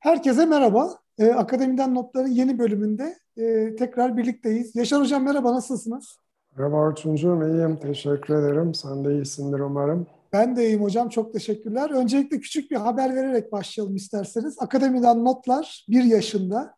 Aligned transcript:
Herkese 0.00 0.46
merhaba. 0.46 0.98
Ee, 1.18 1.26
Akademiden 1.26 1.94
Notların 1.94 2.28
yeni 2.28 2.58
bölümünde 2.58 3.18
e, 3.36 3.76
tekrar 3.76 4.16
birlikteyiz. 4.16 4.76
Yaşar 4.76 5.00
Hocam 5.00 5.24
merhaba, 5.24 5.54
nasılsınız? 5.54 6.18
Merhaba 6.56 6.76
Orçuncuğum, 6.76 7.46
iyiyim. 7.46 7.76
Teşekkür 7.76 8.34
ederim. 8.34 8.74
Sen 8.74 9.04
de 9.04 9.14
iyisindir 9.14 9.60
umarım. 9.60 10.06
Ben 10.32 10.56
de 10.56 10.66
iyiyim 10.66 10.82
hocam, 10.82 11.08
çok 11.08 11.32
teşekkürler. 11.32 11.90
Öncelikle 11.90 12.40
küçük 12.40 12.70
bir 12.70 12.76
haber 12.76 13.16
vererek 13.16 13.52
başlayalım 13.52 13.96
isterseniz. 13.96 14.56
Akademiden 14.58 15.24
Notlar 15.24 15.84
bir 15.88 16.04
yaşında. 16.04 16.74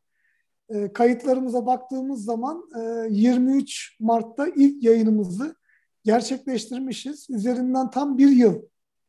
E, 0.68 0.92
kayıtlarımıza 0.92 1.66
baktığımız 1.66 2.24
zaman 2.24 2.64
e, 2.76 3.06
23 3.10 3.96
Mart'ta 4.00 4.46
ilk 4.46 4.82
yayınımızı 4.82 5.54
gerçekleştirmişiz. 6.04 7.30
Üzerinden 7.30 7.90
tam 7.90 8.18
bir 8.18 8.30
yıl 8.30 8.62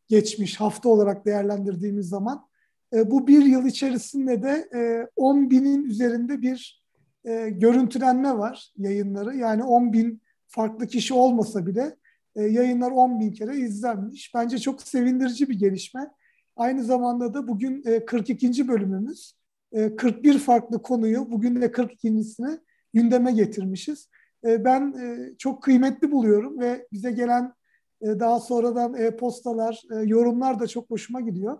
geçmiş 0.08 0.60
hafta 0.60 0.90
olarak 0.90 1.26
değerlendirdiğimiz 1.26 2.10
zaman. 2.10 2.53
E, 2.94 3.12
bu 3.12 3.28
bir 3.28 3.46
yıl 3.46 3.66
içerisinde 3.66 4.44
de 4.44 4.70
e, 4.76 5.08
10 5.16 5.50
binin 5.50 5.84
üzerinde 5.84 6.42
bir 6.42 6.84
e, 7.26 7.50
görüntülenme 7.50 8.38
var 8.38 8.72
yayınları. 8.78 9.36
Yani 9.36 9.64
10 9.64 9.94
bin 9.94 10.22
farklı 10.48 10.88
kişi 10.88 11.14
olmasa 11.14 11.66
bile 11.66 11.96
e, 12.36 12.44
yayınlar 12.44 12.92
10 12.92 13.20
bin 13.20 13.32
kere 13.32 13.58
izlenmiş. 13.58 14.32
Bence 14.36 14.58
çok 14.58 14.82
sevindirici 14.82 15.50
bir 15.50 15.60
gelişme. 15.60 16.12
Aynı 16.56 16.84
zamanda 16.84 17.34
da 17.34 17.48
bugün 17.48 17.84
e, 17.86 18.06
42. 18.06 18.68
bölümümüz. 18.68 19.34
E, 19.72 19.96
41 19.96 20.40
farklı 20.40 20.82
konuyu 20.82 21.32
bugün 21.32 21.62
de 21.62 21.66
42.sini 21.66 22.60
gündeme 22.94 23.32
getirmişiz. 23.32 24.10
E, 24.46 24.66
ben 24.66 24.94
e, 25.02 25.38
çok 25.38 25.64
kıymetli 25.64 26.12
buluyorum 26.12 26.60
ve 26.60 26.88
bize 26.92 27.12
gelen 27.12 27.54
e, 28.02 28.20
daha 28.20 28.40
sonradan 28.40 28.94
e-postalar, 28.94 29.84
e, 29.92 29.96
yorumlar 29.96 30.60
da 30.60 30.68
çok 30.68 30.90
hoşuma 30.90 31.22
gidiyor. 31.22 31.58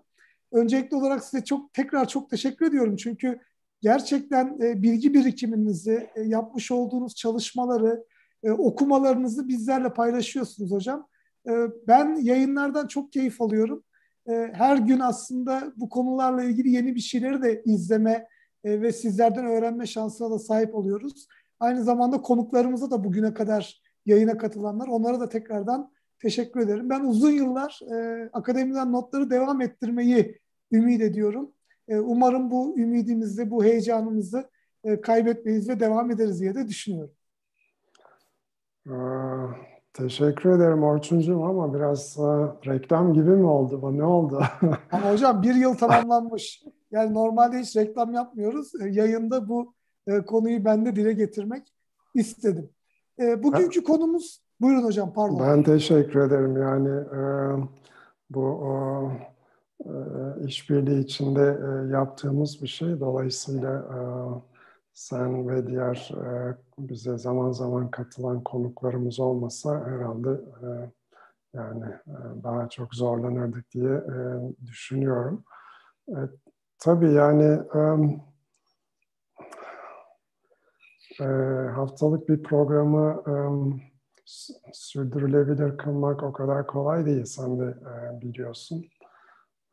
Öncelikli 0.54 0.96
olarak 0.96 1.24
size 1.24 1.44
çok 1.44 1.74
tekrar 1.74 2.08
çok 2.08 2.30
teşekkür 2.30 2.66
ediyorum. 2.66 2.96
Çünkü 2.96 3.40
gerçekten 3.82 4.58
e, 4.62 4.82
bilgi 4.82 5.14
birikiminizi, 5.14 6.10
e, 6.16 6.22
yapmış 6.22 6.72
olduğunuz 6.72 7.16
çalışmaları, 7.16 8.04
e, 8.44 8.52
okumalarınızı 8.52 9.48
bizlerle 9.48 9.94
paylaşıyorsunuz 9.94 10.72
hocam. 10.72 11.08
E, 11.50 11.52
ben 11.88 12.16
yayınlardan 12.16 12.88
çok 12.88 13.14
keyif 13.14 13.42
alıyorum. 13.42 13.84
E, 14.30 14.32
her 14.54 14.78
gün 14.78 15.00
aslında 15.00 15.74
bu 15.76 15.90
konularla 15.90 16.44
ilgili 16.44 16.70
yeni 16.70 16.96
bir 16.96 17.00
şeyleri 17.00 17.42
de 17.42 17.64
izleme 17.66 18.28
e, 18.64 18.82
ve 18.82 18.92
sizlerden 18.92 19.46
öğrenme 19.46 19.86
şansına 19.86 20.32
da 20.32 20.40
sahip 20.40 20.76
oluyoruz. 20.76 21.28
Aynı 21.60 21.84
zamanda 21.84 22.22
konuklarımıza 22.22 22.92
da 22.92 23.04
bugüne 23.04 23.34
kadar 23.34 23.82
yayına 24.06 24.38
katılanlar, 24.38 24.88
onlara 24.88 25.20
da 25.20 25.30
tekrardan 25.30 25.92
teşekkür 26.20 26.60
ederim. 26.60 26.90
Ben 26.90 27.04
uzun 27.04 27.32
yıllar 27.32 27.80
e, 27.96 28.30
akademiden 28.34 28.92
notları 28.92 29.30
devam 29.30 29.62
ettirmeyi 29.62 30.43
ümit 30.74 31.02
ediyorum. 31.02 31.52
E, 31.88 32.00
umarım 32.00 32.52
bu 32.52 32.78
ümidimizi, 32.78 33.52
bu 33.52 33.64
heyecanımızı 33.64 34.50
e, 34.84 35.02
kaybetmeyiz 35.02 35.70
ve 35.70 35.80
devam 35.80 36.12
ederiz 36.12 36.42
diye 36.42 36.56
de 36.56 36.68
düşünüyorum. 36.68 37.14
Teşekkür 39.94 40.50
ederim 40.50 40.84
Orçuncuğum 40.84 41.44
ama 41.44 41.74
biraz 41.74 42.18
e, 42.18 42.24
reklam 42.72 43.14
gibi 43.14 43.30
mi 43.30 43.46
oldu 43.46 43.82
bu? 43.82 43.98
Ne 43.98 44.04
oldu? 44.04 44.44
ama 44.92 45.12
hocam 45.12 45.44
bir 45.44 45.56
yıl 45.56 45.74
tamamlanmış. 45.74 46.64
Yani 46.92 47.14
normalde 47.14 47.60
hiç 47.60 47.76
reklam 47.76 48.14
yapmıyoruz. 48.14 48.72
E, 48.82 48.90
yayında 48.90 49.50
bu 49.50 49.74
e, 50.08 50.22
konuyu 50.22 50.66
ben 50.66 50.86
de 50.86 50.96
dile 50.96 51.14
getirmek 51.14 51.74
istedim. 52.16 52.70
E, 53.20 53.44
bugünkü 53.44 53.80
ben, 53.80 53.86
konumuz, 53.86 54.42
buyurun 54.62 54.84
hocam 54.84 55.14
pardon. 55.14 55.40
Ben 55.40 55.64
teşekkür 55.64 56.20
ederim. 56.20 56.58
Yani 56.58 56.90
e, 56.90 57.22
bu 58.30 58.64
e, 58.68 58.74
işbirliği 60.48 61.00
içinde 61.00 61.42
e, 61.42 61.92
yaptığımız 61.92 62.62
bir 62.62 62.68
şey. 62.68 63.00
Dolayısıyla 63.00 63.74
e, 63.78 64.00
sen 64.94 65.50
ve 65.50 65.68
diğer 65.68 66.12
e, 66.26 66.58
bize 66.78 67.18
zaman 67.18 67.52
zaman 67.52 67.92
katılan 67.92 68.44
konuklarımız 68.44 69.20
olmasa 69.20 69.86
herhalde 69.86 70.30
yani 71.54 71.86
daha 72.44 72.70
çok 72.70 72.96
zorlanırdık 72.96 73.72
diye 73.72 74.02
düşünüyorum. 74.66 75.44
Tabii 76.80 77.12
yani 77.12 77.60
haftalık 81.76 82.30
bir 82.30 82.44
programı 82.44 83.24
sürdürülebilir 84.74 85.78
kılmak 85.78 86.24
o 86.24 86.34
kadar 86.34 86.68
kolay 86.68 87.06
değil. 87.06 87.26
Sen 87.26 87.60
de 87.60 87.76
biliyorsun. 88.22 88.86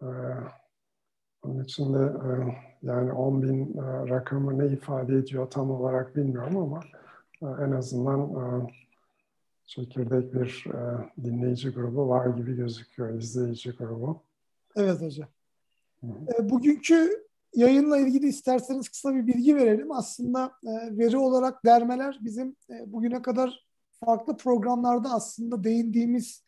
E, 0.02 0.08
onun 1.42 1.64
için 1.64 1.94
de 1.94 1.98
e, 1.98 2.30
yani 2.82 3.12
10 3.12 3.42
bin 3.42 3.78
e, 3.78 4.08
rakamı 4.08 4.58
ne 4.58 4.66
ifade 4.72 5.14
ediyor 5.14 5.50
tam 5.50 5.70
olarak 5.70 6.16
bilmiyorum 6.16 6.56
ama 6.56 6.80
e, 7.42 7.64
en 7.64 7.70
azından 7.70 8.20
e, 8.20 8.70
çekirdek 9.66 10.34
bir 10.34 10.64
e, 10.66 11.08
dinleyici 11.24 11.70
grubu 11.70 12.08
var 12.08 12.26
gibi 12.26 12.56
gözüküyor, 12.56 13.18
izleyici 13.18 13.70
grubu. 13.70 14.22
Evet 14.76 15.00
hocam. 15.00 15.28
Bugünkü 16.40 17.26
yayınla 17.54 17.98
ilgili 17.98 18.26
isterseniz 18.28 18.88
kısa 18.88 19.14
bir 19.14 19.26
bilgi 19.26 19.56
verelim. 19.56 19.92
Aslında 19.92 20.52
veri 20.90 21.16
olarak 21.18 21.64
dermeler 21.64 22.18
bizim 22.20 22.56
bugüne 22.86 23.22
kadar 23.22 23.66
farklı 24.04 24.36
programlarda 24.36 25.10
aslında 25.10 25.64
değindiğimiz 25.64 26.44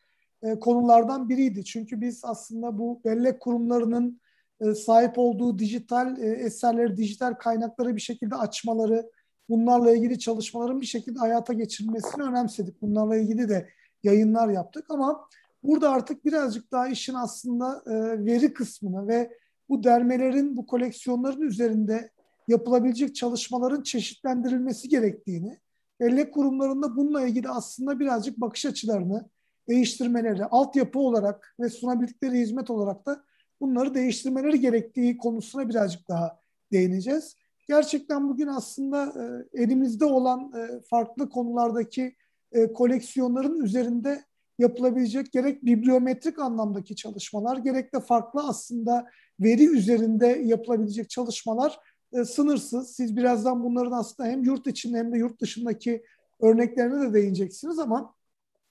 konulardan 0.60 1.28
biriydi. 1.28 1.64
Çünkü 1.64 2.00
biz 2.00 2.24
aslında 2.24 2.78
bu 2.78 3.00
bellek 3.04 3.40
kurumlarının 3.40 4.20
e, 4.60 4.74
sahip 4.74 5.18
olduğu 5.18 5.58
dijital 5.58 6.18
e, 6.18 6.26
eserleri, 6.26 6.96
dijital 6.96 7.34
kaynakları 7.34 7.96
bir 7.96 8.00
şekilde 8.00 8.34
açmaları, 8.34 9.10
bunlarla 9.48 9.92
ilgili 9.92 10.18
çalışmaların 10.18 10.80
bir 10.80 10.86
şekilde 10.86 11.18
hayata 11.18 11.52
geçirilmesini 11.52 12.22
önemsedik. 12.22 12.82
Bunlarla 12.82 13.16
ilgili 13.16 13.48
de 13.48 13.68
yayınlar 14.02 14.48
yaptık 14.48 14.84
ama 14.88 15.28
burada 15.62 15.90
artık 15.90 16.24
birazcık 16.24 16.72
daha 16.72 16.88
işin 16.88 17.14
aslında 17.14 17.82
e, 17.86 18.24
veri 18.24 18.52
kısmını 18.52 19.08
ve 19.08 19.30
bu 19.68 19.84
dermelerin, 19.84 20.56
bu 20.56 20.66
koleksiyonların 20.66 21.40
üzerinde 21.40 22.10
yapılabilecek 22.48 23.14
çalışmaların 23.14 23.82
çeşitlendirilmesi 23.82 24.88
gerektiğini, 24.88 25.58
bellek 26.00 26.34
kurumlarında 26.34 26.96
bununla 26.96 27.26
ilgili 27.26 27.48
aslında 27.48 28.00
birazcık 28.00 28.40
bakış 28.40 28.66
açılarını 28.66 29.28
değiştirmeleri, 29.72 30.44
altyapı 30.44 30.98
olarak 30.98 31.54
ve 31.60 31.68
sunabildikleri 31.68 32.38
hizmet 32.38 32.70
olarak 32.70 33.06
da 33.06 33.24
bunları 33.60 33.94
değiştirmeleri 33.94 34.60
gerektiği 34.60 35.16
konusuna 35.16 35.68
birazcık 35.68 36.08
daha 36.08 36.38
değineceğiz. 36.72 37.36
Gerçekten 37.68 38.28
bugün 38.28 38.46
aslında 38.46 39.04
e, 39.04 39.22
elimizde 39.62 40.04
olan 40.04 40.52
e, 40.56 40.80
farklı 40.90 41.28
konulardaki 41.28 42.14
e, 42.52 42.72
koleksiyonların 42.72 43.60
üzerinde 43.60 44.24
yapılabilecek 44.58 45.32
gerek 45.32 45.64
bibliometrik 45.64 46.38
anlamdaki 46.38 46.96
çalışmalar 46.96 47.56
gerek 47.56 47.94
de 47.94 48.00
farklı 48.00 48.42
aslında 48.48 49.06
veri 49.40 49.66
üzerinde 49.66 50.26
yapılabilecek 50.26 51.10
çalışmalar 51.10 51.78
e, 52.12 52.24
sınırsız. 52.24 52.96
Siz 52.96 53.16
birazdan 53.16 53.64
bunların 53.64 53.92
aslında 53.92 54.28
hem 54.28 54.44
yurt 54.44 54.66
içinde 54.66 54.98
hem 54.98 55.12
de 55.12 55.18
yurt 55.18 55.40
dışındaki 55.40 56.02
örneklerine 56.40 57.08
de 57.08 57.14
değineceksiniz 57.14 57.78
ama 57.78 58.14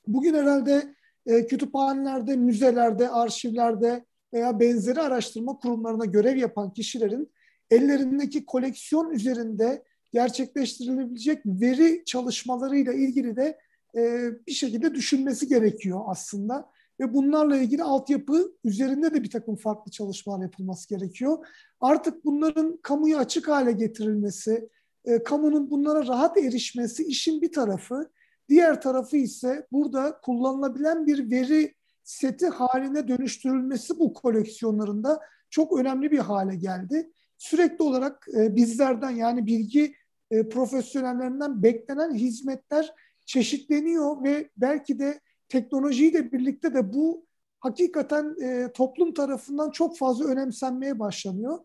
bugün 0.08 0.34
herhalde 0.34 0.96
e, 1.26 1.48
kütüphanelerde, 1.48 2.36
müzelerde, 2.36 3.10
arşivlerde 3.10 4.06
veya 4.34 4.60
benzeri 4.60 5.02
araştırma 5.02 5.58
kurumlarına 5.58 6.06
görev 6.06 6.38
yapan 6.38 6.74
kişilerin 6.74 7.32
ellerindeki 7.72 8.46
koleksiyon 8.46 9.12
üzerinde 9.12 9.84
gerçekleştirilebilecek 10.14 11.46
veri 11.46 12.04
çalışmalarıyla 12.06 12.94
ilgili 12.94 13.36
de 13.36 13.60
e, 13.96 14.30
bir 14.48 14.52
şekilde 14.52 14.96
düşünmesi 14.96 15.48
gerekiyor 15.48 16.02
aslında. 16.08 16.70
Ve 17.00 17.14
bunlarla 17.14 17.58
ilgili 17.58 17.84
altyapı 17.84 18.52
üzerinde 18.64 19.14
de 19.14 19.24
bir 19.24 19.30
takım 19.30 19.56
farklı 19.56 19.92
çalışmalar 19.92 20.44
yapılması 20.44 20.90
gerekiyor. 20.90 21.48
Artık 21.80 22.26
bunların 22.26 22.80
kamuya 22.82 23.18
açık 23.18 23.48
hale 23.48 23.72
getirilmesi, 23.72 24.70
e, 25.06 25.24
kamunun 25.24 25.70
bunlara 25.70 26.08
rahat 26.08 26.38
erişmesi 26.38 27.04
işin 27.04 27.42
bir 27.42 27.52
tarafı. 27.52 28.10
Diğer 28.52 28.82
tarafı 28.82 29.18
ise 29.18 29.68
burada 29.72 30.20
kullanılabilen 30.22 31.08
bir 31.08 31.32
veri 31.32 31.74
seti 32.04 32.48
haline 32.48 33.08
dönüştürülmesi 33.08 34.00
bu 34.00 34.14
koleksiyonlarında 34.14 35.20
çok 35.50 35.80
önemli 35.80 36.12
bir 36.12 36.20
hale 36.20 36.56
geldi. 36.56 37.12
Sürekli 37.38 37.84
olarak 37.84 38.28
e, 38.38 38.56
bizlerden 38.56 39.10
yani 39.10 39.46
bilgi 39.46 39.94
e, 40.32 40.50
profesyonellerinden 40.50 41.64
beklenen 41.64 42.14
hizmetler 42.14 42.94
çeşitleniyor 43.26 44.24
ve 44.24 44.50
belki 44.58 45.00
de 45.00 45.20
teknolojiyle 45.50 46.32
birlikte 46.32 46.74
de 46.74 46.94
bu 46.94 47.26
hakikaten 47.60 48.36
e, 48.42 48.72
toplum 48.74 49.14
tarafından 49.14 49.72
çok 49.72 49.98
fazla 49.98 50.26
önemsenmeye 50.26 51.00
başlanıyor. 51.00 51.60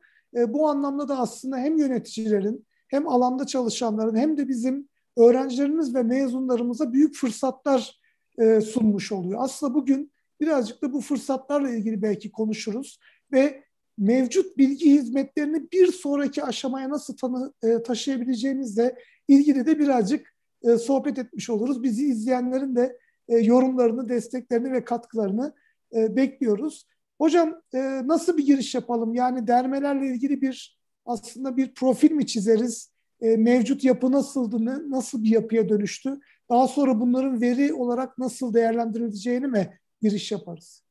Bu 0.49 0.69
anlamda 0.69 1.09
da 1.09 1.19
aslında 1.19 1.57
hem 1.57 1.79
yöneticilerin 1.79 2.67
hem 2.89 3.09
alanda 3.09 3.47
çalışanların 3.47 4.17
hem 4.17 4.37
de 4.37 4.49
bizim 4.49 4.89
öğrencilerimiz 5.17 5.95
ve 5.95 6.03
mezunlarımıza 6.03 6.93
büyük 6.93 7.15
fırsatlar 7.15 8.01
e, 8.39 8.61
sunmuş 8.61 9.13
oluyor. 9.13 9.41
Aslında 9.43 9.75
bugün 9.75 10.11
Birazcık 10.41 10.83
da 10.83 10.93
bu 10.93 11.01
fırsatlarla 11.01 11.71
ilgili 11.71 12.03
belki 12.03 12.33
konuşuruz 12.33 12.99
ve 13.33 13.65
mevcut 13.99 14.59
bilgi 14.59 14.91
hizmetlerini 14.91 15.73
bir 15.73 15.93
sonraki 15.93 16.45
aşamaya 16.45 16.91
nasıl 16.91 17.17
tanı, 17.17 17.53
e, 17.63 17.83
taşıyabileceğimizle 17.83 18.99
ilgili 19.29 19.67
de 19.67 19.79
birazcık 19.79 20.35
e, 20.63 20.79
sohbet 20.79 21.19
etmiş 21.19 21.51
oluruz. 21.51 21.83
Bizi 21.83 22.07
izleyenlerin 22.07 22.77
de 22.77 22.99
e, 23.29 23.37
yorumlarını, 23.37 24.09
desteklerini 24.09 24.73
ve 24.73 24.85
katkılarını 24.85 25.55
e, 25.95 26.17
bekliyoruz. 26.17 26.87
Hocam 27.19 27.63
e, 27.75 27.79
nasıl 28.07 28.37
bir 28.37 28.47
giriş 28.47 28.75
yapalım? 28.75 29.15
Yani 29.15 29.47
dermelerle 29.47 30.07
ilgili 30.07 30.41
bir 30.41 30.79
aslında 31.07 31.57
bir 31.57 31.75
profil 31.75 32.13
mi 32.13 32.27
çizeriz? 32.27 32.96
E, 33.21 33.37
mevcut 33.37 33.85
yapı 33.85 34.13
nasıldı, 34.13 34.91
nasıl 34.91 35.25
bir 35.25 35.31
yapıya 35.31 35.69
dönüştü? 35.69 36.21
Daha 36.51 36.69
sonra 36.69 37.01
bunların 37.01 37.41
veri 37.41 37.75
olarak 37.75 38.19
nasıl 38.19 38.55
değerlendirileceğini 38.55 39.47
mi 39.47 39.79
giriş 40.03 40.33
yaparız? 40.33 40.87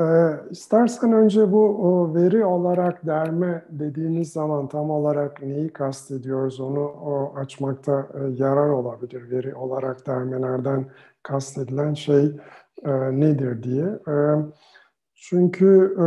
Ee, 0.00 0.04
istersen 0.50 1.12
önce 1.12 1.52
bu 1.52 1.64
o 1.68 2.14
veri 2.14 2.44
olarak 2.44 3.06
derme 3.06 3.64
dediğimiz 3.70 4.32
zaman 4.32 4.68
tam 4.68 4.90
olarak 4.90 5.42
neyi 5.42 5.68
kastediyoruz 5.72 6.60
onu 6.60 6.80
o 6.80 7.34
açmakta 7.36 8.08
e, 8.14 8.42
yarar 8.42 8.68
olabilir. 8.68 9.30
Veri 9.30 9.54
olarak 9.54 10.06
dermelerden 10.06 10.86
kastedilen 11.22 11.94
şey 11.94 12.24
e, 12.84 12.90
nedir 13.20 13.62
diye. 13.62 13.84
E, 13.84 14.16
çünkü 15.14 15.96
e, 15.98 16.06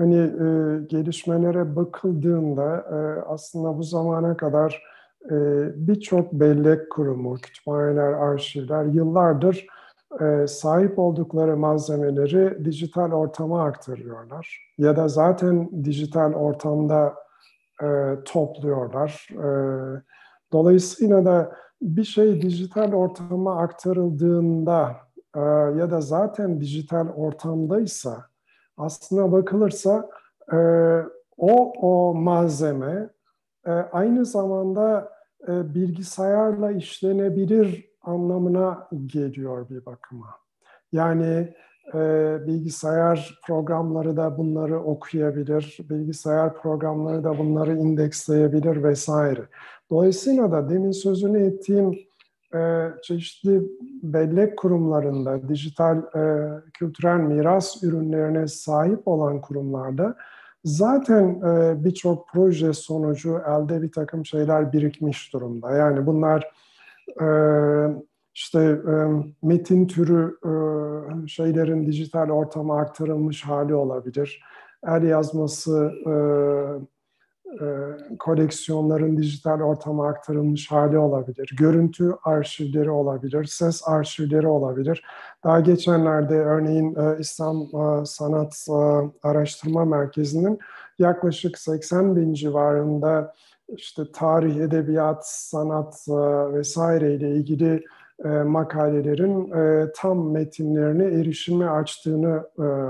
hani 0.00 0.16
e, 0.16 0.80
gelişmelere 0.86 1.76
bakıldığında 1.76 2.76
e, 2.76 3.22
aslında 3.28 3.78
bu 3.78 3.82
zamana 3.82 4.36
kadar 4.36 4.82
e, 5.24 5.34
birçok 5.74 6.32
bellek 6.32 6.90
kurumu, 6.90 7.34
kütüphaneler, 7.34 8.12
arşivler 8.12 8.84
yıllardır 8.84 9.66
e, 10.20 10.46
sahip 10.46 10.98
oldukları 10.98 11.56
malzemeleri 11.56 12.64
dijital 12.64 13.12
ortama 13.12 13.64
aktarıyorlar. 13.64 14.72
Ya 14.78 14.96
da 14.96 15.08
zaten 15.08 15.84
dijital 15.84 16.32
ortamda 16.32 17.14
e, 17.82 17.86
topluyorlar. 18.24 19.28
E, 19.32 19.48
dolayısıyla 20.52 21.24
da 21.24 21.52
bir 21.82 22.04
şey 22.04 22.42
dijital 22.42 22.92
ortama 22.92 23.60
aktarıldığında 23.60 24.96
e, 25.36 25.40
ya 25.78 25.90
da 25.90 26.00
zaten 26.00 26.60
dijital 26.60 27.08
ortamdaysa 27.08 28.30
aslına 28.80 29.32
bakılırsa 29.32 30.10
e, 30.52 30.56
o 31.38 31.72
o 31.72 32.14
malzeme 32.14 33.10
e, 33.66 33.70
aynı 33.70 34.26
zamanda 34.26 35.12
e, 35.48 35.74
bilgisayarla 35.74 36.70
işlenebilir 36.72 37.90
anlamına 38.02 38.88
geliyor 39.06 39.68
bir 39.70 39.86
bakıma. 39.86 40.26
Yani 40.92 41.54
e, 41.94 41.98
bilgisayar 42.46 43.40
programları 43.46 44.16
da 44.16 44.38
bunları 44.38 44.80
okuyabilir, 44.84 45.78
bilgisayar 45.90 46.54
programları 46.54 47.24
da 47.24 47.38
bunları 47.38 47.76
indeksleyebilir 47.76 48.82
vesaire. 48.82 49.42
Dolayısıyla 49.90 50.52
da 50.52 50.70
demin 50.70 50.90
sözünü 50.90 51.46
ettiğim 51.46 51.98
çeşitli 53.02 53.62
bellek 54.02 54.58
kurumlarında, 54.58 55.48
dijital 55.48 55.98
e, 55.98 56.50
kültürel 56.74 57.16
miras 57.16 57.82
ürünlerine 57.82 58.46
sahip 58.48 59.08
olan 59.08 59.40
kurumlarda 59.40 60.16
zaten 60.64 61.40
e, 61.40 61.84
birçok 61.84 62.28
proje 62.32 62.72
sonucu 62.72 63.40
elde 63.46 63.82
bir 63.82 63.92
takım 63.92 64.26
şeyler 64.26 64.72
birikmiş 64.72 65.32
durumda. 65.32 65.70
Yani 65.70 66.06
bunlar 66.06 66.50
ee, 67.20 67.86
işte 68.34 68.60
e, 68.60 68.94
metin 69.42 69.86
türü 69.86 70.38
e, 70.44 70.52
şeylerin 71.28 71.86
dijital 71.86 72.30
ortama 72.30 72.80
aktarılmış 72.80 73.44
hali 73.44 73.74
olabilir. 73.74 74.42
El 74.86 75.02
yazması 75.02 75.92
e, 76.06 76.12
koleksiyonların 78.18 79.16
dijital 79.16 79.60
ortama 79.60 80.08
aktarılmış 80.08 80.70
hali 80.70 80.98
olabilir. 80.98 81.54
Görüntü 81.58 82.12
arşivleri 82.24 82.90
olabilir, 82.90 83.44
ses 83.44 83.88
arşivleri 83.88 84.46
olabilir. 84.46 85.04
Daha 85.44 85.60
geçenlerde 85.60 86.34
örneğin 86.34 86.96
İslam 87.18 87.66
Sanat 88.06 88.66
Araştırma 89.22 89.84
Merkezi'nin 89.84 90.58
yaklaşık 90.98 91.58
80 91.58 92.16
bin 92.16 92.34
civarında 92.34 93.34
işte 93.76 94.02
tarih, 94.12 94.56
edebiyat, 94.56 95.28
sanat 95.28 96.06
e, 96.08 96.12
vesaire 96.52 97.14
ile 97.14 97.30
ilgili 97.30 97.84
e, 98.24 98.28
makalelerin 98.28 99.52
e, 99.52 99.92
tam 99.96 100.30
metinlerine 100.30 101.04
erişime 101.04 101.66
açtığını 101.66 102.44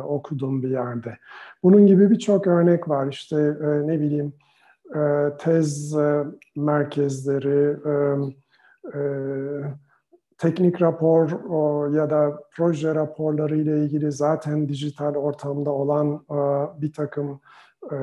okudum 0.08 0.62
bir 0.62 0.70
yerde. 0.70 1.16
Bunun 1.62 1.86
gibi 1.86 2.10
birçok 2.10 2.46
örnek 2.46 2.88
var. 2.88 3.06
İşte 3.10 3.36
ne 3.84 4.00
bileyim 4.00 4.32
tez 5.38 5.94
merkezleri, 6.56 7.76
teknik 10.38 10.82
rapor 10.82 11.30
ya 11.94 12.10
da 12.10 12.40
proje 12.56 12.94
raporları 12.94 13.56
ile 13.56 13.84
ilgili 13.84 14.12
zaten 14.12 14.68
dijital 14.68 15.14
ortamda 15.14 15.70
olan 15.70 16.24
bir 16.82 16.92
takım 16.92 17.40
e, 17.92 17.96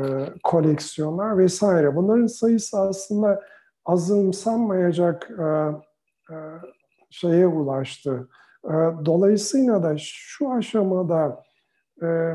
koleksiyonlar 0.44 1.38
vesaire. 1.38 1.95
Bunların 1.95 2.28
sayısı 2.28 2.80
aslında 2.80 3.44
azımsanmayacak 3.86 5.30
e, 5.40 5.44
e, 6.33 6.38
şeye 7.10 7.48
ulaştı. 7.48 8.30
E, 8.66 8.74
dolayısıyla 9.06 9.83
da 9.83 9.95
şu 9.98 10.51
aşamada 10.51 11.44
e, 12.01 12.33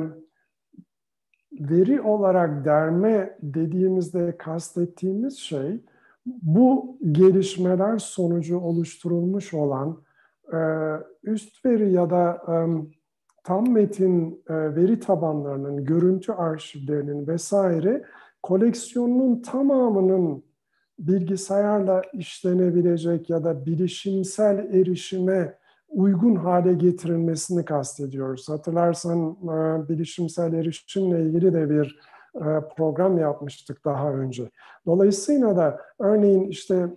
veri 1.70 2.00
olarak 2.00 2.64
derme 2.64 3.36
dediğimizde 3.42 4.36
kastettiğimiz 4.38 5.38
şey 5.38 5.80
bu 6.26 6.98
gelişmeler 7.12 7.98
sonucu 7.98 8.58
oluşturulmuş 8.58 9.54
olan 9.54 10.02
e, 10.52 10.58
üst 11.22 11.66
veri 11.66 11.92
ya 11.92 12.10
da 12.10 12.42
e, 12.48 12.54
tam 13.44 13.70
metin 13.70 14.42
e, 14.48 14.54
veri 14.54 15.00
tabanlarının, 15.00 15.84
görüntü 15.84 16.32
arşivlerinin 16.32 17.26
vesaire 17.26 18.04
koleksiyonunun 18.42 19.42
tamamının 19.42 20.44
bilgisayarla 20.98 22.02
işlenebilecek 22.12 23.30
ya 23.30 23.44
da 23.44 23.66
bilişimsel 23.66 24.58
erişime 24.58 25.61
uygun 25.92 26.34
hale 26.34 26.74
getirilmesini 26.74 27.64
kastediyoruz. 27.64 28.48
Hatırlarsan 28.48 29.36
e, 29.42 29.88
bilişimsel 29.88 30.52
erişimle 30.52 31.22
ilgili 31.22 31.52
de 31.52 31.70
bir 31.70 32.00
e, 32.34 32.44
program 32.76 33.18
yapmıştık 33.18 33.84
daha 33.84 34.12
önce. 34.12 34.50
Dolayısıyla 34.86 35.56
da 35.56 35.80
örneğin 35.98 36.44
işte 36.44 36.88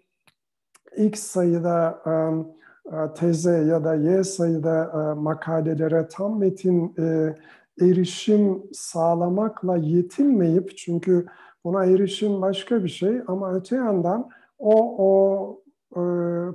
X 0.97 1.19
sayıda 1.19 2.01
e, 2.07 3.13
teze 3.13 3.57
ya 3.57 3.83
da 3.83 3.95
Y 3.95 4.23
sayıda 4.23 4.83
e, 4.93 5.19
makalelere 5.19 6.07
tam 6.07 6.39
metin 6.39 6.95
e, 6.99 7.35
erişim 7.81 8.63
sağlamakla 8.73 9.77
yetinmeyip 9.77 10.77
çünkü 10.77 11.25
buna 11.63 11.85
erişim 11.85 12.41
başka 12.41 12.83
bir 12.83 12.89
şey 12.89 13.21
ama 13.27 13.53
öte 13.53 13.75
yandan 13.75 14.29
o 14.59 14.95
o 14.97 15.64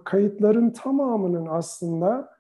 kayıtların 0.05 0.71
tamamının 0.71 1.47
aslında 1.51 2.31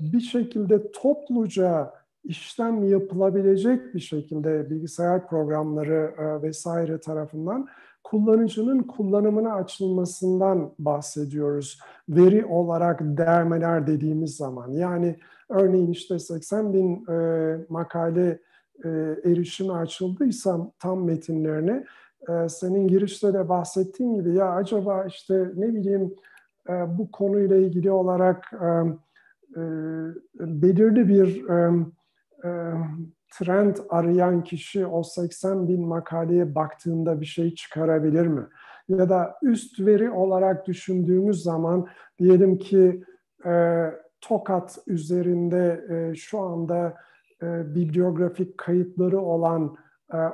bir 0.00 0.20
şekilde 0.20 0.92
topluca 0.92 1.92
işlem 2.24 2.84
yapılabilecek 2.84 3.94
bir 3.94 4.00
şekilde 4.00 4.70
bilgisayar 4.70 5.28
programları 5.28 6.14
vesaire 6.42 7.00
tarafından 7.00 7.68
kullanıcının 8.10 8.82
kullanımına 8.82 9.54
açılmasından 9.54 10.72
bahsediyoruz. 10.78 11.80
Veri 12.08 12.44
olarak 12.46 13.00
dermeler 13.02 13.86
dediğimiz 13.86 14.36
zaman. 14.36 14.70
Yani 14.72 15.16
örneğin 15.48 15.90
işte 15.90 16.18
80 16.18 16.72
bin 16.72 17.06
e, 17.12 17.56
makale 17.68 18.40
e, 18.84 18.88
erişime 19.24 19.72
açıldıysa 19.72 20.70
tam 20.78 21.04
metinlerine 21.04 21.84
e, 22.28 22.48
senin 22.48 22.88
girişte 22.88 23.34
de 23.34 23.48
bahsettiğin 23.48 24.14
gibi 24.14 24.34
ya 24.34 24.50
acaba 24.50 25.04
işte 25.04 25.50
ne 25.56 25.74
bileyim 25.74 26.14
e, 26.68 26.98
bu 26.98 27.10
konuyla 27.10 27.56
ilgili 27.56 27.90
olarak 27.90 28.52
e, 28.52 28.66
e, 29.56 29.62
belirli 30.38 31.08
bir 31.08 31.48
e, 31.48 31.84
trend 33.34 33.76
arayan 33.88 34.44
kişi 34.44 34.86
o 34.86 35.02
80 35.02 35.68
bin 35.68 35.86
makaleye 35.86 36.54
baktığında 36.54 37.20
bir 37.20 37.26
şey 37.26 37.54
çıkarabilir 37.54 38.26
mi? 38.26 38.46
Ya 38.88 39.08
da 39.08 39.38
üst 39.42 39.80
veri 39.80 40.10
olarak 40.10 40.66
düşündüğümüz 40.66 41.42
zaman 41.42 41.86
diyelim 42.18 42.58
ki 42.58 43.04
Tokat 44.20 44.78
üzerinde 44.86 45.84
şu 46.16 46.40
anda 46.40 46.94
bibliografik 47.42 48.58
kayıtları 48.58 49.20
olan 49.20 49.76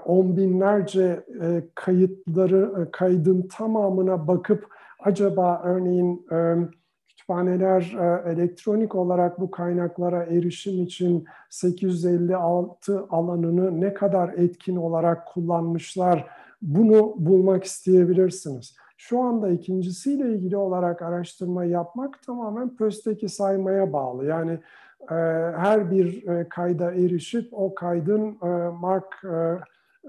on 0.06 0.36
binlerce 0.36 1.24
e, 1.42 1.62
kayıtları 1.74 2.72
e, 2.82 2.90
kaydın 2.90 3.48
tamamına 3.48 4.28
bakıp 4.28 4.66
acaba 5.00 5.62
örneğin 5.64 6.26
e, 6.32 6.54
kütüphaneler 7.08 7.96
e, 8.00 8.32
elektronik 8.32 8.94
olarak 8.94 9.40
bu 9.40 9.50
kaynaklara 9.50 10.24
erişim 10.24 10.82
için 10.82 11.24
856 11.50 13.06
alanını 13.10 13.80
ne 13.80 13.94
kadar 13.94 14.28
etkin 14.28 14.76
olarak 14.76 15.26
kullanmışlar 15.26 16.26
bunu 16.62 17.14
bulmak 17.18 17.64
isteyebilirsiniz. 17.64 18.76
Şu 18.96 19.20
anda 19.20 19.48
ikincisiyle 19.48 20.28
ilgili 20.28 20.56
olarak 20.56 21.02
araştırma 21.02 21.64
yapmak 21.64 22.22
tamamen 22.22 22.76
PÖS'teki 22.76 23.28
saymaya 23.28 23.92
bağlı. 23.92 24.26
Yani 24.26 24.52
e, 24.52 24.58
her 25.56 25.90
bir 25.90 26.26
e, 26.26 26.48
kayda 26.48 26.92
erişip 26.92 27.48
o 27.52 27.74
kaydın 27.74 28.38
e, 28.42 28.46
Mark 28.80 29.24
e, 29.24 29.58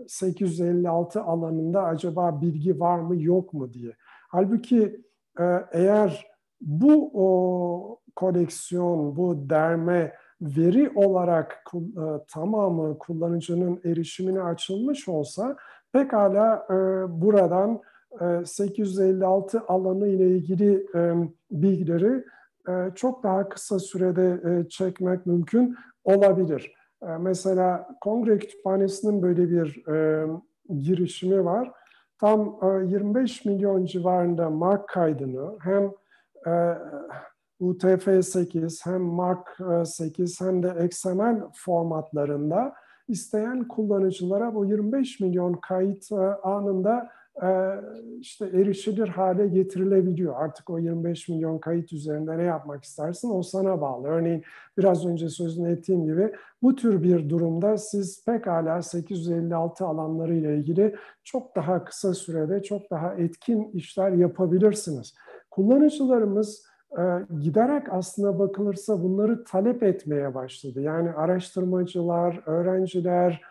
856 0.08 1.22
alanında 1.22 1.84
acaba 1.84 2.42
bilgi 2.42 2.80
var 2.80 3.00
mı 3.00 3.22
yok 3.22 3.54
mu 3.54 3.74
diye. 3.74 3.94
Halbuki 4.28 5.02
e, 5.40 5.44
eğer 5.72 6.28
bu 6.62 7.12
o 7.14 8.00
koleksiyon, 8.16 9.16
bu 9.16 9.50
derme 9.50 10.14
veri 10.42 10.92
olarak 10.96 11.64
e, 11.74 12.04
tamamı 12.28 12.98
kullanıcının 12.98 13.82
erişimine 13.86 14.42
açılmış 14.42 15.08
olsa 15.08 15.56
pekala 15.94 16.68
e, 16.70 16.74
buradan 17.22 17.82
856 18.46 19.62
alanı 19.68 20.08
ile 20.08 20.28
ilgili 20.28 20.88
bilgileri 21.52 22.24
çok 22.96 23.24
daha 23.24 23.50
kısa 23.50 23.80
sürede 23.80 24.40
çekmek 24.70 25.26
mümkün 25.26 25.76
olabilir. 26.04 26.74
Mesela 27.20 27.90
Kongre 28.02 28.40
Kütüphanesi'nin 28.40 29.22
böyle 29.22 29.50
bir 29.50 29.84
girişimi 30.80 31.46
var. 31.46 31.72
Tam 32.20 32.60
25 32.84 33.46
milyon 33.46 33.86
civarında 33.86 34.50
mark 34.50 34.90
kaydını 34.90 35.58
hem 35.60 35.92
UTF-8 37.62 38.86
hem 38.86 39.02
Mark 39.02 39.58
8 39.86 40.42
hem 40.42 40.64
de 40.64 40.86
XML 40.86 41.42
formatlarında 41.54 42.74
isteyen 43.08 43.68
kullanıcılara 43.68 44.56
bu 44.56 44.66
25 44.66 45.20
milyon 45.20 45.54
kayıt 45.54 46.12
anında 46.44 47.10
işte 48.20 48.46
erişilir 48.46 49.08
hale 49.08 49.48
getirilebiliyor. 49.48 50.36
Artık 50.38 50.70
o 50.70 50.78
25 50.78 51.30
milyon 51.30 51.60
kayıt 51.60 51.94
üzerinde 51.94 52.38
ne 52.38 52.44
yapmak 52.44 52.84
istersin 52.84 53.30
o 53.30 53.42
sana 53.42 53.82
bağlı. 53.82 54.08
Örneğin 54.08 54.44
biraz 54.78 55.06
önce 55.06 55.30
sözünü 55.30 55.72
ettiğim 55.72 56.06
gibi 56.06 56.34
bu 56.62 56.76
tür 56.76 57.04
bir 57.04 57.30
durumda 57.30 57.78
siz 57.78 58.26
pekala 58.26 58.82
856 58.82 59.86
alanları 59.86 60.36
ile 60.36 60.58
ilgili 60.58 60.96
çok 61.24 61.56
daha 61.56 61.84
kısa 61.84 62.14
sürede 62.14 62.64
çok 62.64 62.92
daha 62.92 63.14
etkin 63.14 63.72
işler 63.74 64.12
yapabilirsiniz. 64.12 65.16
Kullanıcılarımız 65.52 66.66
e, 66.98 67.04
giderek 67.42 67.94
aslına 67.94 68.40
bakılırsa 68.40 69.04
bunları 69.04 69.44
talep 69.44 69.84
etmeye 69.84 70.36
başladı. 70.36 70.82
Yani 70.82 71.12
araştırmacılar, 71.12 72.42
öğrenciler, 72.46 73.42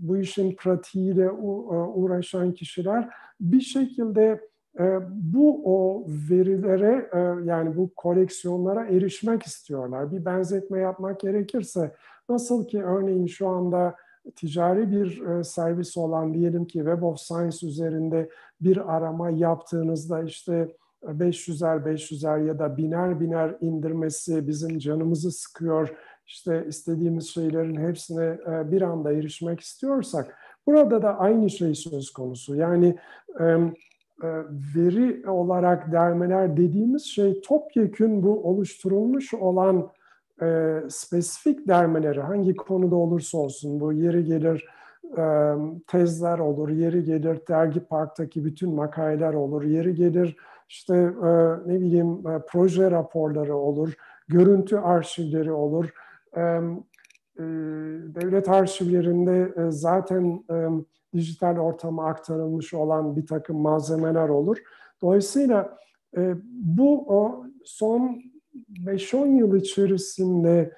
bu 0.00 0.16
işin 0.16 0.56
pratiğiyle 0.56 1.24
e, 1.24 1.30
uğraşan 1.94 2.52
kişiler 2.52 3.08
bir 3.40 3.60
şekilde 3.60 4.40
e, 4.78 4.98
bu 5.10 5.62
o 5.64 6.06
verilere 6.30 7.10
e, 7.12 7.18
yani 7.44 7.76
bu 7.76 7.94
koleksiyonlara 7.96 8.86
erişmek 8.86 9.42
istiyorlar. 9.42 10.12
Bir 10.12 10.24
benzetme 10.24 10.80
yapmak 10.80 11.20
gerekirse 11.20 11.94
nasıl 12.28 12.66
ki 12.66 12.84
örneğin 12.84 13.26
şu 13.26 13.48
anda 13.48 13.94
ticari 14.36 14.90
bir 14.90 15.42
servis 15.42 15.96
olan 15.96 16.34
diyelim 16.34 16.64
ki 16.64 16.78
Web 16.78 17.02
of 17.02 17.18
Science 17.18 17.66
üzerinde 17.66 18.28
bir 18.60 18.96
arama 18.96 19.30
yaptığınızda 19.30 20.22
işte 20.22 20.68
500'er 21.02 21.84
500'er 21.84 22.46
ya 22.46 22.58
da 22.58 22.76
biner 22.76 23.20
biner 23.20 23.56
indirmesi 23.60 24.48
bizim 24.48 24.78
canımızı 24.78 25.32
sıkıyor 25.32 25.96
işte 26.26 26.64
istediğimiz 26.68 27.28
şeylerin 27.28 27.88
hepsine 27.88 28.24
e, 28.24 28.72
bir 28.72 28.82
anda 28.82 29.12
erişmek 29.12 29.60
istiyorsak 29.60 30.36
burada 30.66 31.02
da 31.02 31.18
aynı 31.18 31.50
şey 31.50 31.74
söz 31.74 32.10
konusu. 32.10 32.56
Yani 32.56 32.96
e, 33.40 33.44
e, 33.44 34.28
veri 34.76 35.30
olarak 35.30 35.92
dermeler 35.92 36.56
dediğimiz 36.56 37.04
şey 37.04 37.40
topyekün 37.40 38.22
bu 38.22 38.48
oluşturulmuş 38.48 39.34
olan 39.34 39.90
spesifik 40.88 41.68
dermeleri 41.68 42.20
hangi 42.20 42.56
konuda 42.56 42.96
olursa 42.96 43.38
olsun 43.38 43.80
bu 43.80 43.92
yeri 43.92 44.24
gelir 44.24 44.66
tezler 45.86 46.38
olur, 46.38 46.68
yeri 46.68 47.04
gelir 47.04 47.38
dergi 47.48 47.80
parktaki 47.80 48.44
bütün 48.44 48.74
makaleler 48.74 49.34
olur, 49.34 49.62
yeri 49.62 49.94
gelir 49.94 50.36
işte 50.68 50.94
ne 51.66 51.80
bileyim 51.80 52.22
proje 52.48 52.90
raporları 52.90 53.56
olur, 53.56 53.94
görüntü 54.28 54.76
arşivleri 54.76 55.52
olur, 55.52 55.90
devlet 58.14 58.48
arşivlerinde 58.48 59.54
zaten 59.70 60.44
dijital 61.14 61.58
ortama 61.58 62.06
aktarılmış 62.06 62.74
olan 62.74 63.16
bir 63.16 63.26
takım 63.26 63.56
malzemeler 63.56 64.28
olur. 64.28 64.56
Dolayısıyla 65.02 65.78
bu 66.46 67.06
son 67.64 68.22
5-10 68.84 69.36
yıl 69.36 69.56
içerisinde 69.56 70.72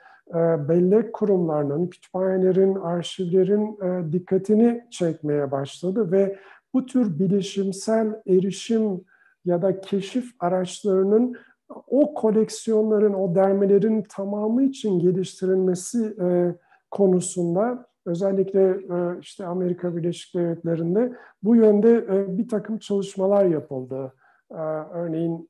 bellek 0.68 1.12
kurumlarının, 1.12 1.86
kütüphanelerin, 1.86 2.74
arşivlerin 2.74 3.78
dikkatini 4.12 4.84
çekmeye 4.90 5.50
başladı 5.50 6.12
ve 6.12 6.38
bu 6.74 6.86
tür 6.86 7.18
bilişimsel 7.18 8.22
erişim 8.26 9.04
ya 9.44 9.62
da 9.62 9.80
keşif 9.80 10.30
araçlarının 10.40 11.36
o 11.68 12.14
koleksiyonların, 12.14 13.14
o 13.14 13.34
dermelerin 13.34 14.02
tamamı 14.08 14.62
için 14.62 14.98
geliştirilmesi 14.98 16.16
e, 16.20 16.54
konusunda 16.90 17.86
özellikle 18.06 18.70
e, 18.70 19.20
işte 19.20 19.46
Amerika 19.46 19.96
Birleşik 19.96 20.34
Devletleri'nde 20.34 21.12
bu 21.42 21.56
yönde 21.56 21.94
e, 21.96 22.38
bir 22.38 22.48
takım 22.48 22.78
çalışmalar 22.78 23.44
yapıldı. 23.44 24.12
E, 24.50 24.60
örneğin 24.92 25.48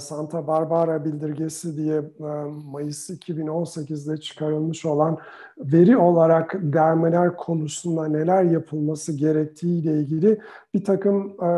Santa 0.00 0.46
Barbara 0.46 1.04
bildirgesi 1.04 1.76
diye 1.76 1.96
e, 1.96 2.24
Mayıs 2.72 3.10
2018'de 3.10 4.16
çıkarılmış 4.16 4.86
olan 4.86 5.18
veri 5.58 5.96
olarak 5.96 6.54
dermeler 6.62 7.36
konusunda 7.36 8.08
neler 8.08 8.44
yapılması 8.44 9.12
gerektiği 9.12 9.82
ile 9.82 9.92
ilgili 9.92 10.40
bir 10.74 10.84
takım 10.84 11.44
e, 11.44 11.48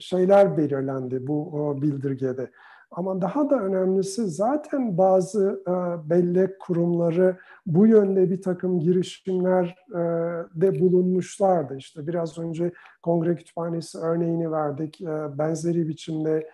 şeyler 0.00 0.56
belirlendi 0.56 1.26
bu 1.26 1.76
bildirgede. 1.82 2.50
Ama 2.90 3.20
daha 3.20 3.50
da 3.50 3.60
önemlisi 3.60 4.26
zaten 4.26 4.98
bazı 4.98 5.62
bellek 6.10 6.60
kurumları 6.60 7.36
bu 7.66 7.86
yönde 7.86 8.30
bir 8.30 8.42
takım 8.42 8.80
girişimlerde 8.80 10.80
bulunmuşlardı. 10.80 11.76
İşte 11.76 12.06
biraz 12.06 12.38
önce 12.38 12.72
Kongre 13.02 13.36
Kütüphanesi 13.36 13.98
örneğini 13.98 14.52
verdik. 14.52 15.00
Benzeri 15.38 15.88
biçimde 15.88 16.48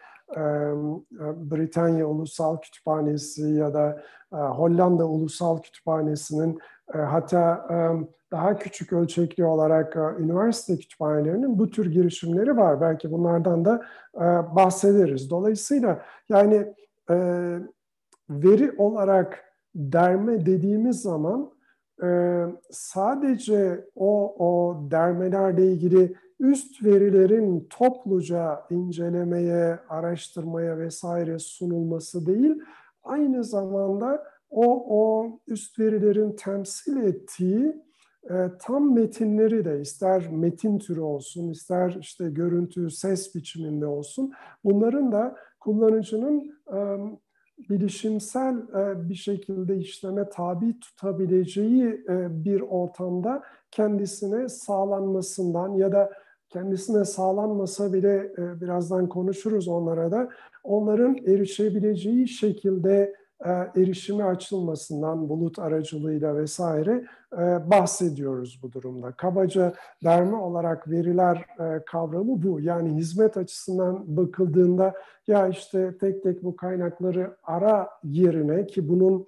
Britanya 1.50 2.06
Ulusal 2.06 2.56
Kütüphanesi 2.60 3.50
ya 3.50 3.74
da 3.74 4.02
Hollanda 4.30 5.06
Ulusal 5.06 5.58
Kütüphanesi'nin 5.58 6.58
hatta 6.92 7.68
daha 8.32 8.58
küçük 8.58 8.92
ölçekli 8.92 9.44
olarak 9.44 9.96
üniversite 10.18 10.76
kütüphanelerinin 10.76 11.58
bu 11.58 11.70
tür 11.70 11.92
girişimleri 11.92 12.56
var. 12.56 12.80
Belki 12.80 13.12
bunlardan 13.12 13.64
da 13.64 13.82
bahsederiz. 14.56 15.30
Dolayısıyla 15.30 16.02
yani 16.28 16.74
veri 18.30 18.72
olarak 18.78 19.44
derme 19.74 20.46
dediğimiz 20.46 21.02
zaman 21.02 21.50
sadece 22.70 23.84
o, 23.96 24.34
o 24.38 24.80
dermelerle 24.90 25.66
ilgili 25.66 26.14
üst 26.42 26.84
verilerin 26.84 27.66
topluca 27.70 28.62
incelemeye, 28.70 29.78
araştırmaya 29.88 30.78
vesaire 30.78 31.38
sunulması 31.38 32.26
değil, 32.26 32.54
aynı 33.04 33.44
zamanda 33.44 34.24
o, 34.50 34.84
o 34.88 35.30
üst 35.46 35.78
verilerin 35.78 36.36
temsil 36.36 36.96
ettiği 36.96 37.82
e, 38.30 38.34
tam 38.58 38.94
metinleri 38.94 39.64
de 39.64 39.80
ister 39.80 40.30
metin 40.30 40.78
türü 40.78 41.00
olsun, 41.00 41.50
ister 41.50 41.96
işte 42.00 42.30
görüntü, 42.30 42.90
ses 42.90 43.34
biçiminde 43.34 43.86
olsun, 43.86 44.32
bunların 44.64 45.12
da 45.12 45.36
kullanıcının 45.60 46.54
e, 46.74 46.78
bilişimsel 47.70 48.56
e, 48.56 49.08
bir 49.08 49.14
şekilde 49.14 49.76
işleme 49.76 50.28
tabi 50.28 50.80
tutabileceği 50.80 52.04
e, 52.08 52.44
bir 52.44 52.60
ortamda 52.60 53.42
kendisine 53.70 54.48
sağlanmasından 54.48 55.74
ya 55.74 55.92
da 55.92 56.12
kendisine 56.52 57.04
sağlanmasa 57.04 57.92
bile 57.92 58.32
e, 58.38 58.60
birazdan 58.60 59.08
konuşuruz 59.08 59.68
onlara 59.68 60.10
da 60.10 60.28
onların 60.64 61.16
erişebileceği 61.26 62.28
şekilde 62.28 63.14
erişimi 63.76 64.24
açılmasından 64.24 65.28
bulut 65.28 65.58
aracılığıyla 65.58 66.36
vesaire 66.36 67.04
bahsediyoruz 67.66 68.60
bu 68.62 68.72
durumda. 68.72 69.12
Kabaca 69.12 69.74
derme 70.04 70.36
olarak 70.36 70.90
veriler 70.90 71.46
kavramı 71.86 72.42
bu. 72.42 72.60
Yani 72.60 72.94
hizmet 72.94 73.36
açısından 73.36 74.16
bakıldığında 74.16 74.94
ya 75.26 75.48
işte 75.48 75.98
tek 76.00 76.22
tek 76.22 76.42
bu 76.42 76.56
kaynakları 76.56 77.36
ara 77.44 77.88
yerine 78.04 78.66
ki 78.66 78.88
bunun 78.88 79.26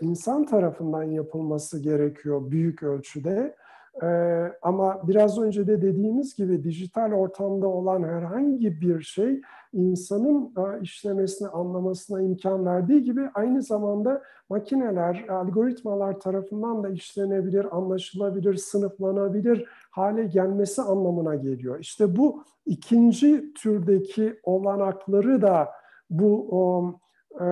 insan 0.00 0.46
tarafından 0.46 1.02
yapılması 1.02 1.78
gerekiyor 1.78 2.50
büyük 2.50 2.82
ölçüde. 2.82 3.56
Ee, 4.02 4.52
ama 4.62 5.08
biraz 5.08 5.38
önce 5.38 5.66
de 5.66 5.82
dediğimiz 5.82 6.34
gibi 6.36 6.64
dijital 6.64 7.12
ortamda 7.12 7.68
olan 7.68 8.02
herhangi 8.02 8.80
bir 8.80 9.00
şey 9.00 9.40
insanın 9.72 10.52
e, 10.56 10.82
işlemesini, 10.82 11.48
anlamasına 11.48 12.22
imkan 12.22 12.66
verdiği 12.66 13.02
gibi 13.02 13.30
aynı 13.34 13.62
zamanda 13.62 14.22
makineler, 14.48 15.24
algoritmalar 15.28 16.20
tarafından 16.20 16.82
da 16.82 16.88
işlenebilir, 16.88 17.76
anlaşılabilir, 17.76 18.54
sınıflanabilir 18.54 19.68
hale 19.90 20.24
gelmesi 20.24 20.82
anlamına 20.82 21.34
geliyor. 21.34 21.78
İşte 21.80 22.16
bu 22.16 22.42
ikinci 22.66 23.54
türdeki 23.54 24.40
olanakları 24.42 25.42
da 25.42 25.68
bu 26.10 26.48
o, 26.50 26.94
e, 27.40 27.46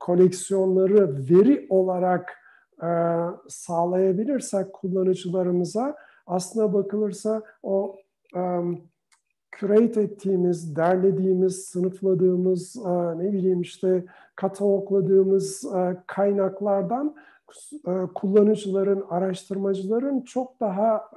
koleksiyonları 0.00 1.16
veri 1.30 1.66
olarak 1.70 2.45
e, 2.82 2.88
sağlayabilirsek 3.48 4.72
kullanıcılarımıza 4.72 5.96
aslında 6.26 6.72
bakılırsa 6.72 7.42
o 7.62 7.96
um, 8.34 8.80
curate 9.60 10.02
ettiğimiz, 10.02 10.76
derlediğimiz, 10.76 11.64
sınıfladığımız, 11.64 12.76
e, 12.76 13.18
ne 13.18 13.32
bileyim 13.32 13.60
işte 13.60 14.04
katalogladığımız 14.36 15.64
e, 15.64 15.96
kaynaklardan 16.06 17.14
e, 17.86 17.92
kullanıcıların, 18.14 19.04
araştırmacıların 19.10 20.20
çok 20.20 20.60
daha 20.60 21.10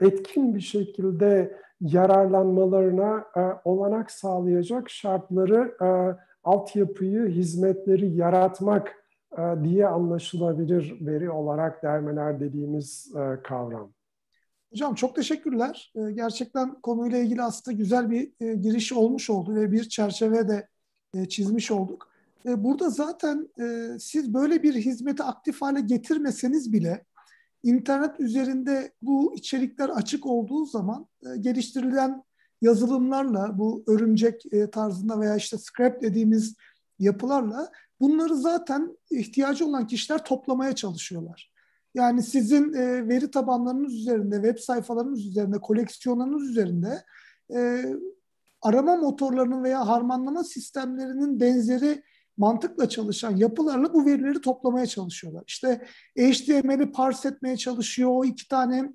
etkin 0.00 0.54
bir 0.54 0.60
şekilde 0.60 1.58
yararlanmalarına 1.80 3.24
olanak 3.64 4.10
sağlayacak 4.10 4.90
şartları, 4.90 5.76
altyapıyı, 6.44 7.26
hizmetleri 7.26 8.10
yaratmak 8.10 9.04
diye 9.64 9.86
anlaşılabilir 9.86 10.96
veri 11.00 11.30
olarak 11.30 11.82
dermeler 11.82 12.40
dediğimiz 12.40 13.12
kavram. 13.44 13.92
Hocam 14.72 14.94
çok 14.94 15.16
teşekkürler. 15.16 15.92
Gerçekten 16.14 16.80
konuyla 16.80 17.18
ilgili 17.18 17.42
aslında 17.42 17.76
güzel 17.76 18.10
bir 18.10 18.32
giriş 18.54 18.92
olmuş 18.92 19.30
oldu 19.30 19.54
ve 19.54 19.72
bir 19.72 19.88
çerçeve 19.88 20.48
de 20.48 20.68
çizmiş 21.28 21.70
olduk. 21.70 22.08
Burada 22.44 22.90
zaten 22.90 23.48
siz 23.98 24.34
böyle 24.34 24.62
bir 24.62 24.74
hizmeti 24.74 25.22
aktif 25.22 25.62
hale 25.62 25.80
getirmeseniz 25.80 26.72
bile 26.72 27.04
internet 27.62 28.20
üzerinde 28.20 28.92
bu 29.02 29.34
içerikler 29.34 29.88
açık 29.88 30.26
olduğu 30.26 30.64
zaman 30.66 31.06
geliştirilen 31.40 32.22
yazılımlarla 32.62 33.58
bu 33.58 33.84
örümcek 33.86 34.42
tarzında 34.72 35.20
veya 35.20 35.36
işte 35.36 35.58
scrap 35.58 36.02
dediğimiz 36.02 36.56
yapılarla 36.98 37.70
bunları 38.00 38.36
zaten 38.36 38.96
ihtiyacı 39.10 39.66
olan 39.66 39.86
kişiler 39.86 40.24
toplamaya 40.24 40.74
çalışıyorlar. 40.74 41.52
Yani 41.94 42.22
sizin 42.22 42.72
e, 42.72 43.08
veri 43.08 43.30
tabanlarınız 43.30 43.94
üzerinde, 43.94 44.36
web 44.36 44.58
sayfalarınız 44.58 45.26
üzerinde, 45.26 45.58
koleksiyonlarınız 45.58 46.50
üzerinde 46.50 47.04
e, 47.54 47.84
arama 48.62 48.96
motorlarının 48.96 49.64
veya 49.64 49.86
harmanlama 49.86 50.44
sistemlerinin 50.44 51.40
benzeri 51.40 52.02
mantıkla 52.36 52.88
çalışan 52.88 53.36
yapılarla 53.36 53.94
bu 53.94 54.06
verileri 54.06 54.40
toplamaya 54.40 54.86
çalışıyorlar. 54.86 55.44
İşte 55.46 55.86
HTML'i 56.18 56.92
parse 56.92 57.28
etmeye 57.28 57.56
çalışıyor, 57.56 58.10
o 58.12 58.24
iki 58.24 58.48
tane 58.48 58.92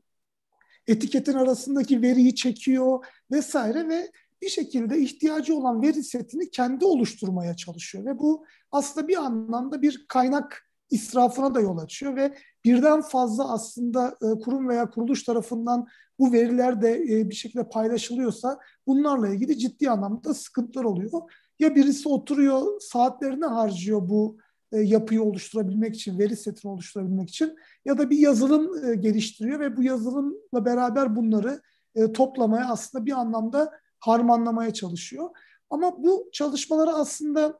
etiketin 0.88 1.34
arasındaki 1.34 2.02
veriyi 2.02 2.36
çekiyor 2.36 3.06
vesaire 3.32 3.90
ve 3.90 4.12
bir 4.44 4.50
şekilde 4.50 5.00
ihtiyacı 5.00 5.56
olan 5.56 5.82
veri 5.82 6.04
setini 6.04 6.52
kendi 6.52 6.86
oluşturmaya 6.86 7.56
çalışıyor 7.56 8.06
ve 8.06 8.20
bu 8.20 8.46
aslında 8.72 9.08
bir 9.08 9.18
anlamda 9.18 9.82
bir 9.82 10.06
kaynak 10.08 10.70
israfına 10.90 11.56
da 11.56 11.62
yol 11.62 11.78
açıyor 11.78 12.16
ve 12.16 12.38
birden 12.66 13.02
fazla 13.02 13.54
aslında 13.54 14.18
e, 14.22 14.40
kurum 14.40 14.70
veya 14.70 14.90
kuruluş 14.90 15.24
tarafından 15.24 15.88
bu 16.20 16.34
veriler 16.34 16.82
de 16.82 16.94
e, 16.94 17.30
bir 17.30 17.36
şekilde 17.36 17.70
paylaşılıyorsa 17.70 18.60
bunlarla 18.88 19.28
ilgili 19.28 19.58
ciddi 19.58 19.90
anlamda 19.90 20.34
sıkıntılar 20.34 20.84
oluyor. 20.84 21.12
Ya 21.60 21.76
birisi 21.76 22.10
oturuyor 22.10 22.82
saatlerini 22.82 23.46
harcıyor 23.46 24.10
bu 24.10 24.38
e, 24.72 24.80
yapıyı 24.80 25.24
oluşturabilmek 25.24 25.96
için, 25.96 26.20
veri 26.20 26.36
setini 26.36 26.72
oluşturabilmek 26.72 27.30
için 27.30 27.56
ya 27.86 27.98
da 27.98 28.10
bir 28.10 28.18
yazılım 28.18 29.02
geliştiriyor 29.02 29.60
ve 29.60 29.78
bu 29.78 29.84
yazılımla 29.84 30.66
beraber 30.66 31.16
bunları 31.16 31.62
toplamaya 32.14 32.70
aslında 32.70 33.06
bir 33.06 33.12
anlamda 33.12 33.83
harmanlamaya 34.06 34.74
çalışıyor. 34.74 35.30
Ama 35.70 36.04
bu 36.04 36.30
çalışmaları 36.34 36.92
aslında 36.92 37.60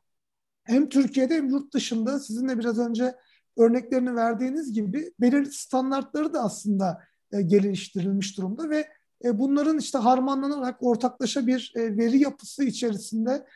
hem 0.64 0.88
Türkiye'de 0.88 1.34
hem 1.34 1.48
yurt 1.48 1.74
dışında 1.74 2.18
sizin 2.20 2.48
de 2.48 2.58
biraz 2.58 2.78
önce 2.78 3.14
örneklerini 3.58 4.14
verdiğiniz 4.14 4.72
gibi 4.72 5.12
belirli 5.20 5.52
standartları 5.52 6.34
da 6.34 6.40
aslında 6.40 7.02
e, 7.32 7.42
geliştirilmiş 7.42 8.38
durumda 8.38 8.70
ve 8.70 8.88
e, 9.24 9.38
bunların 9.38 9.78
işte 9.78 9.98
harmanlanarak 9.98 10.82
ortaklaşa 10.82 11.46
bir 11.46 11.72
e, 11.76 11.96
veri 11.96 12.18
yapısı 12.18 12.64
içerisinde 12.64 13.46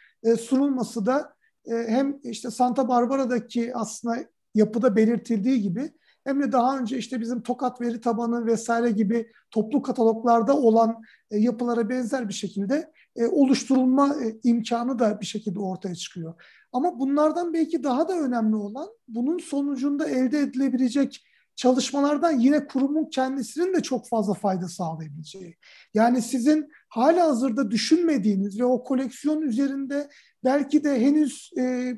sunulması 0.40 1.07
da 1.07 1.35
hem 1.66 2.20
işte 2.22 2.51
Santa 2.51 2.88
Barbara'daki 2.88 3.77
aslında 3.77 4.16
yapıda 4.55 4.96
belirtildiği 4.96 5.62
gibi 5.62 5.92
hem 6.29 6.43
de 6.43 6.53
daha 6.53 6.79
önce 6.79 6.99
işte 6.99 7.21
bizim 7.21 7.43
Tokat 7.43 7.81
veri 7.81 8.01
tabanı 8.01 8.47
vesaire 8.47 8.91
gibi 8.91 9.33
toplu 9.51 9.83
kataloglarda 9.83 10.57
olan 10.57 11.03
e, 11.31 11.38
yapılara 11.38 11.88
benzer 11.88 12.29
bir 12.29 12.35
şekilde 12.35 12.93
e, 13.17 13.27
oluşturulma 13.27 14.17
e, 14.25 14.37
imkanı 14.45 14.99
da 14.99 15.21
bir 15.21 15.27
şekilde 15.27 15.61
ortaya 15.61 15.95
çıkıyor. 15.95 16.35
Ama 16.73 16.99
bunlardan 16.99 17.53
belki 17.53 17.83
daha 17.83 18.09
da 18.09 18.19
önemli 18.19 18.57
olan 18.57 18.88
bunun 19.09 19.38
sonucunda 19.38 20.09
elde 20.09 20.38
edilebilecek 20.38 21.25
çalışmalardan 21.57 22.38
yine 22.38 22.67
kurumun 22.67 23.11
kendisinin 23.11 23.75
de 23.75 23.83
çok 23.83 24.09
fazla 24.09 24.35
fayda 24.35 24.69
sağlayabileceği. 24.69 25.57
Yani 25.95 26.23
sizin 26.23 26.69
hala 26.88 27.25
hazırda 27.25 27.71
düşünmediğiniz 27.71 28.61
ve 28.61 28.64
o 28.64 28.85
koleksiyon 28.85 29.43
üzerinde 29.43 30.09
belki 30.45 30.85
de 30.85 31.01
henüz 31.01 31.51
e, 31.59 31.95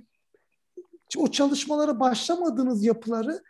o 1.16 1.30
çalışmalara 1.30 2.00
başlamadığınız 2.00 2.84
yapıları 2.84 3.42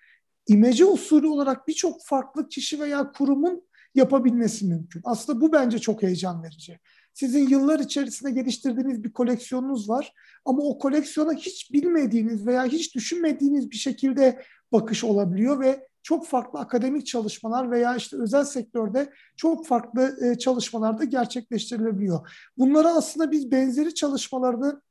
imece 0.50 0.84
usulü 0.84 1.26
olarak 1.26 1.68
birçok 1.68 2.06
farklı 2.06 2.48
kişi 2.48 2.80
veya 2.80 3.12
kurumun 3.12 3.62
yapabilmesi 3.94 4.66
mümkün. 4.66 5.00
Aslında 5.04 5.40
bu 5.40 5.52
bence 5.52 5.78
çok 5.78 6.02
heyecan 6.02 6.42
verici. 6.42 6.78
Sizin 7.14 7.48
yıllar 7.48 7.80
içerisinde 7.80 8.30
geliştirdiğiniz 8.30 9.04
bir 9.04 9.12
koleksiyonunuz 9.12 9.88
var 9.88 10.12
ama 10.44 10.62
o 10.62 10.78
koleksiyona 10.78 11.32
hiç 11.32 11.72
bilmediğiniz 11.72 12.46
veya 12.46 12.64
hiç 12.64 12.94
düşünmediğiniz 12.94 13.70
bir 13.70 13.76
şekilde 13.76 14.42
bakış 14.72 15.04
olabiliyor 15.04 15.60
ve 15.60 15.88
çok 16.02 16.26
farklı 16.26 16.58
akademik 16.58 17.06
çalışmalar 17.06 17.70
veya 17.70 17.96
işte 17.96 18.16
özel 18.16 18.44
sektörde 18.44 19.12
çok 19.36 19.66
farklı 19.66 20.16
e, 20.26 20.38
çalışmalarda 20.38 21.04
gerçekleştirilebiliyor. 21.04 22.30
Bunları 22.58 22.88
aslında 22.88 23.30
biz 23.30 23.50
benzeri 23.50 23.94
çalışmalarını 23.94 24.82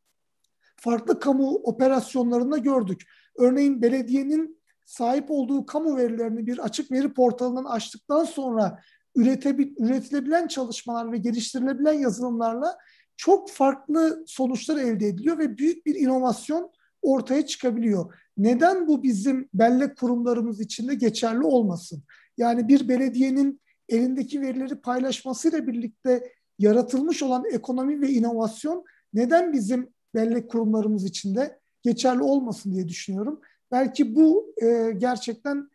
farklı 0.75 1.19
kamu 1.19 1.55
operasyonlarında 1.55 2.57
gördük. 2.57 3.01
Örneğin 3.37 3.81
belediyenin 3.81 4.58
sahip 4.89 5.31
olduğu 5.31 5.65
kamu 5.65 5.97
verilerini 5.97 6.47
bir 6.47 6.57
açık 6.57 6.91
veri 6.91 7.13
portalından 7.13 7.63
açtıktan 7.63 8.23
sonra 8.23 8.79
üretilebilen 9.15 10.47
çalışmalar 10.47 11.11
ve 11.11 11.17
geliştirilebilen 11.17 11.93
yazılımlarla 11.93 12.77
çok 13.17 13.49
farklı 13.49 14.23
sonuçlar 14.27 14.77
elde 14.77 15.07
ediliyor 15.07 15.37
ve 15.37 15.57
büyük 15.57 15.85
bir 15.85 15.95
inovasyon 15.95 16.71
ortaya 17.01 17.45
çıkabiliyor. 17.45 18.13
Neden 18.37 18.87
bu 18.87 19.03
bizim 19.03 19.49
bellek 19.53 19.97
kurumlarımız 19.97 20.61
içinde 20.61 20.95
geçerli 20.95 21.43
olmasın? 21.43 22.03
Yani 22.37 22.67
bir 22.67 22.89
belediyenin 22.89 23.61
elindeki 23.89 24.41
verileri 24.41 24.75
paylaşmasıyla 24.75 25.67
birlikte 25.67 26.33
yaratılmış 26.59 27.23
olan 27.23 27.43
ekonomi 27.51 28.01
ve 28.01 28.09
inovasyon 28.09 28.85
neden 29.13 29.53
bizim 29.53 29.89
bellek 30.15 30.49
kurumlarımız 30.49 31.05
içinde 31.05 31.59
geçerli 31.83 32.21
olmasın 32.21 32.71
diye 32.71 32.87
düşünüyorum. 32.87 33.41
Belki 33.71 34.15
bu 34.15 34.53
e, 34.61 34.91
gerçekten 34.97 35.69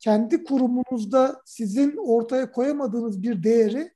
kendi 0.00 0.44
kurumunuzda 0.44 1.42
sizin 1.44 1.96
ortaya 1.96 2.52
koyamadığınız 2.52 3.22
bir 3.22 3.42
değeri 3.42 3.92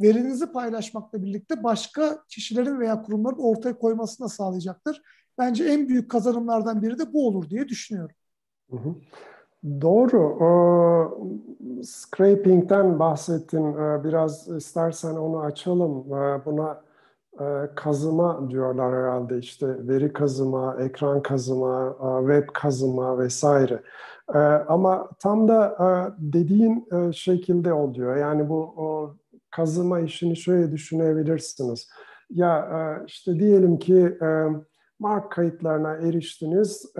verinizi 0.00 0.52
paylaşmakla 0.52 1.22
birlikte 1.22 1.64
başka 1.64 2.24
kişilerin 2.28 2.80
veya 2.80 3.02
kurumların 3.02 3.38
ortaya 3.38 3.78
koymasını 3.78 4.24
da 4.24 4.28
sağlayacaktır. 4.28 5.02
Bence 5.38 5.64
en 5.64 5.88
büyük 5.88 6.10
kazanımlardan 6.10 6.82
biri 6.82 6.98
de 6.98 7.12
bu 7.12 7.26
olur 7.26 7.50
diye 7.50 7.68
düşünüyorum. 7.68 8.16
Hı 8.70 8.76
hı. 8.76 8.94
Doğru. 9.80 10.18
O, 10.20 11.30
scraping'den 11.82 12.98
bahsettin. 12.98 13.72
Ee, 13.72 14.04
biraz 14.04 14.48
istersen 14.48 15.14
onu 15.14 15.40
açalım. 15.40 16.12
Ee, 16.12 16.44
buna 16.44 16.82
kazıma 17.76 18.50
diyorlar 18.50 18.94
herhalde 18.94 19.38
işte 19.38 19.88
veri 19.88 20.12
kazıma, 20.12 20.76
ekran 20.80 21.22
kazıma, 21.22 21.96
web 22.20 22.48
kazıma 22.54 23.18
vesaire. 23.18 23.82
Ama 24.68 25.08
tam 25.18 25.48
da 25.48 25.76
dediğin 26.18 26.88
şekilde 27.12 27.72
oluyor. 27.72 28.16
Yani 28.16 28.48
bu 28.48 28.74
kazıma 29.50 30.00
işini 30.00 30.36
şöyle 30.36 30.72
düşünebilirsiniz. 30.72 31.88
Ya 32.30 32.68
işte 33.06 33.38
diyelim 33.38 33.78
ki 33.78 34.18
mark 34.98 35.32
kayıtlarına 35.32 35.92
eriştiniz. 35.92 36.92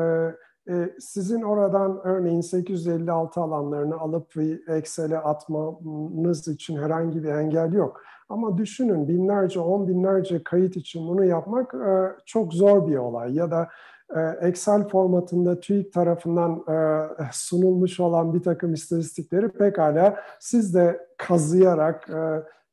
Sizin 0.99 1.43
oradan 1.43 2.01
örneğin 2.05 2.41
856 2.41 3.41
alanlarını 3.41 3.97
alıp 3.97 4.37
Excel'e 4.69 5.19
atmanız 5.19 6.49
için 6.49 6.77
herhangi 6.77 7.23
bir 7.23 7.29
engel 7.29 7.73
yok. 7.73 8.03
Ama 8.31 8.59
düşünün 8.59 9.09
binlerce, 9.09 9.61
on 9.61 9.89
binlerce 9.89 10.43
kayıt 10.43 10.77
için 10.77 11.09
bunu 11.09 11.25
yapmak 11.25 11.75
e, 11.75 12.13
çok 12.27 12.55
zor 12.55 12.89
bir 12.89 12.97
olay. 12.97 13.35
Ya 13.35 13.51
da 13.51 13.69
e, 14.17 14.21
Excel 14.49 14.89
formatında 14.89 15.61
TÜİK 15.61 15.93
tarafından 15.93 16.65
e, 16.69 17.07
sunulmuş 17.33 18.01
olan 18.01 18.35
bir 18.35 18.43
takım 18.43 18.75
istatistikleri 18.75 19.49
pekala 19.49 20.17
siz 20.41 20.75
de 20.75 21.07
kazıyarak 21.19 22.11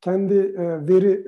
kendi 0.02 0.60
veri 0.90 1.28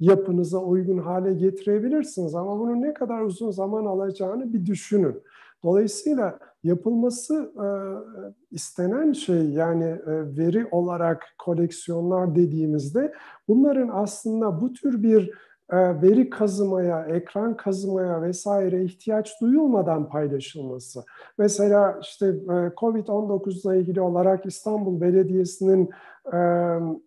yapınıza 0.00 0.58
uygun 0.58 0.98
hale 0.98 1.34
getirebilirsiniz. 1.34 2.34
Ama 2.34 2.58
bunun 2.58 2.82
ne 2.82 2.94
kadar 2.94 3.20
uzun 3.20 3.50
zaman 3.50 3.84
alacağını 3.84 4.52
bir 4.52 4.66
düşünün. 4.66 5.22
Dolayısıyla 5.64 6.38
yapılması 6.64 7.52
e, 7.56 7.66
istenen 8.50 9.12
şey 9.12 9.50
yani 9.50 9.84
e, 9.84 10.36
veri 10.36 10.66
olarak 10.70 11.34
koleksiyonlar 11.38 12.34
dediğimizde 12.34 13.14
bunların 13.48 13.88
aslında 13.92 14.60
bu 14.60 14.72
tür 14.72 15.02
bir 15.02 15.30
veri 15.72 16.30
kazımaya, 16.30 17.06
ekran 17.06 17.56
kazımaya 17.56 18.22
vesaire 18.22 18.84
ihtiyaç 18.84 19.40
duyulmadan 19.40 20.08
paylaşılması. 20.08 21.04
Mesela 21.38 21.98
işte 22.02 22.26
e, 22.26 22.54
COVID-19 22.76 23.70
ile 23.70 23.80
ilgili 23.80 24.00
olarak 24.00 24.46
İstanbul 24.46 25.00
Belediyesi'nin 25.00 25.90
e, 26.32 26.36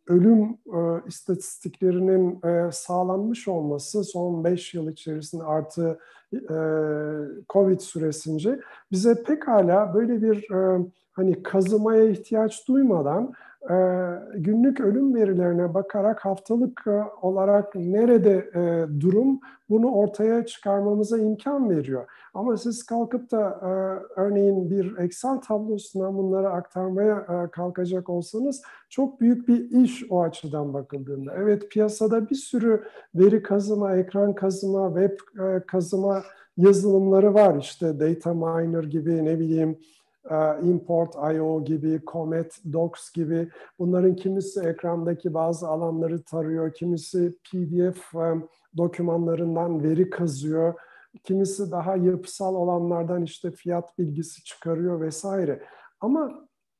ölüm 0.08 0.58
istatistiklerinin 1.08 2.42
sağlanmış 2.72 3.48
olması 3.48 4.04
son 4.04 4.44
5 4.44 4.74
yıl 4.74 4.92
içerisinde 4.92 5.44
artı 5.44 6.00
Covid 7.50 7.80
süresince 7.80 8.60
bize 8.92 9.24
pekala 9.24 9.94
böyle 9.94 10.22
bir 10.22 10.48
hani 11.14 11.44
kazımaya 11.44 12.10
ihtiyaç 12.10 12.68
duymadan 12.68 13.24
e, 13.24 13.34
günlük 14.36 14.80
ölüm 14.80 15.16
verilerine 15.16 15.74
bakarak 15.74 16.26
haftalık 16.26 16.84
e, 16.88 17.04
olarak 17.22 17.76
nerede 17.76 18.50
e, 18.56 19.02
durum 19.02 19.40
bunu 19.70 19.92
ortaya 19.92 20.46
çıkarmamıza 20.46 21.18
imkan 21.18 21.70
veriyor. 21.70 22.06
Ama 22.34 22.58
siz 22.58 22.86
kalkıp 22.86 23.32
da 23.32 23.60
e, 23.62 23.70
örneğin 24.20 24.70
bir 24.70 24.98
Excel 24.98 25.38
tablosuna 25.38 26.14
bunları 26.14 26.50
aktarmaya 26.50 27.50
kalkacak 27.52 28.10
olsanız 28.10 28.62
çok 28.90 29.22
büyük 29.22 29.48
bir 29.48 29.84
iş 29.84 30.04
o 30.10 30.24
açıdan 30.24 30.74
bakıldığında. 30.74 31.34
Evet 31.38 31.72
piyasada 31.72 32.30
bir 32.30 32.36
sürü 32.36 32.84
veri 33.16 33.44
kazıma, 33.44 33.96
ekran 33.96 34.36
kazıma, 34.36 34.88
web 34.88 35.18
kazıma 35.68 36.24
yazılımları 36.58 37.34
var. 37.34 37.58
İşte 37.60 38.00
data 38.00 38.34
miner 38.34 38.84
gibi 38.84 39.26
ne 39.26 39.40
bileyim 39.40 39.78
Import.io 40.64 41.64
gibi, 41.64 42.02
Comet 42.08 42.60
Docs 42.74 43.12
gibi 43.12 43.50
bunların 43.80 44.16
kimisi 44.16 44.60
ekrandaki 44.62 45.34
bazı 45.34 45.68
alanları 45.68 46.24
tarıyor, 46.24 46.74
kimisi 46.74 47.36
PDF 47.52 48.16
e, 48.16 48.34
dokümanlarından 48.78 49.84
veri 49.84 50.10
kazıyor, 50.10 50.74
kimisi 51.24 51.72
daha 51.72 51.96
yapısal 51.96 52.56
olanlardan 52.56 53.24
işte 53.24 53.52
fiyat 53.52 53.98
bilgisi 54.00 54.44
çıkarıyor 54.44 55.02
vesaire. 55.02 55.64
Ama 56.02 56.32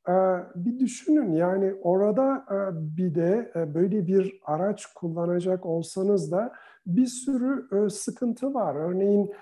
e, 0.08 0.14
bir 0.56 0.80
düşünün 0.80 1.32
yani 1.32 1.74
orada 1.82 2.46
bir 2.76 3.16
de 3.16 3.52
böyle 3.56 4.08
bir 4.08 4.40
araç 4.44 4.86
kullanacak 4.86 5.66
olsanız 5.66 6.32
da 6.32 6.54
bir 6.88 7.06
sürü 7.06 7.90
sıkıntı 7.90 8.54
var. 8.54 8.76
Örneğin 8.76 9.34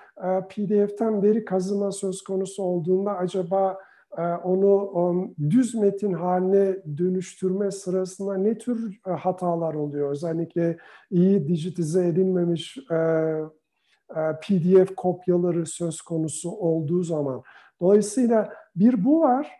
PDF'ten 0.49 1.23
veri 1.23 1.45
kazıma 1.45 1.91
söz 1.91 2.23
konusu 2.23 2.63
olduğunda 2.63 3.17
acaba 3.17 3.77
onu 4.43 5.34
düz 5.50 5.76
metin 5.76 6.13
haline 6.13 6.78
dönüştürme 6.97 7.71
sırasında 7.71 8.38
ne 8.38 8.58
tür 8.58 9.00
e, 9.08 9.12
hatalar 9.12 9.74
oluyor? 9.74 10.12
Özellikle 10.12 10.78
iyi 11.12 11.47
dijitize 11.47 12.08
edilmemiş 12.08 12.78
e, 12.91 12.95
e, 12.95 14.21
PDF 14.41 14.95
kopyaları 14.95 15.65
söz 15.65 16.02
konusu 16.02 16.52
olduğu 16.52 17.04
zaman. 17.04 17.41
Dolayısıyla 17.82 18.54
bir 18.76 19.06
bu 19.06 19.21
var. 19.21 19.52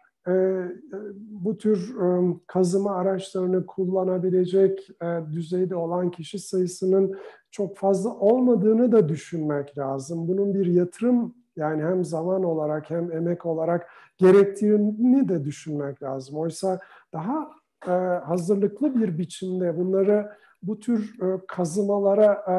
Bu 1.16 1.58
tür 1.58 1.96
kazıma 2.48 2.96
araçlarını 2.96 3.66
kullanabilecek 3.66 4.88
düzeyde 5.32 5.76
olan 5.76 6.12
kişi 6.12 6.40
sayısının 6.40 7.16
çok 7.52 7.78
fazla 7.78 8.10
olmadığını 8.10 8.92
da 8.92 9.10
düşünmek 9.10 9.78
lazım. 9.78 10.28
Bunun 10.28 10.54
bir 10.54 10.66
yatırım 10.66 11.36
yani 11.62 11.84
hem 11.84 12.06
zaman 12.06 12.44
olarak 12.44 12.90
hem 12.90 13.12
emek 13.12 13.46
olarak 13.46 13.88
gerektiğini 14.18 15.30
de 15.30 15.46
düşünmek 15.46 16.04
lazım. 16.04 16.38
Oysa 16.38 16.80
daha 17.14 17.50
e, 17.88 17.92
hazırlıklı 18.26 18.96
bir 18.96 19.18
biçimde 19.18 19.78
bunları 19.78 20.32
bu 20.64 20.80
tür 20.80 21.22
e, 21.22 21.40
kazımalara 21.48 22.44
e, 22.48 22.54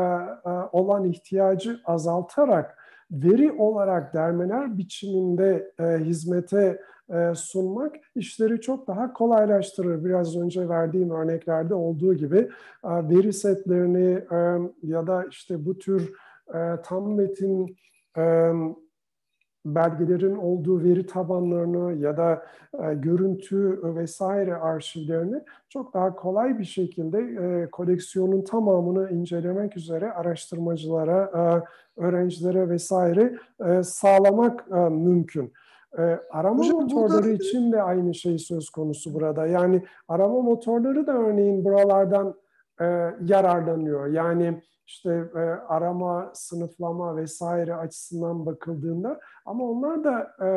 e, 0.51 0.53
olan 0.73 1.05
ihtiyacı 1.05 1.81
azaltarak 1.85 2.79
veri 3.11 3.53
olarak 3.53 4.15
dermeler 4.15 4.79
biçiminde 4.79 5.73
e, 5.81 5.85
hizmete 5.85 6.81
e, 7.11 7.35
sunmak 7.35 7.97
işleri 8.15 8.61
çok 8.61 8.87
daha 8.87 9.13
kolaylaştırır. 9.13 10.05
Biraz 10.05 10.37
önce 10.37 10.69
verdiğim 10.69 11.11
örneklerde 11.11 11.75
olduğu 11.75 12.15
gibi 12.15 12.39
e, 12.85 12.89
veri 12.89 13.33
setlerini 13.33 14.25
e, 14.33 14.71
ya 14.83 15.07
da 15.07 15.25
işte 15.31 15.67
bu 15.67 15.79
tür 15.79 16.13
e, 16.55 16.59
tam 16.85 17.15
metin 17.15 17.77
e, 18.19 18.53
belgelerin 19.65 20.37
olduğu 20.37 20.85
veri 20.85 21.07
tabanlarını 21.07 21.95
ya 21.95 22.17
da 22.17 22.47
e, 22.83 22.95
görüntü 22.95 23.81
vesaire 23.83 24.55
arşivlerini 24.55 25.41
çok 25.69 25.95
daha 25.95 26.17
kolay 26.17 26.59
bir 26.59 26.65
şekilde 26.65 27.19
e, 27.19 27.71
koleksiyonun 27.71 28.43
tamamını 28.43 29.11
incelemek 29.11 29.77
üzere 29.77 30.13
araştırmacılara, 30.13 31.31
e, 31.37 31.43
öğrencilere 32.01 32.69
vesaire 32.69 33.39
e, 33.67 33.83
sağlamak 33.83 34.65
e, 34.71 34.75
mümkün. 34.75 35.53
E, 35.99 36.03
arama 36.31 36.59
Hocam, 36.59 36.81
motorları 36.81 37.23
burada... 37.23 37.31
için 37.31 37.73
de 37.73 37.83
aynı 37.83 38.15
şey 38.15 38.39
söz 38.39 38.71
konusu 38.71 39.15
burada. 39.15 39.47
Yani 39.47 39.83
arama 40.09 40.43
motorları 40.43 41.07
da 41.07 41.13
örneğin 41.13 41.65
buralardan 41.65 42.35
e, 42.81 42.85
yararlanıyor. 43.25 44.07
Yani 44.07 44.63
işte 44.87 45.31
e, 45.35 45.39
arama, 45.69 46.31
sınıflama 46.35 47.17
vesaire 47.17 47.75
açısından 47.75 48.47
bakıldığında 48.47 49.21
ama 49.45 49.65
onlar 49.65 50.05
da 50.05 50.21
e, 50.41 50.49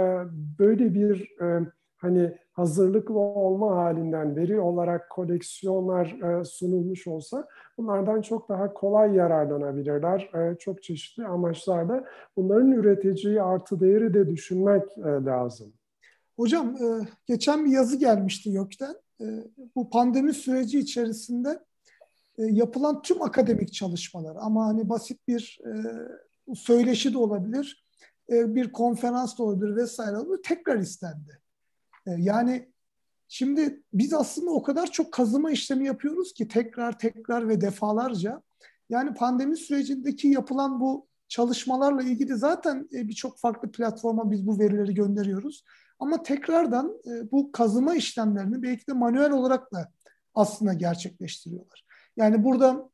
böyle 0.60 0.94
bir 0.94 1.42
e, 1.42 1.72
hani 1.98 2.38
hazırlıklı 2.52 3.20
olma 3.20 3.76
halinden 3.76 4.36
veri 4.36 4.60
olarak 4.60 5.10
koleksiyonlar 5.10 6.06
e, 6.06 6.44
sunulmuş 6.44 7.08
olsa 7.08 7.48
bunlardan 7.78 8.22
çok 8.22 8.50
daha 8.50 8.74
kolay 8.74 9.16
yararlanabilirler. 9.16 10.30
E, 10.34 10.58
çok 10.58 10.84
çeşitli 10.84 11.26
amaçlarda 11.26 12.06
bunların 12.38 12.72
üreteceği 12.72 13.42
artı 13.42 13.80
değeri 13.80 14.14
de 14.14 14.30
düşünmek 14.30 14.98
e, 14.98 15.02
lazım. 15.02 15.74
Hocam 16.36 16.68
e, 16.68 17.08
geçen 17.26 17.66
bir 17.66 17.72
yazı 17.72 17.98
gelmişti 17.98 18.50
YÖK'ten. 18.50 18.96
E, 19.22 19.26
bu 19.76 19.90
pandemi 19.90 20.34
süreci 20.34 20.80
içerisinde 20.80 21.60
yapılan 22.38 23.02
tüm 23.02 23.22
akademik 23.22 23.74
çalışmalar 23.74 24.36
ama 24.40 24.66
hani 24.66 24.90
basit 24.90 25.28
bir 25.28 25.60
e, 25.66 25.72
söyleşi 26.56 27.14
de 27.14 27.18
olabilir, 27.18 27.86
e, 28.32 28.56
bir 28.56 28.72
konferans 28.72 29.38
da 29.38 29.44
olabilir 29.44 29.76
vesaire 29.76 30.18
olabilir, 30.18 30.44
tekrar 30.44 30.78
istendi. 30.78 31.42
E, 32.08 32.12
yani 32.18 32.70
şimdi 33.28 33.84
biz 33.94 34.14
aslında 34.14 34.52
o 34.52 34.64
kadar 34.64 34.92
çok 34.92 35.14
kazıma 35.14 35.52
işlemi 35.52 35.88
yapıyoruz 35.88 36.34
ki 36.34 36.48
tekrar 36.48 37.00
tekrar 37.00 37.48
ve 37.48 37.62
defalarca. 37.62 38.42
Yani 38.90 39.14
pandemi 39.14 39.58
sürecindeki 39.58 40.28
yapılan 40.28 40.80
bu 40.80 41.08
çalışmalarla 41.28 42.04
ilgili 42.04 42.36
zaten 42.36 42.90
e, 42.94 43.08
birçok 43.08 43.40
farklı 43.40 43.72
platforma 43.72 44.32
biz 44.32 44.48
bu 44.48 44.60
verileri 44.60 44.94
gönderiyoruz. 44.94 45.64
Ama 46.00 46.24
tekrardan 46.24 46.98
e, 47.08 47.32
bu 47.32 47.52
kazıma 47.52 47.96
işlemlerini 47.96 48.64
belki 48.64 48.88
de 48.88 48.94
manuel 48.94 49.32
olarak 49.32 49.74
da 49.74 49.92
aslında 50.34 50.74
gerçekleştiriyorlar. 50.74 51.86
Yani 52.18 52.44
burada 52.44 52.90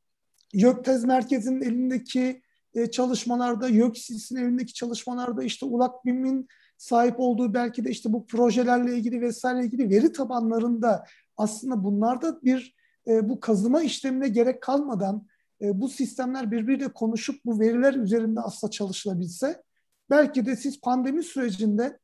YÖKTEZ 0.53 1.03
merkezinin 1.03 1.61
elindeki 1.61 2.41
e, 2.73 2.91
çalışmalarda, 2.91 3.67
YÖKSİS'in 3.67 4.35
elindeki 4.35 4.73
çalışmalarda 4.73 5.43
işte 5.43 5.65
Ulak 5.65 6.05
BİM'in 6.05 6.47
sahip 6.77 7.19
olduğu 7.19 7.53
belki 7.53 7.85
de 7.85 7.89
işte 7.89 8.13
bu 8.13 8.27
projelerle 8.27 8.97
ilgili 8.97 9.21
vesaire 9.21 9.65
ilgili 9.65 9.89
veri 9.89 10.11
tabanlarında 10.11 11.05
aslında 11.37 11.83
bunlarda 11.83 12.41
bir 12.43 12.75
e, 13.07 13.29
bu 13.29 13.39
kazıma 13.39 13.81
işlemine 13.81 14.27
gerek 14.27 14.61
kalmadan 14.61 15.27
bu 15.61 15.89
sistemler 15.89 16.51
birbiriyle 16.51 16.87
konuşup 16.87 17.45
bu 17.45 17.59
veriler 17.59 17.93
üzerinde 17.93 18.39
aslında 18.39 18.71
çalışılabilse 18.71 19.63
belki 20.09 20.45
de 20.45 20.55
siz 20.55 20.81
pandemi 20.81 21.23
sürecinde 21.23 21.99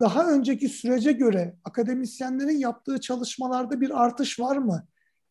daha 0.00 0.30
önceki 0.32 0.68
sürece 0.68 1.12
göre 1.12 1.56
akademisyenlerin 1.64 2.58
yaptığı 2.58 3.00
çalışmalarda 3.00 3.80
bir 3.80 4.02
artış 4.04 4.40
var 4.40 4.56
mı? 4.56 4.86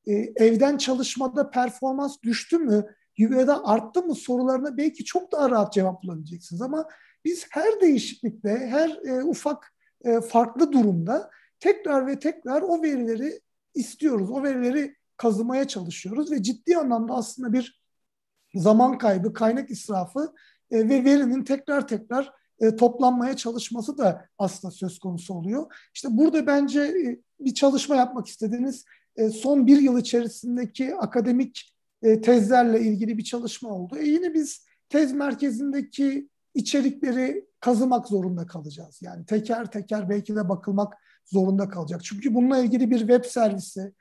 E, 0.08 0.14
evden 0.36 0.78
çalışmada 0.78 1.50
performans 1.50 2.16
düştü 2.24 2.58
mü? 2.58 2.86
Ya 3.18 3.48
da 3.48 3.66
arttı 3.68 4.04
mı 4.04 4.16
sorularına 4.16 4.78
belki 4.78 5.06
çok 5.06 5.32
daha 5.32 5.50
rahat 5.50 5.74
cevap 5.74 6.04
bulabileceksiniz. 6.04 6.62
Ama 6.62 6.88
biz 7.26 7.48
her 7.52 7.82
değişiklikte, 7.82 8.50
her 8.50 8.90
e, 8.90 9.24
ufak 9.24 9.74
e, 10.06 10.22
farklı 10.22 10.72
durumda 10.72 11.30
tekrar 11.60 12.08
ve 12.08 12.20
tekrar 12.20 12.62
o 12.62 12.84
verileri 12.84 13.40
istiyoruz. 13.76 14.32
O 14.32 14.44
verileri 14.44 14.96
kazımaya 15.18 15.68
çalışıyoruz 15.68 16.32
ve 16.32 16.44
ciddi 16.44 16.78
anlamda 16.78 17.14
aslında 17.14 17.54
bir 17.54 17.82
zaman 18.56 18.98
kaybı, 18.98 19.34
kaynak 19.34 19.70
israfı 19.70 20.34
e, 20.72 20.90
ve 20.90 21.04
verinin 21.04 21.44
tekrar 21.44 21.88
tekrar 21.88 22.39
e, 22.60 22.76
toplanmaya 22.76 23.36
çalışması 23.36 23.98
da 23.98 24.26
aslında 24.38 24.72
söz 24.72 25.00
konusu 25.00 25.34
oluyor. 25.34 25.66
İşte 25.94 26.08
burada 26.12 26.48
bence 26.48 26.82
e, 26.82 27.20
bir 27.40 27.54
çalışma 27.54 27.96
yapmak 27.96 28.28
istediğiniz 28.28 28.86
e, 29.16 29.30
son 29.30 29.68
bir 29.68 29.82
yıl 29.82 30.00
içerisindeki 30.00 30.96
akademik 30.96 31.76
tezlerle 32.02 32.82
ilgili 32.82 33.18
bir 33.18 33.24
çalışma 33.24 33.70
oldu. 33.70 33.98
E 33.98 34.08
yine 34.08 34.34
biz 34.34 34.66
tez 34.90 35.14
merkezindeki 35.14 36.30
içerikleri 36.54 37.46
kazımak 37.60 38.08
zorunda 38.08 38.46
kalacağız. 38.46 39.00
Yani 39.02 39.26
teker 39.26 39.72
teker 39.72 40.10
belki 40.10 40.36
de 40.36 40.50
bakılmak 40.50 40.94
zorunda 41.26 41.70
kalacak. 41.70 42.04
Çünkü 42.04 42.34
bununla 42.34 42.58
ilgili 42.58 42.92
bir 42.92 43.00
web 43.00 43.26
servisi, 43.26 43.94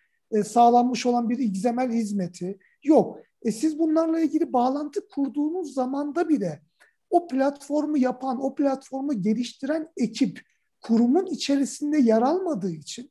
sağlanmış 0.44 1.07
olan 1.07 1.29
bir 1.29 1.38
XML 1.38 1.92
hizmeti 1.92 2.59
yok. 2.85 3.18
E 3.42 3.53
siz 3.53 3.79
bunlarla 3.79 4.21
ilgili 4.21 4.53
bağlantı 4.53 5.09
kurduğunuz 5.09 5.75
zamanda 5.75 6.29
bile 6.29 6.62
o 7.11 7.27
platformu 7.27 7.99
yapan, 7.99 8.44
o 8.44 8.55
platformu 8.55 9.23
geliştiren 9.23 9.88
ekip 9.97 10.40
kurumun 10.81 11.27
içerisinde 11.27 11.99
yer 11.99 12.23
almadığı 12.23 12.71
için 12.71 13.11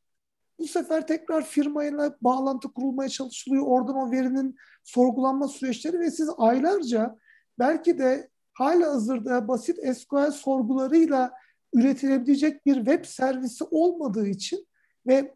bu 0.59 0.67
sefer 0.67 1.07
tekrar 1.07 1.45
firmayla 1.45 2.17
bağlantı 2.21 2.73
kurulmaya 2.73 3.09
çalışılıyor. 3.09 3.63
Oradan 3.67 3.95
o 3.95 4.11
verinin 4.11 4.55
sorgulanma 4.83 5.47
süreçleri 5.47 5.99
ve 5.99 6.11
siz 6.11 6.29
aylarca 6.37 7.17
belki 7.59 7.97
de 7.97 8.29
hala 8.53 8.87
hazırda 8.87 9.47
basit 9.47 9.97
SQL 9.97 10.31
sorgularıyla 10.31 11.31
üretilebilecek 11.73 12.65
bir 12.65 12.75
web 12.75 13.05
servisi 13.05 13.63
olmadığı 13.63 14.27
için 14.27 14.67
ve 15.07 15.35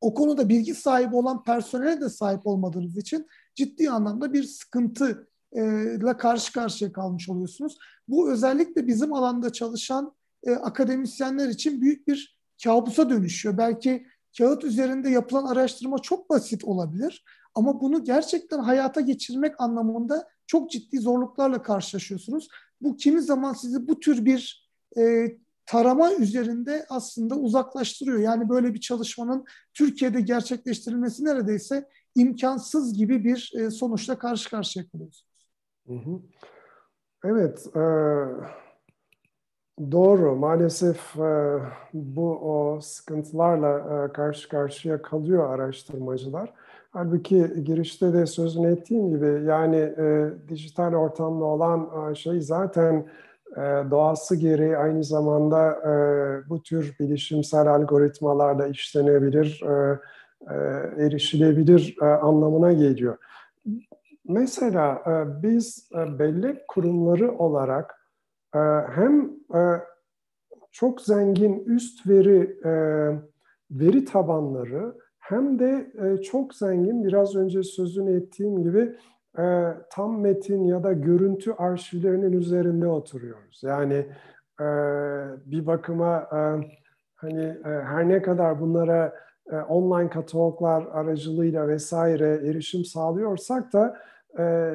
o 0.00 0.14
konuda 0.14 0.48
bilgi 0.48 0.74
sahibi 0.74 1.16
olan 1.16 1.42
personele 1.42 2.00
de 2.00 2.08
sahip 2.08 2.46
olmadığınız 2.46 2.96
için 2.96 3.26
ciddi 3.54 3.90
anlamda 3.90 4.32
bir 4.32 4.42
sıkıntı 4.42 5.28
ile 5.54 6.16
karşı 6.16 6.52
karşıya 6.52 6.92
kalmış 6.92 7.28
oluyorsunuz. 7.28 7.78
Bu 8.08 8.32
özellikle 8.32 8.86
bizim 8.86 9.12
alanda 9.12 9.52
çalışan 9.52 10.14
e, 10.42 10.52
akademisyenler 10.52 11.48
için 11.48 11.80
büyük 11.80 12.08
bir 12.08 12.38
kabusa 12.64 13.10
dönüşüyor. 13.10 13.58
Belki 13.58 14.06
kağıt 14.38 14.64
üzerinde 14.64 15.10
yapılan 15.10 15.46
araştırma 15.46 15.98
çok 15.98 16.30
basit 16.30 16.64
olabilir 16.64 17.24
ama 17.54 17.80
bunu 17.80 18.04
gerçekten 18.04 18.58
hayata 18.58 19.00
geçirmek 19.00 19.60
anlamında 19.60 20.28
çok 20.46 20.70
ciddi 20.70 20.98
zorluklarla 20.98 21.62
karşılaşıyorsunuz. 21.62 22.48
Bu 22.80 22.96
kimi 22.96 23.22
zaman 23.22 23.52
sizi 23.52 23.88
bu 23.88 24.00
tür 24.00 24.24
bir 24.24 24.70
e, 24.98 25.26
tarama 25.66 26.12
üzerinde 26.12 26.86
aslında 26.88 27.34
uzaklaştırıyor. 27.34 28.18
Yani 28.18 28.48
böyle 28.48 28.74
bir 28.74 28.80
çalışmanın 28.80 29.44
Türkiye'de 29.74 30.20
gerçekleştirilmesi 30.20 31.24
neredeyse 31.24 31.88
imkansız 32.14 32.96
gibi 32.96 33.24
bir 33.24 33.52
e, 33.58 33.70
sonuçla 33.70 34.18
karşı 34.18 34.50
karşıya 34.50 34.88
kalıyorsunuz. 34.88 35.33
Evet, 37.24 37.66
e, 37.76 37.84
doğru. 39.92 40.36
Maalesef 40.36 41.16
e, 41.16 41.58
bu 41.94 42.30
o 42.30 42.80
sıkıntılarla 42.80 43.78
e, 43.78 44.12
karşı 44.12 44.48
karşıya 44.48 45.02
kalıyor 45.02 45.54
araştırmacılar. 45.54 46.54
Halbuki 46.90 47.64
girişte 47.64 48.12
de 48.12 48.26
sözünü 48.26 48.72
ettiğim 48.72 49.10
gibi 49.10 49.44
yani 49.46 49.76
e, 49.76 50.30
dijital 50.48 50.94
ortamda 50.94 51.44
olan 51.44 52.10
e, 52.10 52.14
şey 52.14 52.40
zaten 52.40 53.06
e, 53.56 53.60
doğası 53.90 54.36
gereği 54.36 54.76
aynı 54.76 55.04
zamanda 55.04 55.72
e, 55.72 55.92
bu 56.48 56.62
tür 56.62 56.96
bilişimsel 57.00 57.66
algoritmalarla 57.66 58.66
işlenebilir, 58.66 59.62
e, 59.62 59.98
e, 60.50 60.54
erişilebilir 61.06 61.96
e, 62.02 62.04
anlamına 62.04 62.72
geliyor. 62.72 63.16
Mesela 64.28 65.02
e, 65.06 65.42
biz 65.42 65.88
e, 65.94 66.18
bellek 66.18 66.68
kurumları 66.68 67.38
olarak 67.38 67.94
e, 68.54 68.58
hem 68.94 69.30
çok 70.72 71.00
zengin 71.00 71.64
üst 71.64 72.08
veri 72.08 72.58
veri 73.70 74.04
tabanları 74.04 74.94
hem 75.18 75.58
de 75.58 75.92
çok 76.22 76.54
zengin 76.54 77.04
biraz 77.04 77.36
önce 77.36 77.62
sözünü 77.62 78.16
ettiğim 78.16 78.62
gibi 78.62 78.96
tam 79.90 80.20
metin 80.20 80.64
ya 80.64 80.82
da 80.82 80.92
görüntü 80.92 81.52
arşivlerinin 81.52 82.32
üzerinde 82.32 82.86
oturuyoruz. 82.86 83.62
Yani 83.62 84.06
bir 85.46 85.66
bakıma 85.66 86.28
hani 87.14 87.56
her 87.64 88.08
ne 88.08 88.22
kadar 88.22 88.60
bunlara 88.60 89.14
online 89.68 90.10
kataloglar 90.10 90.86
aracılığıyla 90.92 91.68
vesaire 91.68 92.48
erişim 92.48 92.84
sağlıyorsak 92.84 93.72
da 93.72 93.96
e, 94.38 94.74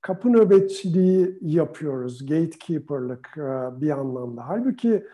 kapı 0.00 0.32
nöbetçiliği 0.32 1.38
yapıyoruz, 1.40 2.26
gatekeeper'lık 2.26 3.28
e, 3.36 3.80
bir 3.80 3.90
anlamda. 3.90 4.48
Halbuki 4.48 5.04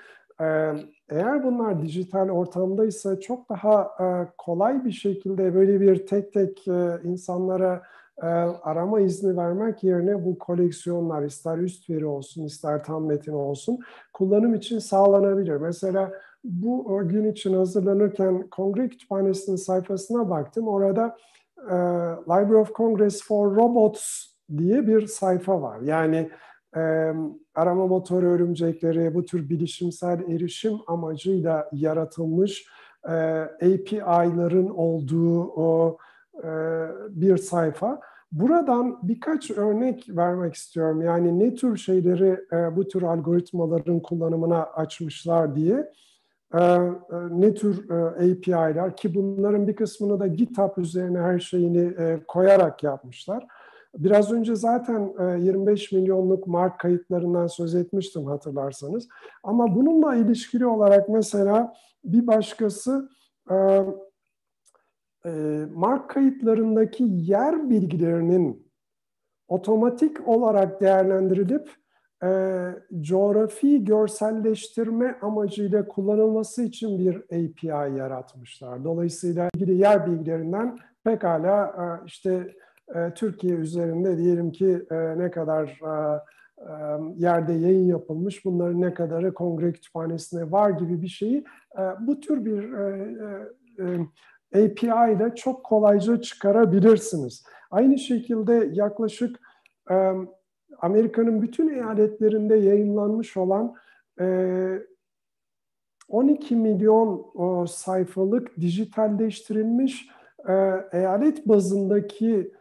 e, 0.40 0.46
eğer 1.08 1.44
bunlar 1.44 1.82
dijital 1.82 2.28
ortamdaysa 2.28 3.20
çok 3.20 3.50
daha 3.50 3.82
e, 4.00 4.06
kolay 4.38 4.84
bir 4.84 4.92
şekilde 4.92 5.54
böyle 5.54 5.80
bir 5.80 6.06
tek 6.06 6.32
tek 6.32 6.66
insanlara 7.04 7.82
arama 8.62 9.00
izni 9.00 9.36
vermek 9.36 9.84
yerine 9.84 10.24
bu 10.24 10.38
koleksiyonlar 10.38 11.22
ister 11.22 11.58
üst 11.58 11.90
veri 11.90 12.06
olsun 12.06 12.44
ister 12.44 12.84
tam 12.84 13.06
metin 13.06 13.32
olsun 13.32 13.78
kullanım 14.12 14.54
için 14.54 14.78
sağlanabilir. 14.78 15.56
Mesela 15.56 16.12
bu 16.44 17.02
gün 17.08 17.32
için 17.32 17.54
hazırlanırken 17.54 18.48
kongre 18.50 18.88
kütüphanesinin 18.88 19.56
sayfasına 19.56 20.30
baktım. 20.30 20.68
Orada 20.68 21.16
e, 21.58 21.74
Library 22.22 22.56
of 22.56 22.72
Congress 22.72 23.22
for 23.22 23.56
Robots 23.56 24.26
diye 24.58 24.86
bir 24.86 25.06
sayfa 25.06 25.62
var. 25.62 25.80
Yani 25.80 26.30
e, 26.76 27.12
arama 27.54 27.86
motoru 27.86 28.26
örümcekleri 28.26 29.14
bu 29.14 29.24
tür 29.24 29.48
bilişimsel 29.48 30.20
erişim 30.28 30.74
amacıyla 30.86 31.68
yaratılmış 31.72 32.66
e, 33.08 33.12
API'ların 33.62 34.68
olduğu 34.68 35.44
o 35.44 35.98
e, 36.44 36.48
bir 37.08 37.36
sayfa. 37.36 38.00
Buradan 38.32 38.98
birkaç 39.02 39.50
örnek 39.50 40.06
vermek 40.08 40.54
istiyorum. 40.54 41.02
Yani 41.02 41.38
ne 41.38 41.54
tür 41.54 41.76
şeyleri 41.76 42.40
e, 42.52 42.76
bu 42.76 42.88
tür 42.88 43.02
algoritmaların 43.02 44.00
kullanımına 44.00 44.62
açmışlar 44.62 45.56
diye. 45.56 45.92
Ee, 46.54 46.58
e, 46.58 46.90
ne 47.30 47.54
tür 47.54 47.90
e, 47.90 47.94
API'ler 47.94 48.96
ki 48.96 49.14
bunların 49.14 49.68
bir 49.68 49.76
kısmını 49.76 50.20
da 50.20 50.26
GitHub 50.26 50.78
üzerine 50.78 51.18
her 51.18 51.38
şeyini 51.38 51.94
e, 51.98 52.20
koyarak 52.28 52.82
yapmışlar. 52.82 53.46
Biraz 53.98 54.32
önce 54.32 54.54
zaten 54.54 55.12
25 55.38 55.92
milyonluk 55.92 56.46
mark 56.46 56.80
kayıtlarından 56.80 57.46
söz 57.46 57.74
etmiştim 57.74 58.24
hatırlarsanız. 58.24 59.08
Ama 59.42 59.74
bununla 59.74 60.14
ilişkili 60.14 60.66
olarak 60.66 61.08
mesela 61.08 61.74
bir 62.04 62.26
başkası 62.26 63.08
mark 65.74 66.10
kayıtlarındaki 66.10 67.04
yer 67.08 67.70
bilgilerinin 67.70 68.70
otomatik 69.48 70.28
olarak 70.28 70.80
değerlendirilip 70.80 71.70
e, 72.24 72.28
coğrafi 73.00 73.84
görselleştirme 73.84 75.18
amacıyla 75.22 75.88
kullanılması 75.88 76.62
için 76.62 76.98
bir 76.98 77.16
API 77.16 77.96
yaratmışlar. 77.98 78.84
Dolayısıyla 78.84 79.48
ilgili 79.54 79.74
yer 79.74 80.06
bilgilerinden 80.06 80.78
pekala 81.04 81.66
e, 81.66 82.06
işte 82.06 82.54
e, 82.94 83.14
Türkiye 83.14 83.54
üzerinde 83.54 84.18
diyelim 84.18 84.52
ki 84.52 84.82
e, 84.90 85.18
ne 85.18 85.30
kadar 85.30 85.64
e, 85.66 86.20
e, 86.58 86.70
yerde 87.16 87.52
yayın 87.52 87.86
yapılmış, 87.86 88.44
bunların 88.44 88.80
ne 88.80 88.94
kadarı 88.94 89.34
kongre 89.34 89.72
kütüphanesine 89.72 90.50
var 90.50 90.70
gibi 90.70 91.02
bir 91.02 91.08
şeyi 91.08 91.44
e, 91.78 91.82
bu 92.00 92.20
tür 92.20 92.44
bir 92.44 92.72
e, 92.72 93.14
e, 93.78 94.60
e 94.60 94.64
API 94.64 94.86
ile 94.86 95.34
çok 95.34 95.64
kolayca 95.64 96.20
çıkarabilirsiniz. 96.20 97.44
Aynı 97.70 97.98
şekilde 97.98 98.70
yaklaşık 98.72 99.40
e, 99.90 100.12
Amerika'nın 100.80 101.42
bütün 101.42 101.68
eyaletlerinde 101.68 102.56
yayınlanmış 102.56 103.36
olan 103.36 103.74
12 106.08 106.56
milyon 106.56 107.64
sayfalık 107.64 108.60
dijitalleştirilmiş 108.60 110.08
eyalet 110.92 111.48
bazındaki 111.48 112.52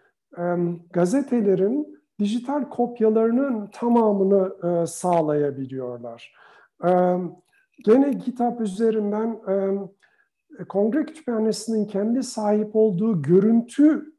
gazetelerin 0.93 2.04
dijital 2.19 2.69
kopyalarının 2.69 3.67
tamamını 3.67 4.88
sağlayabiliyorlar. 4.88 6.34
Gene 7.86 8.17
kitap 8.17 8.62
üzerinden 8.62 9.39
Kongre 10.69 11.06
Kütüphanesi'nin 11.06 11.86
kendi 11.86 12.23
sahip 12.23 12.76
olduğu 12.76 13.21
görüntü 13.21 14.13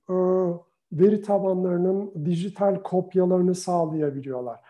veri 1.00 1.22
tabanlarının 1.22 2.12
dijital 2.24 2.83
kopyalarını 2.83 3.54
sağlayabiliyorlar. 3.54 4.61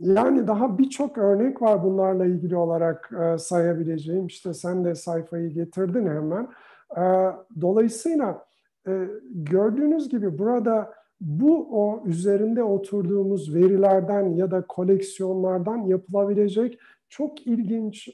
Yani 0.00 0.46
daha 0.46 0.78
birçok 0.78 1.18
örnek 1.18 1.62
var 1.62 1.84
bunlarla 1.84 2.26
ilgili 2.26 2.56
olarak 2.56 3.10
e, 3.22 3.38
sayabileceğim. 3.38 4.26
İşte 4.26 4.54
sen 4.54 4.84
de 4.84 4.94
sayfayı 4.94 5.50
getirdin 5.50 6.06
hemen. 6.06 6.48
E, 6.96 7.32
dolayısıyla 7.60 8.44
e, 8.88 9.08
gördüğünüz 9.30 10.08
gibi 10.08 10.38
burada 10.38 10.94
bu 11.20 11.68
o 11.70 12.02
üzerinde 12.06 12.62
oturduğumuz 12.62 13.54
verilerden 13.54 14.28
ya 14.28 14.50
da 14.50 14.66
koleksiyonlardan 14.66 15.78
yapılabilecek 15.78 16.78
çok 17.08 17.46
ilginç 17.46 18.08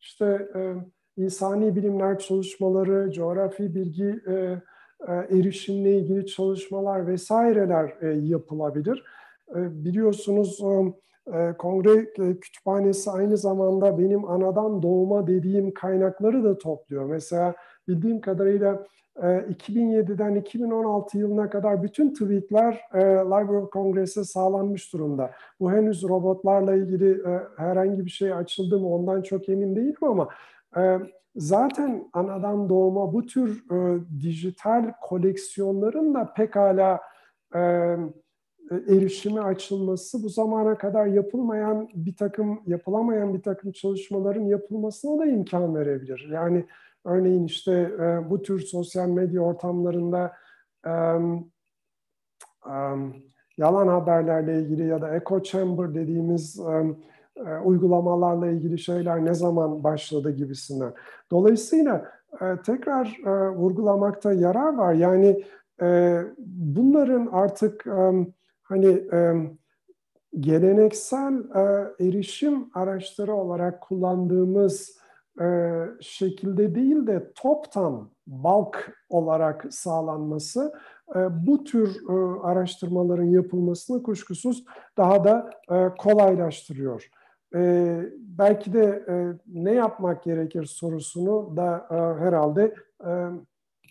işte 0.00 0.48
e, 0.54 0.74
insani 1.16 1.76
bilimler 1.76 2.18
çalışmaları, 2.18 3.12
coğrafi 3.12 3.74
bilgi 3.74 4.20
e, 4.28 4.62
erişimle 5.08 5.98
ilgili 5.98 6.26
çalışmalar 6.26 7.06
vesaireler 7.06 7.94
e, 8.00 8.06
yapılabilir. 8.06 9.04
E, 9.50 9.84
biliyorsunuz 9.84 10.60
e, 11.34 11.52
Kongre 11.58 12.12
Kütüphanesi 12.40 13.10
aynı 13.10 13.36
zamanda 13.36 13.98
benim 13.98 14.30
anadan 14.30 14.82
doğma 14.82 15.26
dediğim 15.26 15.74
kaynakları 15.74 16.44
da 16.44 16.58
topluyor. 16.58 17.04
Mesela 17.04 17.54
bildiğim 17.88 18.20
kadarıyla 18.20 18.86
2007'den 19.16 20.34
2016 20.34 21.18
yılına 21.18 21.50
kadar 21.50 21.82
bütün 21.82 22.12
tweetler 22.12 22.80
Library 23.24 23.56
of 23.56 23.72
Congress'e 23.72 24.24
sağlanmış 24.24 24.92
durumda. 24.92 25.30
Bu 25.60 25.72
henüz 25.72 26.02
robotlarla 26.02 26.74
ilgili 26.74 27.22
herhangi 27.56 28.04
bir 28.04 28.10
şey 28.10 28.32
açıldı 28.32 28.80
mı 28.80 28.94
ondan 28.94 29.22
çok 29.22 29.48
emin 29.48 29.76
değilim 29.76 29.96
ama 30.02 30.28
zaten 31.36 32.10
anadan 32.12 32.68
doğma 32.68 33.12
bu 33.12 33.26
tür 33.26 33.64
dijital 34.20 34.92
koleksiyonların 35.00 36.14
da 36.14 36.32
pekala 36.34 37.00
e, 37.54 37.60
erişime 38.70 39.40
açılması 39.40 40.22
bu 40.22 40.28
zamana 40.28 40.78
kadar 40.78 41.06
yapılmayan 41.06 41.88
bir 41.94 42.16
takım 42.16 42.62
yapılamayan 42.66 43.34
bir 43.34 43.42
takım 43.42 43.72
çalışmaların 43.72 44.44
yapılmasına 44.44 45.18
da 45.18 45.26
imkan 45.26 45.74
verebilir. 45.74 46.28
Yani 46.32 46.66
örneğin 47.04 47.44
işte 47.44 47.72
e, 47.72 48.30
bu 48.30 48.42
tür 48.42 48.60
sosyal 48.60 49.08
medya 49.08 49.40
ortamlarında 49.40 50.32
um, 50.86 51.50
um, 52.66 53.14
yalan 53.56 53.88
haberlerle 53.88 54.62
ilgili 54.62 54.86
ya 54.86 55.02
da 55.02 55.16
echo 55.16 55.42
chamber 55.42 55.94
dediğimiz 55.94 56.58
um, 56.58 57.04
e, 57.36 57.58
uygulamalarla 57.64 58.46
ilgili 58.46 58.78
şeyler 58.78 59.24
ne 59.24 59.34
zaman 59.34 59.84
başladı 59.84 60.30
gibisinden. 60.30 60.92
Dolayısıyla 61.30 62.04
e, 62.40 62.62
tekrar 62.66 63.18
e, 63.26 63.50
vurgulamakta 63.50 64.32
yarar 64.32 64.74
var. 64.74 64.94
Yani 64.94 65.44
bunların 66.46 67.28
artık 67.32 67.86
hani 68.62 69.08
geleneksel 70.40 71.34
erişim 72.00 72.70
araçları 72.74 73.34
olarak 73.34 73.80
kullandığımız 73.80 74.98
şekilde 76.00 76.74
değil 76.74 77.06
de 77.06 77.32
toptan 77.34 78.08
bulk 78.26 78.92
olarak 79.08 79.66
sağlanması 79.70 80.72
bu 81.30 81.64
tür 81.64 81.96
araştırmaların 82.42 83.24
yapılmasını 83.24 84.02
kuşkusuz 84.02 84.64
daha 84.96 85.24
da 85.24 85.50
kolaylaştırıyor. 85.98 87.10
E, 87.54 88.00
belki 88.38 88.72
de 88.72 89.04
e, 89.08 89.14
ne 89.46 89.72
yapmak 89.72 90.22
gerekir 90.22 90.64
sorusunu 90.64 91.56
da 91.56 91.86
e, 91.90 92.24
herhalde 92.24 92.74
e, 93.06 93.10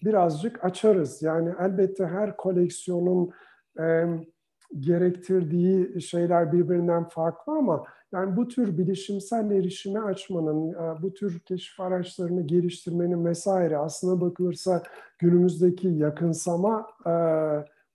birazcık 0.04 0.65
açarız. 0.65 1.21
Yani 1.21 1.54
elbette 1.60 2.06
her 2.06 2.38
koleksiyonun 2.38 3.32
e, 3.80 4.06
gerektirdiği 4.80 6.02
şeyler 6.02 6.54
birbirinden 6.54 7.10
farklı 7.10 7.54
ama 7.54 7.84
yani 8.12 8.38
bu 8.38 8.47
tür 8.47 8.78
bilişimsel 8.78 9.52
erişime 9.52 9.99
açmanın, 9.99 10.73
e, 10.73 11.02
bu 11.02 11.13
tür 11.13 11.39
keşif 11.39 11.80
araçlarını 11.80 12.47
geliştirmenin 12.47 13.26
vesaire 13.26 13.78
aslına 13.78 14.21
bakılırsa 14.21 14.84
günümüzdeki 15.19 15.88
yakınsama 15.88 16.88
e, 17.06 17.13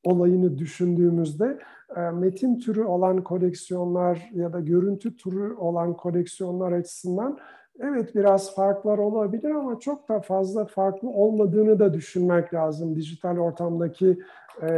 olayını 0.04 0.58
düşündüğümüzde 0.58 1.58
e, 1.96 2.00
metin 2.00 2.58
türü 2.58 2.84
olan 2.84 3.24
koleksiyonlar 3.24 4.30
ya 4.34 4.52
da 4.52 4.60
görüntü 4.60 5.16
türü 5.16 5.54
olan 5.54 5.96
koleksiyonlar 5.96 6.72
açısından 6.72 7.38
evet 7.80 8.14
biraz 8.14 8.54
farklar 8.54 8.98
olabilir 8.98 9.50
ama 9.50 9.80
çok 9.80 10.08
da 10.08 10.20
fazla 10.20 10.64
farklı 10.64 11.08
olmadığını 11.08 11.78
da 11.78 11.94
düşünmek 11.94 12.54
lazım 12.54 12.96
dijital 12.96 13.38
ortamdaki 13.38 14.18
e, 14.62 14.68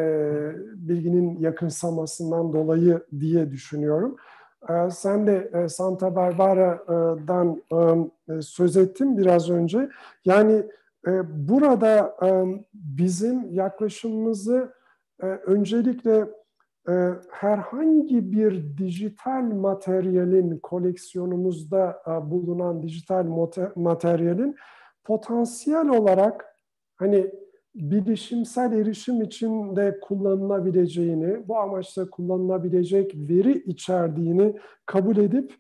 bilginin 0.75 1.39
yakınsamasından 1.39 2.53
dolayı 2.53 3.01
diye 3.21 3.51
düşünüyorum. 3.51 4.17
E, 4.69 4.91
sen 4.91 5.27
de 5.27 5.51
e, 5.55 5.69
Santa 5.69 6.17
Barbara'dan 6.17 7.63
e, 8.29 8.43
söz 8.43 8.77
ettin 8.77 9.19
biraz 9.19 9.51
önce. 9.51 9.89
Yani 10.25 10.63
e, 11.07 11.11
burada 11.49 12.17
e, 12.23 12.45
bizim 12.75 13.53
yaklaşımımızı 13.53 14.73
e, 15.23 15.27
öncelikle 15.27 16.29
e, 16.89 16.93
herhangi 17.31 18.33
bir 18.33 18.79
dijital 18.79 19.43
materyalin 19.43 20.59
koleksiyonumuzda 20.59 22.03
e, 22.07 22.31
bulunan 22.31 22.83
dijital 22.83 23.25
materyalin 23.77 24.57
potansiyel 25.05 25.89
olarak 25.89 26.57
hani 26.97 27.31
bilişimsel 27.75 28.73
erişim 28.73 29.23
için 29.23 29.77
de 29.77 30.01
kullanılabileceğini, 30.01 31.49
bu 31.49 31.59
amaçla 31.59 32.11
kullanılabilecek 32.11 33.15
veri 33.15 33.53
içerdiğini 33.53 34.57
kabul 34.87 35.17
edip 35.17 35.55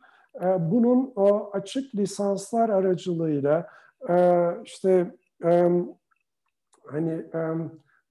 bunun 0.59 1.13
açık 1.53 1.95
lisanslar 1.95 2.69
aracılığıyla 2.69 3.67
işte 4.65 5.15
e, 5.45 5.71
hani 6.87 7.25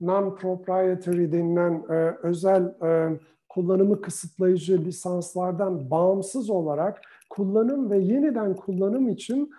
non-proprietary 0.02 1.32
denilen 1.32 1.92
özel 2.24 2.74
kullanımı 3.50 4.02
kısıtlayıcı 4.02 4.86
lisanslardan 4.86 5.92
bağımsız 5.92 6.50
olarak 6.50 7.02
kullanım 7.30 7.92
ve 7.92 7.98
yeniden 7.98 8.56
kullanım 8.56 9.10
için 9.10 9.52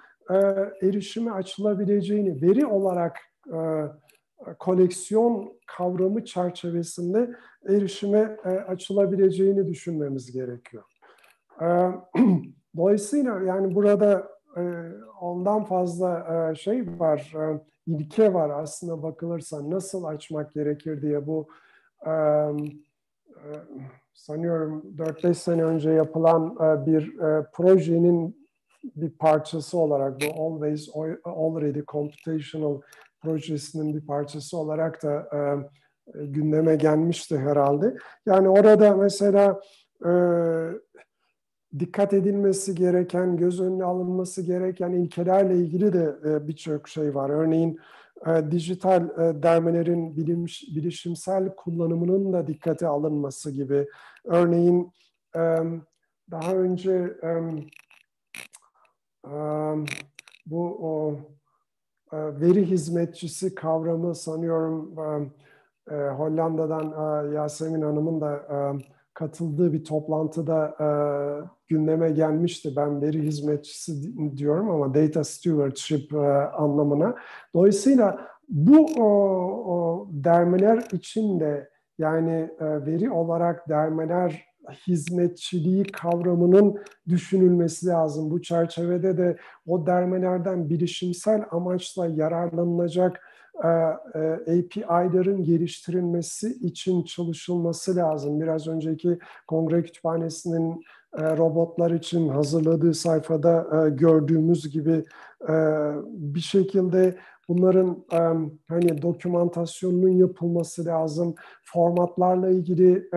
erişime 0.82 1.30
açılabileceğini 1.30 2.42
veri 2.42 2.66
olarak 2.66 3.16
koleksiyon 4.58 5.52
kavramı 5.66 6.24
çerçevesinde 6.24 7.30
erişime 7.68 8.36
e, 8.44 8.48
açılabileceğini 8.48 9.68
düşünmemiz 9.68 10.32
gerekiyor. 10.32 10.84
E, 11.60 11.66
dolayısıyla 12.76 13.40
yani 13.42 13.74
burada 13.74 14.28
e, 14.56 14.62
ondan 15.20 15.64
fazla 15.64 16.26
e, 16.50 16.54
şey 16.54 16.86
var, 16.98 17.34
e, 17.34 17.60
ilke 17.90 18.34
var 18.34 18.50
aslında 18.50 19.02
bakılırsa 19.02 19.70
nasıl 19.70 20.04
açmak 20.04 20.52
gerekir 20.52 21.02
diye 21.02 21.26
bu 21.26 21.48
e, 22.06 22.12
sanıyorum 24.14 24.84
4-5 24.96 25.34
sene 25.34 25.64
önce 25.64 25.90
yapılan 25.90 26.56
bir 26.86 27.16
projenin 27.52 28.40
bir 28.84 29.10
parçası 29.10 29.78
olarak 29.78 30.20
bu 30.20 30.42
Always 30.42 30.88
Already 31.24 31.82
Computational 31.88 32.80
projesinin 33.22 33.94
bir 33.94 34.06
parçası 34.06 34.58
olarak 34.58 35.02
da 35.02 35.28
gündeme 36.14 36.76
gelmişti 36.76 37.38
herhalde. 37.38 37.96
Yani 38.26 38.48
orada 38.48 38.96
mesela 38.96 39.60
dikkat 41.78 42.12
edilmesi 42.12 42.74
gereken, 42.74 43.36
göz 43.36 43.60
önüne 43.60 43.84
alınması 43.84 44.42
gereken 44.42 44.92
ilkelerle 44.92 45.56
ilgili 45.56 45.92
de 45.92 46.16
e, 46.24 46.48
birçok 46.48 46.88
şey 46.88 47.14
var. 47.14 47.30
Örneğin 47.30 47.80
e, 48.26 48.50
dijital 48.50 49.02
e, 49.02 49.42
dermelerin 49.42 50.16
bilim, 50.16 50.44
bilişimsel 50.44 51.54
kullanımının 51.56 52.32
da 52.32 52.46
dikkate 52.46 52.86
alınması 52.86 53.50
gibi. 53.50 53.88
Örneğin 54.24 54.92
daha 56.30 56.54
önce 56.54 57.16
bu 60.46 60.78
o, 60.82 61.16
e, 62.12 62.40
veri 62.40 62.66
hizmetçisi 62.66 63.54
kavramı 63.54 64.14
sanıyorum 64.14 64.96
Hollanda'dan 66.16 67.32
Yasemin 67.32 67.82
Hanım'ın 67.82 68.20
da 68.20 68.46
katıldığı 69.14 69.72
bir 69.72 69.84
toplantıda 69.84 70.76
gündeme 71.70 72.10
gelmişti. 72.10 72.72
Ben 72.76 73.02
veri 73.02 73.22
hizmetçisi 73.22 73.92
diyorum 74.36 74.70
ama 74.70 74.94
data 74.94 75.24
stewardship 75.24 76.14
anlamına. 76.54 77.14
Dolayısıyla 77.54 78.28
bu 78.48 78.86
o, 78.98 79.06
o 79.66 80.08
dermeler 80.10 80.84
içinde 80.92 81.70
yani 81.98 82.50
e, 82.60 82.86
veri 82.86 83.10
olarak 83.10 83.68
dermeler 83.68 84.44
hizmetçiliği 84.86 85.84
kavramının 85.84 86.78
düşünülmesi 87.08 87.86
lazım. 87.86 88.30
Bu 88.30 88.42
çerçevede 88.42 89.18
de 89.18 89.36
o 89.66 89.86
dermelerden 89.86 90.70
bilişimsel 90.70 91.44
amaçla 91.50 92.06
yararlanılacak 92.06 93.20
e, 93.64 93.68
e, 93.68 94.58
API'ların 94.58 95.44
geliştirilmesi 95.44 96.48
için 96.48 97.02
çalışılması 97.02 97.96
lazım. 97.96 98.40
Biraz 98.40 98.68
önceki 98.68 99.18
kongre 99.46 99.82
kütüphanesinin 99.82 100.72
e, 100.72 100.99
robotlar 101.18 101.90
için 101.90 102.28
hazırladığı 102.28 102.94
sayfada 102.94 103.88
gördüğümüz 103.88 104.70
gibi 104.70 105.04
bir 106.04 106.40
şekilde 106.40 107.16
bunların 107.48 108.04
hani 108.68 109.02
dokümantasyonunun 109.02 110.08
yapılması 110.08 110.84
lazım. 110.84 111.34
Formatlarla 111.64 112.50
ilgili 112.50 113.10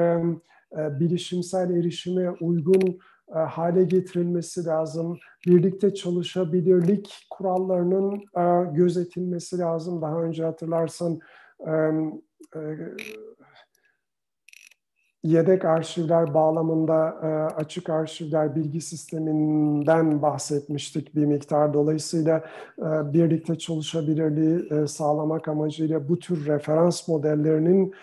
bilişimsel 0.75 1.69
erişime 1.69 2.29
uygun 2.29 2.99
e, 3.35 3.39
hale 3.39 3.83
getirilmesi 3.83 4.65
lazım. 4.65 5.17
Birlikte 5.47 5.93
çalışabilirlik 5.93 7.27
kurallarının 7.29 8.23
e, 8.37 8.73
gözetilmesi 8.73 9.57
lazım. 9.57 10.01
Daha 10.01 10.21
önce 10.23 10.43
hatırlarsan 10.43 11.19
e, 11.67 11.71
yedek 15.23 15.65
arşivler 15.65 16.33
bağlamında 16.33 16.95
açık 17.55 17.89
arşivler 17.89 18.55
bilgi 18.55 18.81
sisteminden 18.81 20.21
bahsetmiştik 20.21 21.15
bir 21.15 21.25
miktar. 21.25 21.73
Dolayısıyla 21.73 22.43
birlikte 23.13 23.57
çalışabilirliği 23.57 24.87
sağlamak 24.87 25.47
amacıyla 25.47 26.09
bu 26.09 26.19
tür 26.19 26.45
referans 26.45 27.07
modellerinin 27.07 27.93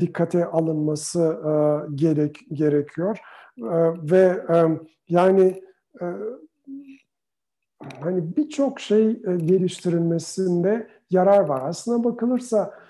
dikkate 0.00 0.46
alınması 0.46 1.40
gerek 1.94 2.36
gerekiyor. 2.52 3.18
Ve 4.02 4.42
yani 5.08 5.62
e, 6.00 6.06
hani 8.00 8.36
birçok 8.36 8.80
şey 8.80 9.10
e, 9.10 9.36
geliştirilmesinde 9.36 10.88
yarar 11.10 11.40
var. 11.40 11.62
Aslına 11.64 12.04
bakılırsa 12.04 12.74
e, 12.78 12.81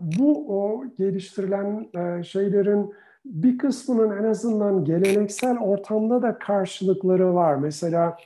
bu 0.00 0.58
o 0.60 0.84
geliştirilen 0.98 1.88
şeylerin 2.22 2.94
bir 3.24 3.58
kısmının 3.58 4.16
en 4.16 4.24
azından 4.24 4.84
geleneksel 4.84 5.58
ortamda 5.58 6.22
da 6.22 6.38
karşılıkları 6.38 7.34
var. 7.34 7.54
Mesela 7.54 8.16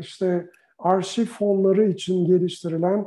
işte 0.00 0.50
arşiv 0.78 1.24
fonları 1.24 1.84
için 1.84 2.26
geliştirilen 2.26 3.06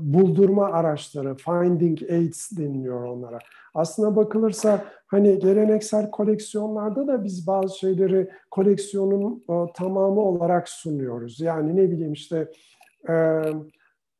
buldurma 0.00 0.66
araçları, 0.66 1.34
finding 1.34 2.02
aids 2.02 2.50
deniliyor 2.58 3.04
onlara. 3.04 3.38
Aslına 3.74 4.16
bakılırsa 4.16 4.84
hani 5.06 5.38
geleneksel 5.38 6.10
koleksiyonlarda 6.10 7.06
da 7.06 7.24
biz 7.24 7.46
bazı 7.46 7.78
şeyleri 7.78 8.30
koleksiyonun 8.50 9.44
e, 9.50 9.72
tamamı 9.74 10.20
olarak 10.20 10.68
sunuyoruz. 10.68 11.40
Yani 11.40 11.76
ne 11.76 11.90
bileyim 11.90 12.12
işte 12.12 12.50
e, 13.08 13.42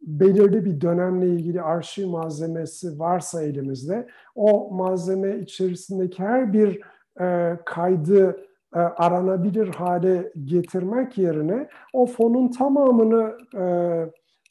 belirli 0.07 0.65
bir 0.65 0.81
dönemle 0.81 1.27
ilgili 1.27 1.63
arşiv 1.63 2.09
malzemesi 2.09 2.99
varsa 2.99 3.43
elimizde 3.43 4.07
o 4.35 4.71
malzeme 4.71 5.39
içerisindeki 5.39 6.23
her 6.23 6.53
bir 6.53 6.81
e, 7.21 7.59
kaydı 7.65 8.37
e, 8.75 8.79
aranabilir 8.79 9.69
hale 9.69 10.33
getirmek 10.45 11.19
yerine 11.19 11.69
o 11.93 12.07
fonun 12.07 12.49
tamamını 12.49 13.39
e, 13.59 13.65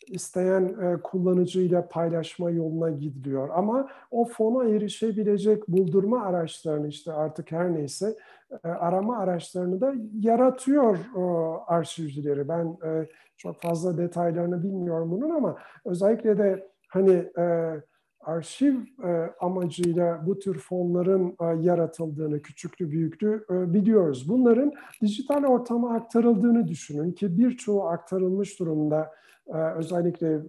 isteyen 0.08 0.64
e, 0.64 1.01
kullanıcıyla 1.01 1.88
paylaşma 1.88 2.49
yoluna 2.49 2.89
gidiliyor. 2.89 3.49
Ama 3.53 3.89
o 4.12 4.26
fona 4.26 4.70
erişebilecek 4.70 5.68
buldurma 5.68 6.24
araçlarını 6.24 6.88
işte 6.88 7.14
artık 7.14 7.51
her 7.51 7.74
neyse 7.74 8.16
arama 8.64 9.18
araçlarını 9.18 9.82
da 9.82 9.93
yaratıyor 10.20 10.98
e, 10.98 11.22
arşivcileri. 11.68 12.48
Ben 12.48 12.78
e, 12.86 13.08
çok 13.38 13.62
fazla 13.62 13.98
detaylarını 13.98 14.64
bilmiyorum 14.64 15.12
bunun 15.12 15.30
ama 15.30 15.58
özellikle 15.86 16.38
de 16.38 16.68
hani 16.89 17.32
e, 17.38 17.76
arşiv 18.26 18.76
e, 19.04 19.34
amacıyla 19.39 20.24
bu 20.26 20.39
tür 20.39 20.60
fonların 20.60 21.38
e, 21.41 21.46
yaratıldığını, 21.66 22.41
küçüklü 22.41 22.91
büyüklü 22.91 23.46
e, 23.50 23.74
biliyoruz. 23.74 24.30
Bunların 24.30 24.74
dijital 25.02 25.43
ortama 25.43 25.93
aktarıldığını 25.93 26.68
düşünün 26.68 27.12
ki 27.12 27.38
birçoğu 27.38 27.88
aktarılmış 27.88 28.60
durumda 28.60 29.12
özellikle 29.54 30.39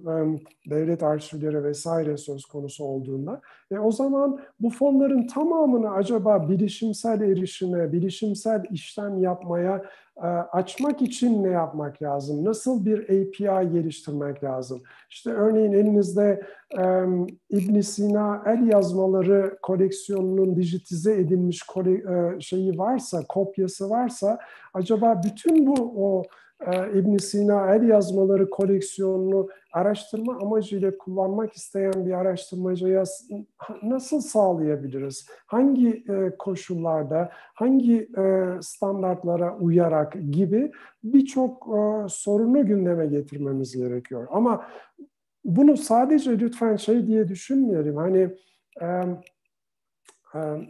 devlet 0.71 1.03
arşivleri 1.03 1.65
vesaire 1.65 2.17
söz 2.17 2.45
konusu 2.45 2.85
olduğunda 2.85 3.41
e, 3.71 3.79
o 3.79 3.93
zaman 3.93 4.41
bu 4.61 4.71
fonların 4.71 5.27
tamamını 5.27 5.91
acaba 5.91 6.49
bilişimsel 6.49 7.21
erişime, 7.21 7.93
bilişimsel 7.93 8.65
işlem 8.71 9.19
yapmaya 9.19 9.85
e, 10.17 10.27
açmak 10.27 11.03
için 11.03 11.45
ne 11.45 11.49
yapmak 11.49 12.03
lazım? 12.03 12.45
Nasıl 12.45 12.85
bir 12.85 13.03
API 13.03 13.73
geliştirmek 13.73 14.45
lazım? 14.45 14.83
İşte 15.11 15.31
örneğin 15.31 15.73
elinizde 15.73 16.43
İbn 17.51 17.81
Sina 17.81 18.43
el 18.47 18.67
yazmaları 18.67 19.59
koleksiyonunun 19.63 20.57
dijitize 20.57 21.15
edilmiş 21.15 21.63
e, 21.87 22.41
şeyi 22.41 22.79
varsa, 22.79 23.23
kopyası 23.29 23.91
varsa 23.91 24.39
acaba 24.75 25.21
bütün 25.25 25.67
bu 25.67 25.93
o 25.97 26.23
ee, 26.61 26.99
ibn 26.99 27.17
Sina 27.17 27.75
el 27.75 27.89
yazmaları 27.89 28.51
koleksiyonunu 28.51 29.49
araştırma 29.73 30.37
amacıyla 30.43 30.99
kullanmak 30.99 31.53
isteyen 31.53 32.07
bir 32.07 32.13
araştırmacıya 32.13 33.05
nasıl 33.83 34.21
sağlayabiliriz? 34.21 35.27
Hangi 35.47 36.05
e, 36.09 36.37
koşullarda, 36.39 37.31
hangi 37.55 38.09
e, 38.19 38.47
standartlara 38.61 39.57
uyarak 39.57 40.17
gibi 40.31 40.73
birçok 41.05 41.69
e, 41.69 42.09
sorunu 42.09 42.67
gündeme 42.67 43.07
getirmemiz 43.07 43.77
gerekiyor. 43.77 44.27
Ama 44.31 44.67
bunu 45.45 45.77
sadece 45.77 46.39
lütfen 46.39 46.77
şey 46.77 47.07
diye 47.07 47.29
düşünmeyelim. 47.29 47.97
Hani 47.97 48.31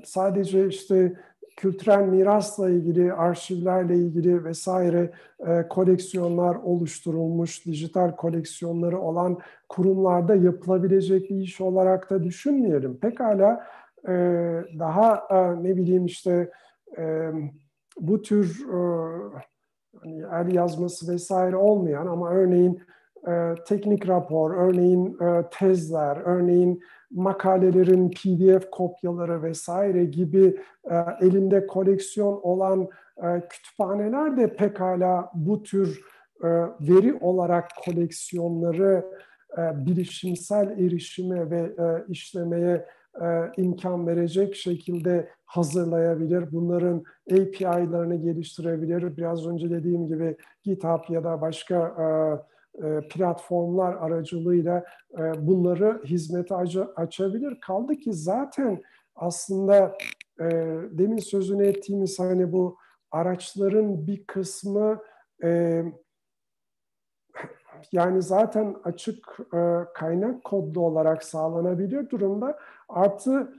sadece 0.04 0.68
işte 0.68 1.20
kültürel 1.56 2.02
mirasla 2.02 2.70
ilgili, 2.70 3.12
arşivlerle 3.12 3.96
ilgili 3.96 4.44
vesaire 4.44 5.10
e, 5.46 5.68
koleksiyonlar 5.68 6.54
oluşturulmuş, 6.54 7.66
dijital 7.66 8.16
koleksiyonları 8.16 9.00
olan 9.00 9.38
kurumlarda 9.68 10.34
yapılabilecek 10.34 11.30
bir 11.30 11.36
iş 11.36 11.60
olarak 11.60 12.10
da 12.10 12.22
düşünmeyelim. 12.22 12.96
Pekala 12.96 13.66
e, 14.08 14.12
daha 14.78 15.26
e, 15.30 15.62
ne 15.64 15.76
bileyim 15.76 16.06
işte 16.06 16.50
e, 16.98 17.30
bu 18.00 18.22
tür 18.22 18.66
e, 18.68 18.78
hani 20.00 20.24
el 20.32 20.54
yazması 20.54 21.12
vesaire 21.12 21.56
olmayan 21.56 22.06
ama 22.06 22.30
örneğin 22.30 22.82
e, 23.28 23.54
teknik 23.68 24.08
rapor, 24.08 24.54
örneğin 24.54 25.18
e, 25.22 25.44
tezler, 25.50 26.16
örneğin 26.24 26.82
makalelerin 27.10 28.10
PDF 28.10 28.70
kopyaları 28.70 29.42
vesaire 29.42 30.04
gibi 30.04 30.56
e, 30.90 30.94
elinde 31.20 31.66
koleksiyon 31.66 32.40
olan 32.42 32.88
e, 33.22 33.48
kütüphaneler 33.48 34.36
de 34.36 34.56
pekala 34.56 35.30
bu 35.34 35.62
tür 35.62 36.00
e, 36.42 36.48
veri 36.80 37.14
olarak 37.20 37.70
koleksiyonları 37.84 39.04
bilişimsel 39.56 40.78
erişime 40.78 41.50
ve 41.50 41.72
işlemeye 42.08 42.86
imkan 43.56 44.06
verecek 44.06 44.54
şekilde 44.54 45.28
hazırlayabilir. 45.44 46.52
Bunların 46.52 47.04
API'larını 47.32 48.16
geliştirebilir. 48.16 49.16
Biraz 49.16 49.46
önce 49.46 49.70
dediğim 49.70 50.06
gibi 50.06 50.36
GitHub 50.62 51.00
ya 51.08 51.24
da 51.24 51.40
başka 51.40 51.96
platformlar 53.10 53.94
aracılığıyla 53.94 54.84
e, 55.18 55.46
bunları 55.46 56.02
hizmete 56.04 56.54
açabilir. 56.96 57.60
Kaldı 57.60 57.96
ki 57.96 58.12
zaten 58.12 58.82
aslında 59.14 59.96
e, 60.40 60.44
demin 60.90 61.18
sözünü 61.18 61.66
ettiğimiz 61.66 62.18
hani 62.18 62.52
bu 62.52 62.76
araçların 63.10 64.06
bir 64.06 64.26
kısmı 64.26 64.98
yani 67.92 68.22
zaten 68.22 68.76
açık 68.84 69.38
kaynak 69.94 70.44
kodlu 70.44 70.80
olarak 70.80 71.24
sağlanabilir 71.24 72.10
durumda. 72.10 72.58
Artı 72.88 73.52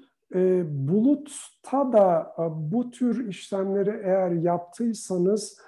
bulutta 0.65 1.93
da 1.93 2.35
bu 2.55 2.91
tür 2.91 3.27
işlemleri 3.27 4.01
eğer 4.03 4.31
yaptıysanız 4.31 5.59
e, 5.59 5.66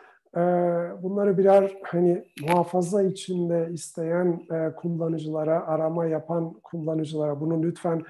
bunları 1.03 1.37
birer 1.37 1.77
hani 1.83 2.23
muhafaza 2.41 3.03
içinde 3.03 3.69
isteyen 3.73 4.41
e, 4.51 4.75
kullanıcılara, 4.75 5.67
arama 5.67 6.05
yapan 6.05 6.53
kullanıcılara 6.63 7.41
bunu 7.41 7.63
lütfen 7.63 8.01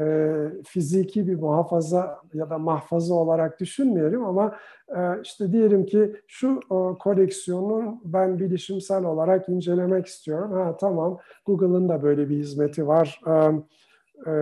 e, 0.00 0.34
fiziki 0.64 1.28
bir 1.28 1.34
muhafaza 1.34 2.20
ya 2.34 2.50
da 2.50 2.58
mahfaza 2.58 3.14
olarak 3.14 3.60
düşünmeyelim 3.60 4.24
ama 4.24 4.56
e, 4.96 5.00
işte 5.22 5.52
diyelim 5.52 5.86
ki 5.86 6.16
şu 6.26 6.60
e, 6.64 6.98
koleksiyonu 6.98 8.00
ben 8.04 8.38
bilişimsel 8.38 9.04
olarak 9.04 9.48
incelemek 9.48 10.06
istiyorum. 10.06 10.52
Ha 10.52 10.76
tamam 10.76 11.18
Google'ın 11.46 11.88
da 11.88 12.02
böyle 12.02 12.28
bir 12.28 12.36
hizmeti 12.36 12.86
var. 12.86 13.20
E, 13.26 13.32
e, 14.26 14.32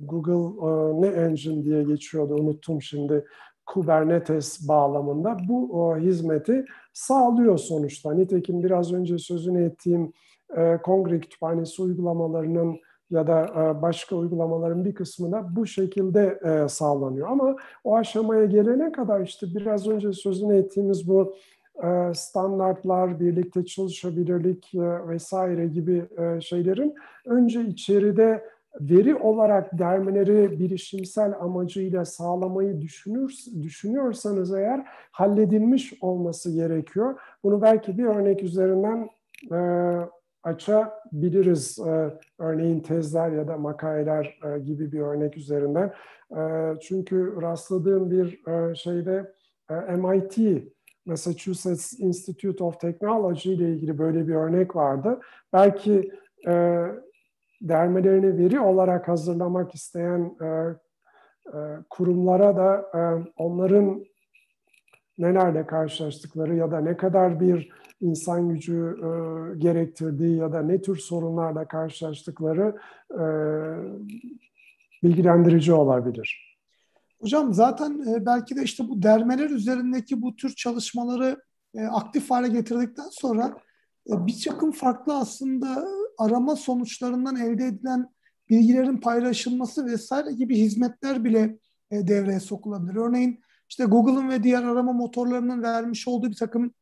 Google 0.00 1.00
ne 1.00 1.06
engine 1.06 1.64
diye 1.64 1.82
geçiyordu 1.82 2.34
unuttum 2.34 2.82
şimdi. 2.82 3.24
Kubernetes 3.70 4.68
bağlamında 4.68 5.36
bu 5.48 5.82
o, 5.82 5.96
hizmeti 5.96 6.64
sağlıyor 6.92 7.58
sonuçta. 7.58 8.14
Nitekim 8.14 8.62
biraz 8.62 8.92
önce 8.92 9.18
sözünü 9.18 9.64
ettiğim 9.64 10.12
e, 10.56 10.78
Kongre 10.82 11.20
Kütüphanesi 11.20 11.82
uygulamalarının 11.82 12.80
ya 13.10 13.26
da 13.26 13.40
e, 13.42 13.82
başka 13.82 14.16
uygulamaların 14.16 14.84
bir 14.84 14.94
kısmı 14.94 15.32
da 15.32 15.56
bu 15.56 15.66
şekilde 15.66 16.40
e, 16.44 16.68
sağlanıyor. 16.68 17.28
Ama 17.28 17.56
o 17.84 17.96
aşamaya 17.96 18.44
gelene 18.44 18.92
kadar 18.92 19.20
işte 19.20 19.46
biraz 19.54 19.88
önce 19.88 20.12
sözünü 20.12 20.56
ettiğimiz 20.56 21.08
bu 21.08 21.34
e, 21.82 22.14
standartlar, 22.14 23.20
birlikte 23.20 23.64
çalışabilirlik 23.64 24.70
vesaire 25.08 25.66
gibi 25.66 26.06
şeylerin 26.40 26.94
önce 27.26 27.60
içeride 27.60 28.42
veri 28.80 29.14
olarak 29.14 29.78
dermeleri 29.78 30.58
bilişimsel 30.58 31.34
amacıyla 31.40 32.04
sağlamayı 32.04 32.80
düşünür, 32.80 33.34
düşünüyorsanız 33.62 34.54
eğer 34.54 34.86
halledilmiş 35.12 35.94
olması 36.00 36.54
gerekiyor. 36.54 37.20
Bunu 37.42 37.62
belki 37.62 37.98
bir 37.98 38.04
örnek 38.04 38.42
üzerinden 38.42 39.10
açabiliriz. 40.42 41.78
E, 41.78 42.10
örneğin 42.38 42.80
tezler 42.80 43.30
ya 43.30 43.48
da 43.48 43.56
makaleler 43.56 44.38
e, 44.44 44.58
gibi 44.58 44.92
bir 44.92 45.00
örnek 45.00 45.36
üzerinden. 45.36 45.92
E, 46.36 46.74
çünkü 46.80 47.42
rastladığım 47.42 48.10
bir 48.10 48.48
e, 48.48 48.74
şeyde 48.74 49.32
e, 49.70 49.74
MIT 49.74 50.38
Massachusetts 51.06 52.00
Institute 52.00 52.64
of 52.64 52.80
Technology 52.80 53.54
ile 53.54 53.68
ilgili 53.68 53.98
böyle 53.98 54.28
bir 54.28 54.34
örnek 54.34 54.76
vardı. 54.76 55.20
Belki 55.52 56.12
e, 56.46 56.84
dermelerini 57.62 58.38
veri 58.38 58.60
olarak 58.60 59.08
hazırlamak 59.08 59.74
isteyen 59.74 60.36
e, 60.40 60.46
e, 60.46 61.58
kurumlara 61.90 62.56
da 62.56 62.90
e, 62.94 63.00
onların 63.36 64.04
nelerle 65.18 65.66
karşılaştıkları 65.66 66.56
ya 66.56 66.70
da 66.70 66.80
ne 66.80 66.96
kadar 66.96 67.40
bir 67.40 67.72
insan 68.00 68.48
gücü 68.48 68.96
e, 68.98 69.08
gerektirdiği 69.58 70.36
ya 70.36 70.52
da 70.52 70.62
ne 70.62 70.82
tür 70.82 70.96
sorunlarla 70.96 71.68
karşılaştıkları 71.68 72.76
e, 73.12 73.22
bilgilendirici 75.02 75.72
olabilir. 75.72 76.58
Hocam 77.20 77.54
zaten 77.54 78.04
e, 78.08 78.26
belki 78.26 78.56
de 78.56 78.62
işte 78.62 78.88
bu 78.88 79.02
dermeler 79.02 79.50
üzerindeki 79.50 80.22
bu 80.22 80.36
tür 80.36 80.54
çalışmaları 80.54 81.42
e, 81.74 81.86
aktif 81.86 82.30
hale 82.30 82.48
getirdikten 82.48 83.08
sonra 83.10 83.56
e, 84.10 84.26
bir 84.26 84.44
takım 84.44 84.72
farklı 84.72 85.16
aslında 85.16 85.86
arama 86.20 86.56
sonuçlarından 86.56 87.36
elde 87.36 87.66
edilen 87.66 88.08
bilgilerin 88.48 88.96
paylaşılması 88.96 89.86
vesaire 89.86 90.32
gibi 90.32 90.58
hizmetler 90.58 91.24
bile 91.24 91.58
e, 91.90 92.08
devreye 92.08 92.40
sokulabilir. 92.40 92.96
Örneğin 92.96 93.40
işte 93.68 93.84
Google'ın 93.84 94.28
ve 94.28 94.42
diğer 94.42 94.62
arama 94.62 94.92
motorlarının 94.92 95.62
vermiş 95.62 96.08
olduğu 96.08 96.30
bir 96.30 96.36
takım 96.36 96.74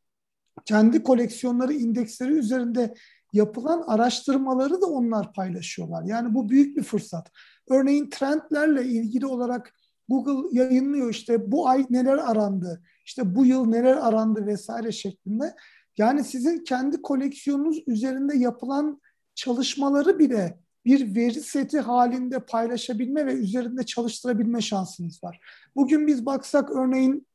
kendi 0.64 1.02
koleksiyonları 1.02 1.72
indeksleri 1.72 2.32
üzerinde 2.32 2.94
yapılan 3.32 3.84
araştırmaları 3.86 4.80
da 4.80 4.86
onlar 4.86 5.32
paylaşıyorlar. 5.32 6.04
Yani 6.04 6.34
bu 6.34 6.48
büyük 6.48 6.76
bir 6.76 6.82
fırsat. 6.82 7.30
Örneğin 7.70 8.10
trendlerle 8.10 8.84
ilgili 8.84 9.26
olarak 9.26 9.74
Google 10.08 10.58
yayınlıyor 10.58 11.10
işte 11.10 11.52
bu 11.52 11.68
ay 11.68 11.86
neler 11.90 12.18
arandı, 12.18 12.82
işte 13.04 13.34
bu 13.34 13.46
yıl 13.46 13.66
neler 13.66 13.96
arandı 13.96 14.46
vesaire 14.46 14.92
şeklinde. 14.92 15.54
Yani 15.98 16.24
sizin 16.24 16.64
kendi 16.64 17.02
koleksiyonunuz 17.02 17.82
üzerinde 17.86 18.36
yapılan 18.36 19.00
çalışmaları 19.38 20.18
bile 20.18 20.58
bir 20.84 21.16
veri 21.16 21.40
seti 21.40 21.80
halinde 21.80 22.38
paylaşabilme 22.38 23.26
ve 23.26 23.32
üzerinde 23.32 23.82
çalıştırabilme 23.82 24.60
şansınız 24.60 25.24
var. 25.24 25.40
Bugün 25.76 26.06
biz 26.06 26.26
baksak 26.26 26.70
örneğin 26.70 27.26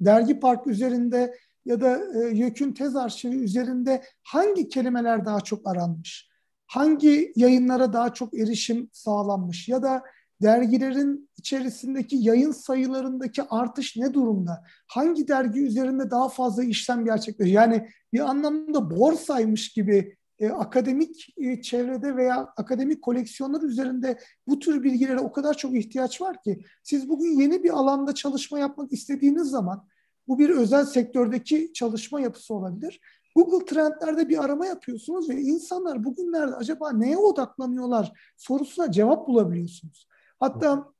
Dergi 0.00 0.40
Park 0.40 0.66
üzerinde 0.66 1.38
ya 1.64 1.80
da 1.80 2.00
e, 2.14 2.36
YÖK'ün 2.36 2.72
tez 2.72 2.96
arşivi 2.96 3.36
üzerinde 3.36 4.02
hangi 4.22 4.68
kelimeler 4.68 5.24
daha 5.24 5.40
çok 5.40 5.68
aranmış? 5.68 6.28
Hangi 6.66 7.32
yayınlara 7.36 7.92
daha 7.92 8.14
çok 8.14 8.34
erişim 8.34 8.90
sağlanmış? 8.92 9.68
Ya 9.68 9.82
da 9.82 10.02
dergilerin 10.42 11.30
içerisindeki 11.36 12.16
yayın 12.16 12.52
sayılarındaki 12.52 13.42
artış 13.42 13.96
ne 13.96 14.14
durumda? 14.14 14.64
Hangi 14.86 15.28
dergi 15.28 15.60
üzerinde 15.60 16.10
daha 16.10 16.28
fazla 16.28 16.64
işlem 16.64 17.04
gerçekleşiyor? 17.04 17.62
Yani 17.62 17.88
bir 18.12 18.20
anlamda 18.20 18.90
borsaymış 18.90 19.72
gibi 19.72 20.16
e, 20.38 20.48
akademik 20.48 21.34
e, 21.36 21.62
çevrede 21.62 22.16
veya 22.16 22.36
akademik 22.56 23.02
koleksiyonlar 23.02 23.62
üzerinde 23.62 24.18
bu 24.46 24.58
tür 24.58 24.82
bilgilere 24.82 25.18
o 25.20 25.32
kadar 25.32 25.54
çok 25.54 25.76
ihtiyaç 25.76 26.20
var 26.20 26.42
ki 26.42 26.64
siz 26.82 27.08
bugün 27.08 27.40
yeni 27.40 27.64
bir 27.64 27.70
alanda 27.70 28.14
çalışma 28.14 28.58
yapmak 28.58 28.92
istediğiniz 28.92 29.50
zaman 29.50 29.88
bu 30.28 30.38
bir 30.38 30.50
özel 30.50 30.84
sektördeki 30.84 31.72
çalışma 31.72 32.20
yapısı 32.20 32.54
olabilir. 32.54 33.00
Google 33.36 33.64
Trendler'de 33.64 34.28
bir 34.28 34.44
arama 34.44 34.66
yapıyorsunuz 34.66 35.28
ve 35.28 35.40
insanlar 35.40 36.04
bugünlerde 36.04 36.54
acaba 36.54 36.92
neye 36.92 37.16
odaklanıyorlar 37.16 38.12
sorusuna 38.36 38.92
cevap 38.92 39.28
bulabiliyorsunuz. 39.28 40.08
Hatta 40.40 40.92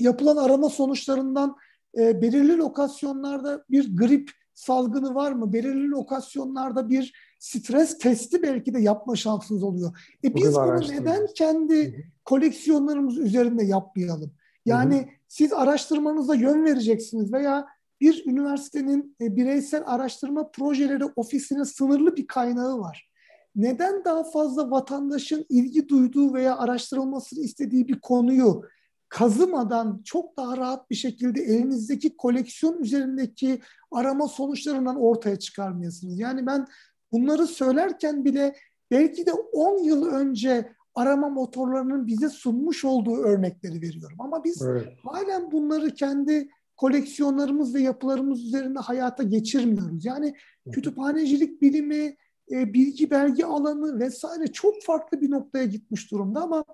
yapılan 0.00 0.36
arama 0.36 0.68
sonuçlarından 0.68 1.56
e, 1.98 2.22
belirli 2.22 2.58
lokasyonlarda 2.58 3.64
bir 3.70 3.96
grip 3.96 4.30
salgını 4.56 5.14
var 5.14 5.32
mı? 5.32 5.52
Belirli 5.52 5.90
lokasyonlarda 5.90 6.88
bir 6.88 7.12
stres 7.38 7.98
testi 7.98 8.42
belki 8.42 8.74
de 8.74 8.80
yapma 8.80 9.16
şansınız 9.16 9.62
oluyor. 9.62 10.16
E 10.24 10.34
biz 10.34 10.54
bunu 10.54 10.80
neden 10.90 11.26
kendi 11.34 12.06
koleksiyonlarımız 12.24 13.18
üzerinde 13.18 13.64
yapmayalım? 13.64 14.32
Yani 14.64 14.96
hı 14.96 15.00
hı. 15.00 15.06
siz 15.28 15.52
araştırmanıza 15.52 16.34
yön 16.34 16.64
vereceksiniz 16.64 17.32
veya 17.32 17.66
bir 18.00 18.26
üniversitenin 18.26 19.16
e, 19.20 19.36
bireysel 19.36 19.82
araştırma 19.86 20.50
projeleri 20.50 21.04
ofisine 21.04 21.64
sınırlı 21.64 22.16
bir 22.16 22.26
kaynağı 22.26 22.78
var. 22.78 23.10
Neden 23.56 24.04
daha 24.04 24.24
fazla 24.24 24.70
vatandaşın 24.70 25.46
ilgi 25.48 25.88
duyduğu 25.88 26.34
veya 26.34 26.58
araştırılmasını 26.58 27.40
istediği 27.40 27.88
bir 27.88 28.00
konuyu 28.00 28.62
kazımadan 29.08 30.02
çok 30.04 30.36
daha 30.36 30.56
rahat 30.56 30.90
bir 30.90 30.94
şekilde 30.94 31.40
elinizdeki 31.42 32.16
koleksiyon 32.16 32.78
üzerindeki 32.78 33.60
arama 33.90 34.28
sonuçlarından 34.28 34.96
ortaya 34.96 35.38
çıkarmayasınız. 35.38 36.18
Yani 36.18 36.46
ben 36.46 36.66
bunları 37.12 37.46
söylerken 37.46 38.24
bile 38.24 38.56
belki 38.90 39.26
de 39.26 39.32
10 39.32 39.84
yıl 39.84 40.06
önce 40.06 40.72
arama 40.94 41.28
motorlarının 41.28 42.06
bize 42.06 42.28
sunmuş 42.28 42.84
olduğu 42.84 43.16
örnekleri 43.16 43.82
veriyorum. 43.82 44.16
Ama 44.20 44.44
biz 44.44 44.62
evet. 44.62 44.88
halen 45.04 45.52
bunları 45.52 45.94
kendi 45.94 46.48
koleksiyonlarımız 46.76 47.74
ve 47.74 47.80
yapılarımız 47.80 48.44
üzerinde 48.44 48.78
hayata 48.78 49.22
geçirmiyoruz. 49.22 50.04
Yani 50.04 50.34
kütüphanecilik 50.72 51.62
bilimi, 51.62 52.16
e, 52.50 52.74
bilgi 52.74 53.10
belge 53.10 53.44
alanı 53.44 53.98
vesaire 53.98 54.46
çok 54.46 54.82
farklı 54.82 55.20
bir 55.20 55.30
noktaya 55.30 55.64
gitmiş 55.64 56.10
durumda 56.10 56.40
ama 56.40 56.64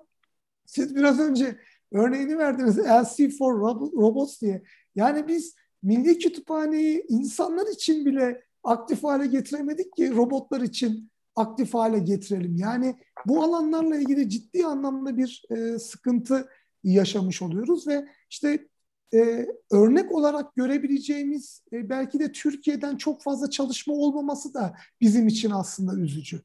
siz 0.65 0.95
biraz 0.95 1.19
önce 1.19 1.57
örneğini 1.93 2.37
verdiniz 2.37 2.77
LC4 2.77 3.93
Robots 3.97 4.41
diye. 4.41 4.63
Yani 4.95 5.27
biz 5.27 5.55
milli 5.83 6.17
kütüphaneyi 6.17 7.05
insanlar 7.09 7.67
için 7.67 8.05
bile 8.05 8.43
aktif 8.63 9.03
hale 9.03 9.27
getiremedik 9.27 9.95
ki 9.95 10.15
robotlar 10.15 10.61
için 10.61 11.11
aktif 11.35 11.73
hale 11.73 11.99
getirelim. 11.99 12.55
Yani 12.55 12.95
bu 13.25 13.43
alanlarla 13.43 13.95
ilgili 13.95 14.29
ciddi 14.29 14.65
anlamda 14.65 15.17
bir 15.17 15.43
e, 15.49 15.79
sıkıntı 15.79 16.49
yaşamış 16.83 17.41
oluyoruz 17.41 17.87
ve 17.87 18.07
işte 18.29 18.67
e, 19.13 19.47
örnek 19.71 20.11
olarak 20.11 20.55
görebileceğimiz 20.55 21.63
e, 21.73 21.89
belki 21.89 22.19
de 22.19 22.31
Türkiye'den 22.31 22.97
çok 22.97 23.21
fazla 23.21 23.49
çalışma 23.49 23.93
olmaması 23.93 24.53
da 24.53 24.75
bizim 25.01 25.27
için 25.27 25.51
aslında 25.51 25.95
üzücü. 25.95 26.41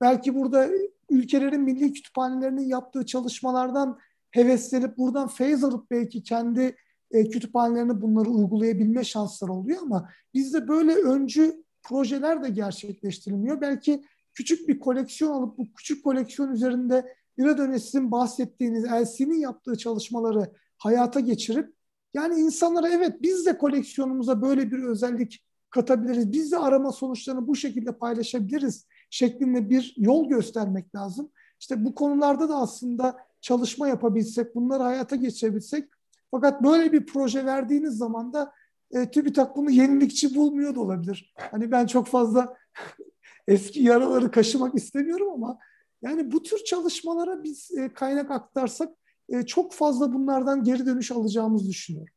Belki 0.00 0.34
burada 0.34 0.68
ülkelerin 1.10 1.60
milli 1.60 1.92
kütüphanelerinin 1.92 2.68
yaptığı 2.68 3.06
çalışmalardan 3.06 3.98
heveslenip 4.34 4.98
buradan 4.98 5.28
feyz 5.28 5.64
alıp 5.64 5.90
belki 5.90 6.22
kendi 6.22 6.76
e, 7.10 7.28
kütüphanelerine 7.28 8.00
bunları 8.00 8.30
uygulayabilme 8.30 9.04
şansları 9.04 9.52
oluyor 9.52 9.82
ama 9.82 10.10
bizde 10.34 10.68
böyle 10.68 10.94
öncü 10.94 11.64
projeler 11.82 12.42
de 12.42 12.48
gerçekleştirilmiyor. 12.48 13.60
Belki 13.60 14.04
küçük 14.32 14.68
bir 14.68 14.78
koleksiyon 14.78 15.32
alıp 15.32 15.58
bu 15.58 15.72
küçük 15.72 16.04
koleksiyon 16.04 16.52
üzerinde 16.52 17.16
biraz 17.38 17.58
önce 17.58 18.10
bahsettiğiniz 18.10 18.84
LC'nin 18.84 19.40
yaptığı 19.40 19.78
çalışmaları 19.78 20.52
hayata 20.78 21.20
geçirip 21.20 21.74
yani 22.14 22.40
insanlara 22.40 22.88
evet 22.88 23.22
biz 23.22 23.46
de 23.46 23.58
koleksiyonumuza 23.58 24.42
böyle 24.42 24.70
bir 24.70 24.82
özellik 24.82 25.44
katabiliriz? 25.70 26.32
Biz 26.32 26.52
de 26.52 26.58
arama 26.58 26.92
sonuçlarını 26.92 27.46
bu 27.46 27.56
şekilde 27.56 27.92
paylaşabiliriz 27.92 28.86
şeklinde 29.10 29.70
bir 29.70 29.94
yol 29.96 30.28
göstermek 30.28 30.94
lazım. 30.94 31.30
İşte 31.60 31.84
bu 31.84 31.94
konularda 31.94 32.48
da 32.48 32.56
aslında 32.56 33.16
çalışma 33.44 33.88
yapabilsek, 33.88 34.54
bunları 34.54 34.82
hayata 34.82 35.16
geçirebilsek 35.16 35.88
fakat 36.30 36.62
böyle 36.62 36.92
bir 36.92 37.06
proje 37.06 37.46
verdiğiniz 37.46 37.96
zaman 37.96 38.32
da 38.32 38.52
e, 38.90 39.10
TÜBİTAK 39.10 39.56
bunu 39.56 39.70
yenilikçi 39.70 40.34
bulmuyor 40.34 40.74
da 40.74 40.80
olabilir. 40.80 41.34
Hani 41.50 41.70
ben 41.70 41.86
çok 41.86 42.06
fazla 42.06 42.56
eski 43.48 43.82
yaraları 43.82 44.30
kaşımak 44.30 44.74
istemiyorum 44.74 45.28
ama 45.32 45.58
yani 46.02 46.32
bu 46.32 46.42
tür 46.42 46.64
çalışmalara 46.64 47.42
biz 47.42 47.70
e, 47.78 47.92
kaynak 47.92 48.30
aktarsak 48.30 48.88
e, 49.28 49.46
çok 49.46 49.72
fazla 49.72 50.12
bunlardan 50.12 50.64
geri 50.64 50.86
dönüş 50.86 51.10
alacağımızı 51.10 51.68
düşünüyorum. 51.68 52.14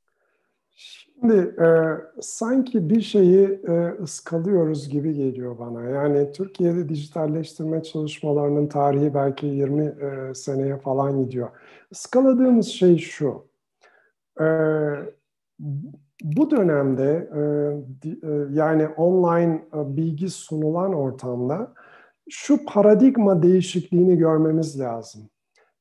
Şimdi 1.20 1.56
e, 1.62 1.68
sanki 2.22 2.90
bir 2.90 3.02
şeyi 3.02 3.62
e, 3.68 3.90
ıskalıyoruz 4.04 4.90
gibi 4.90 5.14
geliyor 5.14 5.60
bana. 5.60 5.84
Yani 5.84 6.32
Türkiye'de 6.32 6.90
dijitalleştirme 6.90 7.84
çalışmalarının 7.84 8.68
tarihi 8.68 9.14
belki 9.14 9.46
20 9.46 9.84
e, 9.84 10.34
seneye 10.34 10.78
falan 10.78 11.26
gidiyor. 11.26 11.50
Iskaladığımız 11.92 12.68
şey 12.68 12.98
şu. 12.98 13.48
E, 14.42 14.46
bu 16.24 16.52
dönemde 16.52 17.30
e, 17.36 17.42
e, 18.10 18.48
yani 18.52 18.88
online 18.88 19.66
e, 19.74 19.98
bilgi 19.98 20.30
sunulan 20.30 20.94
ortamda 20.94 21.74
şu 22.30 22.66
paradigma 22.66 23.44
değişikliğini 23.44 24.18
görmemiz 24.18 24.80
lazım. 24.80 25.30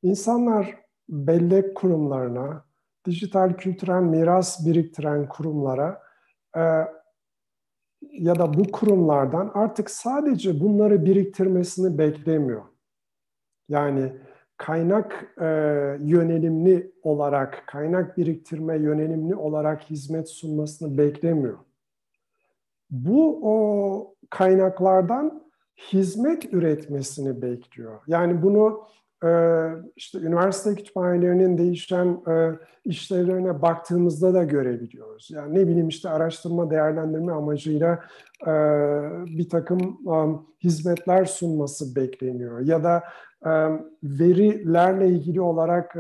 İnsanlar 0.03 0.75
bellek 1.09 1.75
kurumlarına, 1.75 2.66
dijital 3.07 3.57
kültürel 3.57 4.01
miras 4.01 4.67
biriktiren 4.67 5.29
kurumlara 5.29 6.03
e, 6.57 6.61
ya 8.13 8.39
da 8.39 8.55
bu 8.55 8.73
kurumlardan 8.73 9.51
artık 9.55 9.91
sadece 9.91 10.61
bunları 10.61 11.05
biriktirmesini 11.05 11.99
beklemiyor. 11.99 12.63
Yani 13.69 14.13
kaynak 14.57 15.35
e, 15.41 15.47
yönelimli 16.01 16.93
olarak, 17.03 17.65
kaynak 17.67 18.17
biriktirme 18.17 18.77
yönelimli 18.77 19.35
olarak 19.35 19.91
hizmet 19.91 20.29
sunmasını 20.29 20.99
beklemiyor. 20.99 21.59
Bu 22.91 23.41
o 23.43 24.15
kaynaklardan 24.31 25.47
hizmet 25.93 26.53
üretmesini 26.53 27.43
bekliyor. 27.43 28.01
Yani 28.07 28.43
bunu 28.43 28.87
işte 29.97 30.19
üniversite 30.19 30.75
kütüphanelerinin 30.75 31.59
değişen 31.59 32.21
e, 32.29 32.51
işlevlerine 32.85 33.63
baktığımızda 33.63 34.35
da 34.35 34.45
görebiliyoruz. 34.45 35.31
Yani 35.31 35.55
ne 35.55 35.69
bileyim 35.69 35.89
işte 35.89 36.09
araştırma 36.09 36.71
değerlendirme 36.71 37.33
amacıyla 37.33 38.01
e, 38.47 38.53
bir 39.27 39.49
takım 39.49 40.07
um, 40.07 40.47
hizmetler 40.65 41.25
sunması 41.25 41.97
bekleniyor. 41.97 42.61
Ya 42.61 42.85
da 42.85 43.05
e, 43.47 43.51
verilerle 44.03 45.09
ilgili 45.09 45.41
olarak 45.41 45.97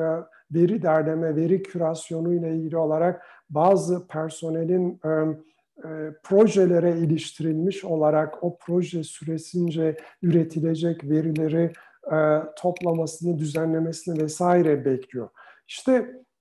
veri 0.50 0.82
derleme, 0.82 1.36
veri 1.36 1.62
kürasyonu 1.62 2.34
ile 2.34 2.56
ilgili 2.56 2.76
olarak 2.76 3.22
bazı 3.50 4.06
personelin 4.06 5.00
projelere 6.22 6.98
iliştirilmiş 6.98 7.84
olarak 7.84 8.44
o 8.44 8.56
proje 8.58 9.04
süresince 9.04 9.96
üretilecek 10.22 11.04
verileri 11.04 11.72
e, 12.12 12.42
toplamasını, 12.56 13.38
düzenlemesini 13.38 14.22
vesaire 14.22 14.84
bekliyor. 14.84 15.28
İşte 15.68 15.92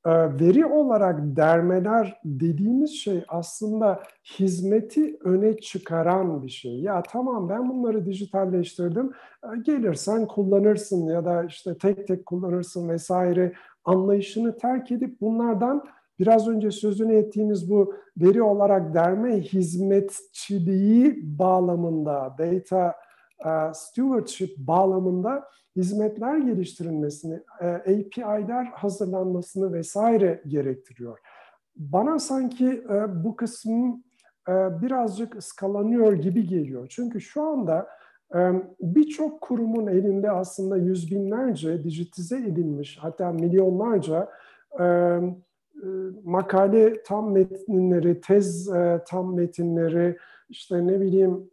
e, 0.05 0.11
veri 0.11 0.66
olarak 0.66 1.20
dermeler 1.22 2.20
dediğimiz 2.26 2.91
şey 2.91 3.24
aslında 3.28 4.03
hizmeti 4.39 5.18
öne 5.24 5.57
çıkaran 5.57 6.43
bir 6.43 6.49
şey. 6.49 6.80
Ya 6.80 7.03
tamam 7.03 7.49
ben 7.49 7.70
bunları 7.70 8.05
dijitalleştirdim, 8.05 9.11
e, 9.43 9.47
gelirsen 9.61 10.28
kullanırsın 10.28 11.07
ya 11.07 11.26
da 11.26 11.43
işte 11.43 11.78
tek 11.78 12.07
tek 12.07 12.26
kullanırsın 12.26 12.89
vesaire 12.89 13.53
anlayışını 13.86 14.57
terk 14.57 14.91
edip 14.91 15.22
bunlardan 15.22 15.84
biraz 16.20 16.47
önce 16.47 16.72
sözünü 16.72 17.16
ettiğimiz 17.16 17.70
bu 17.70 17.93
veri 18.18 18.43
olarak 18.43 18.93
derme 18.93 19.39
hizmetçiliği 19.39 21.20
bağlamında, 21.39 22.36
data 22.39 22.95
stewardship 23.73 24.57
bağlamında 24.57 25.47
hizmetler 25.75 26.38
geliştirilmesini, 26.38 27.39
e, 27.61 27.67
API'ler 27.67 28.65
hazırlanmasını 28.65 29.73
vesaire 29.73 30.41
gerektiriyor. 30.47 31.19
Bana 31.75 32.19
sanki 32.19 32.67
e, 32.89 33.23
bu 33.23 33.36
kısım 33.36 34.03
birazcık 34.81 35.36
ıskalanıyor 35.36 36.13
gibi 36.13 36.47
geliyor. 36.47 36.88
Çünkü 36.89 37.21
şu 37.21 37.43
anda 37.43 37.88
birçok 38.81 39.41
kurumun 39.41 39.88
elinde 39.88 40.31
aslında 40.31 40.77
yüz 40.77 41.11
binlerce 41.11 41.83
dijitize 41.83 42.38
edilmiş 42.38 42.97
hatta 43.01 43.31
milyonlarca 43.31 44.29
makale 46.23 47.03
tam 47.03 47.31
metinleri, 47.31 48.21
tez 48.21 48.69
tam 49.07 49.36
metinleri, 49.36 50.17
işte 50.49 50.88
ne 50.88 51.01
bileyim 51.01 51.49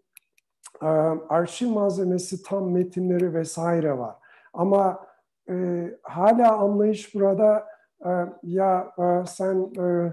arşiv 1.28 1.68
malzemesi, 1.68 2.42
tam 2.42 2.70
metinleri 2.70 3.34
vesaire 3.34 3.98
var. 3.98 4.16
Ama 4.52 5.06
e, 5.48 5.88
hala 6.02 6.56
anlayış 6.56 7.14
burada 7.14 7.66
e, 8.04 8.10
ya 8.42 8.92
e, 8.98 9.26
sen 9.26 9.72
e, 9.78 10.12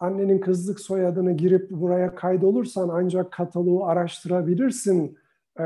annenin 0.00 0.38
kızlık 0.38 0.80
soyadını 0.80 1.32
girip 1.32 1.70
buraya 1.70 2.14
kaydolursan 2.14 2.88
ancak 2.88 3.32
kataloğu 3.32 3.86
araştırabilirsin 3.86 5.18
e, 5.58 5.64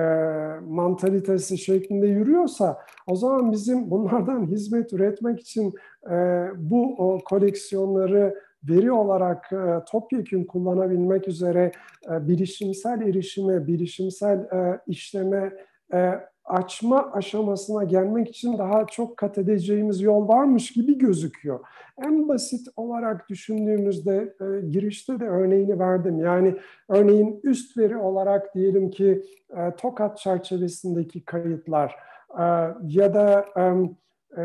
mantalitesi 0.69 1.59
şeklinde 1.59 2.07
yürüyorsa 2.07 2.79
o 3.07 3.17
zaman 3.17 3.53
bizim 3.53 3.91
bunlardan 3.91 4.47
hizmet 4.47 4.93
üretmek 4.93 5.41
için 5.41 5.75
e, 6.11 6.47
bu 6.57 6.95
o 6.99 7.19
koleksiyonları 7.25 8.35
veri 8.69 8.93
olarak 8.93 9.53
e, 9.53 9.85
topyekun 9.91 10.45
kullanabilmek 10.45 11.29
üzere 11.29 11.73
e, 12.11 12.29
bilişimsel 12.29 13.01
erişime, 13.01 13.67
bilişimsel 13.67 14.39
e, 14.39 14.81
işleme 14.87 15.53
e, 15.95 16.13
açma 16.45 17.13
aşamasına 17.13 17.85
gelmek 17.85 18.29
için 18.29 18.59
daha 18.59 18.87
çok 18.87 19.17
kat 19.17 19.39
edeceğimiz 19.39 20.01
yol 20.01 20.29
varmış 20.29 20.73
gibi 20.73 20.99
gözüküyor. 20.99 21.61
En 21.99 22.29
basit 22.29 22.69
olarak 22.77 23.29
düşündüğümüzde 23.29 24.35
e, 24.41 24.67
girişte 24.67 25.21
de 25.21 25.29
örneğini 25.29 25.79
verdim. 25.79 26.19
Yani 26.19 26.55
örneğin 26.89 27.41
üst 27.43 27.79
veri 27.79 27.97
olarak 27.97 28.55
diyelim 28.55 28.91
ki 28.91 29.23
e, 29.57 29.77
TOKAT 29.77 30.19
çerçevesindeki 30.19 31.25
kayıtlar 31.25 31.97
e, 32.39 32.45
ya 32.83 33.15
da 33.15 33.45
e, 33.59 33.63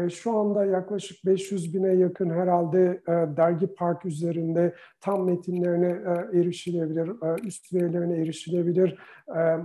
şu 0.09 0.37
anda 0.37 0.65
yaklaşık 0.65 1.25
500 1.25 1.73
bine 1.73 1.93
yakın 1.93 2.29
herhalde 2.29 3.01
e, 3.07 3.11
dergi 3.11 3.67
park 3.67 4.05
üzerinde 4.05 4.73
tam 5.01 5.25
metinlerine 5.25 5.87
e, 5.87 6.39
erişilebilir, 6.39 7.11
üst 7.43 7.73
verilerine 7.73 8.17
erişilebilir 8.17 8.97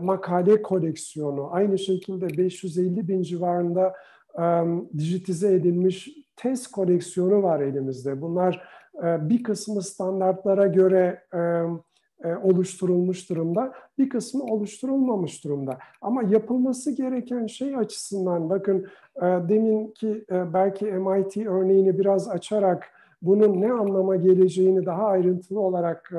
makale 0.01 0.63
koleksiyonu. 0.63 1.49
Aynı 1.53 1.79
şekilde 1.79 2.39
550 2.39 3.09
bin 3.09 3.23
civarında 3.23 3.95
dijitize 4.99 5.55
edilmiş 5.55 6.09
test 6.37 6.71
koleksiyonu 6.71 7.43
var 7.43 7.61
elimizde. 7.61 8.21
Bunlar 8.21 8.69
bir 9.03 9.43
kısmı 9.43 9.83
standartlara 9.83 10.67
göre 10.67 11.21
e, 11.35 11.39
oluşturulmuş 12.43 13.31
durumda. 13.31 13.73
Bir 13.99 14.09
kısmı 14.09 14.45
oluşturulmamış 14.45 15.45
durumda. 15.45 15.79
Ama 16.01 16.23
yapılması 16.23 16.91
gereken 16.91 17.47
şey 17.47 17.77
açısından 17.77 18.51
bakın 18.51 18.87
e, 19.17 19.23
deminki 19.23 20.25
e, 20.31 20.55
belki 20.55 20.85
MIT 20.85 21.37
örneğini 21.37 21.99
biraz 21.99 22.29
açarak 22.29 22.87
bunun 23.23 23.61
ne 23.61 23.73
anlama 23.73 24.17
geleceğini 24.17 24.87
daha 24.87 25.07
ayrıntılı 25.07 25.61
olarak 25.61 26.13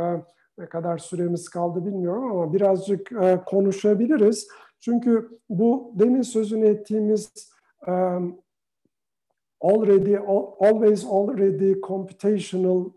ne 0.57 0.65
kadar 0.65 0.97
süremiz 0.97 1.49
kaldı 1.49 1.85
bilmiyorum 1.85 2.31
ama 2.31 2.53
birazcık 2.53 3.11
konuşabiliriz. 3.45 4.47
Çünkü 4.79 5.29
bu 5.49 5.91
demin 5.93 6.21
sözünü 6.21 6.65
ettiğimiz 6.65 7.31
already 9.61 10.17
always 10.59 11.05
already 11.05 11.81
computational 11.81 12.89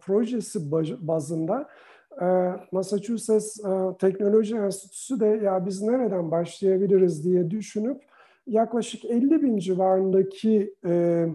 projesi 0.00 0.72
bazında 1.00 1.68
Massachusetts 2.72 3.60
e, 3.64 3.96
Teknoloji 3.98 4.56
Enstitüsü 4.56 5.20
de 5.20 5.26
ya 5.26 5.66
biz 5.66 5.82
nereden 5.82 6.30
başlayabiliriz 6.30 7.24
diye 7.24 7.50
düşünüp 7.50 8.02
yaklaşık 8.46 9.04
50 9.04 9.42
bin 9.42 9.58
civarındaki 9.58 10.74
e, 10.86 11.26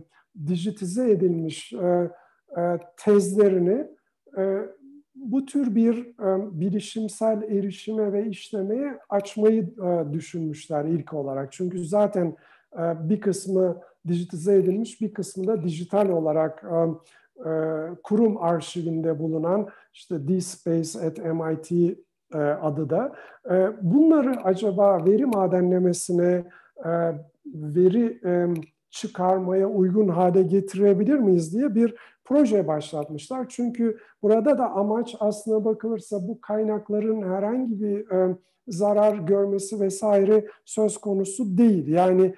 dijitize 0.47 1.11
edilmiş 1.11 1.73
e, 1.73 2.11
e, 2.57 2.79
tezlerini 2.97 3.87
e, 4.37 4.59
bu 5.15 5.45
tür 5.45 5.75
bir 5.75 5.97
e, 5.97 6.59
bilişimsel 6.59 7.41
erişime 7.41 8.13
ve 8.13 8.27
işlemeye 8.27 8.99
açmayı 9.09 9.61
e, 9.61 10.13
düşünmüşler 10.13 10.85
ilk 10.85 11.13
olarak. 11.13 11.51
Çünkü 11.51 11.85
zaten 11.85 12.35
e, 12.73 13.09
bir 13.09 13.21
kısmı 13.21 13.81
dijitize 14.07 14.55
edilmiş, 14.55 15.01
bir 15.01 15.13
kısmı 15.13 15.47
da 15.47 15.63
dijital 15.63 16.09
olarak 16.09 16.63
e, 16.63 16.75
kurum 18.03 18.37
arşivinde 18.37 19.19
bulunan 19.19 19.67
işte 19.93 20.27
D-Space 20.27 21.07
at 21.07 21.17
MIT 21.17 21.97
adı 22.61 22.89
da. 22.89 23.15
Bunları 23.81 24.43
acaba 24.43 25.05
veri 25.05 25.25
madenlemesine, 25.25 26.43
veri 27.45 28.21
çıkarmaya 28.89 29.69
uygun 29.69 30.07
hale 30.07 30.43
getirebilir 30.43 31.19
miyiz 31.19 31.53
diye 31.53 31.75
bir 31.75 31.95
proje 32.27 32.67
başlatmışlar. 32.67 33.45
Çünkü 33.49 33.97
burada 34.21 34.57
da 34.57 34.71
amaç 34.71 35.15
aslına 35.19 35.65
bakılırsa 35.65 36.27
bu 36.27 36.41
kaynakların 36.41 37.21
herhangi 37.21 37.81
bir 37.81 38.11
e, 38.11 38.35
zarar 38.67 39.15
görmesi 39.15 39.79
vesaire 39.79 40.47
söz 40.65 40.97
konusu 40.97 41.57
değil. 41.57 41.87
Yani 41.87 42.35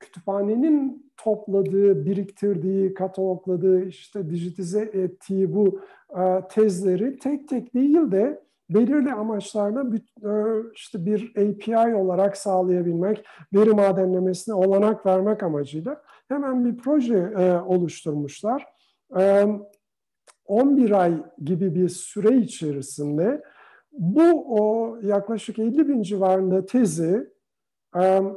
kütüphanenin 0.00 1.05
topladığı, 1.16 2.06
biriktirdiği, 2.06 2.94
katalogladığı, 2.94 3.84
işte 3.84 4.30
dijitize 4.30 4.80
ettiği 4.80 5.54
bu 5.54 5.80
e, 6.18 6.42
tezleri 6.48 7.18
tek 7.18 7.48
tek 7.48 7.74
değil 7.74 8.10
de 8.12 8.46
belirli 8.70 9.12
amaçlarda 9.12 9.92
bir, 9.92 10.00
e, 10.24 10.62
işte 10.74 11.06
bir 11.06 11.30
API 11.30 11.94
olarak 11.94 12.36
sağlayabilmek, 12.36 13.24
veri 13.54 13.70
madenlemesine 13.70 14.54
olanak 14.54 15.06
vermek 15.06 15.42
amacıyla 15.42 16.02
hemen 16.28 16.64
bir 16.64 16.76
proje 16.76 17.32
e, 17.38 17.52
oluşturmuşlar. 17.52 18.66
11 20.46 20.90
ay 20.90 21.22
gibi 21.44 21.74
bir 21.74 21.88
süre 21.88 22.36
içerisinde 22.36 23.42
bu 23.92 24.44
o 24.48 24.96
yaklaşık 25.02 25.58
50 25.58 25.88
bin 25.88 26.02
civarında 26.02 26.66
tezi 26.66 27.30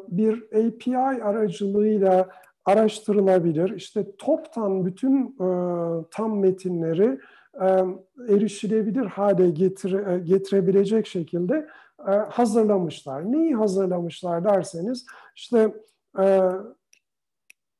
bir 0.07 0.43
API 0.43 0.97
aracılığıyla 0.97 2.29
araştırılabilir. 2.65 3.69
İşte 3.69 4.05
toptan 4.17 4.85
bütün 4.85 5.37
tam 6.11 6.39
metinleri 6.39 7.19
erişilebilir 8.29 9.05
hale 9.05 9.49
getire, 9.49 10.19
getirebilecek 10.19 11.07
şekilde 11.07 11.67
hazırlamışlar. 12.29 13.31
Neyi 13.31 13.55
hazırlamışlar 13.55 14.43
derseniz 14.43 15.05
işte 15.35 15.73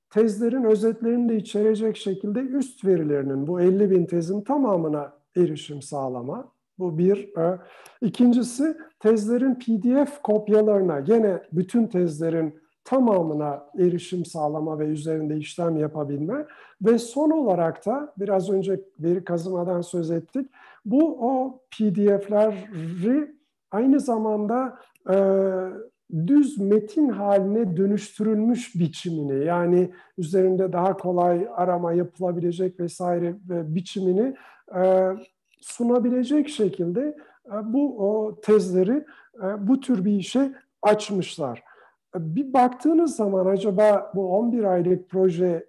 tezlerin 0.10 0.64
özetlerini 0.64 1.30
de 1.30 1.36
içerecek 1.36 1.98
şekilde 1.98 2.40
üst 2.40 2.86
verilerinin 2.86 3.48
bu 3.48 3.62
50 3.62 3.92
bin 3.92 4.06
tezin 4.06 4.42
tamamına 4.42 5.14
erişim 5.38 5.82
sağlama. 5.82 6.52
Bu 6.80 6.98
bir. 6.98 7.38
E, 7.38 7.60
ikincisi 8.02 8.78
tezlerin 9.00 9.56
PDF 9.56 10.22
kopyalarına 10.24 11.00
gene 11.00 11.44
bütün 11.52 11.88
tezlerin 11.88 12.59
tamamına 12.84 13.66
erişim 13.80 14.26
sağlama 14.26 14.80
ve 14.80 14.86
üzerinde 14.86 15.38
işlem 15.38 15.78
yapabilme 15.78 16.46
ve 16.82 16.98
son 16.98 17.30
olarak 17.32 17.86
da 17.86 18.14
biraz 18.18 18.50
önce 18.50 18.82
veri 19.00 19.24
kazımadan 19.24 19.82
söz 19.82 20.12
ettik. 20.12 20.52
Bu 20.86 21.18
o 21.20 21.60
PDF'leri 21.72 23.36
aynı 23.72 24.00
zamanda 24.00 24.80
e, 25.10 25.16
düz 26.28 26.58
metin 26.58 27.10
haline 27.10 27.78
dönüştürülmüş 27.78 28.76
biçimini 28.76 29.46
yani 29.46 29.90
üzerinde 30.18 30.74
daha 30.74 30.98
kolay 30.98 31.48
arama 31.56 31.94
yapılabilecek 31.94 32.80
vesaire 32.80 33.36
biçimini 33.48 34.36
e, 34.76 35.10
sunabilecek 35.62 36.50
şekilde 36.50 37.18
e, 37.46 37.74
bu 37.74 38.10
o 38.10 38.40
tezleri 38.42 39.06
e, 39.44 39.68
bu 39.68 39.80
tür 39.80 40.06
bir 40.06 40.12
işe 40.12 40.54
açmışlar. 40.82 41.69
Bir 42.16 42.53
baktığınız 42.53 43.16
zaman 43.16 43.45
acaba 43.45 44.12
bu 44.16 44.38
11 44.38 44.64
aylık 44.64 45.10
proje 45.10 45.66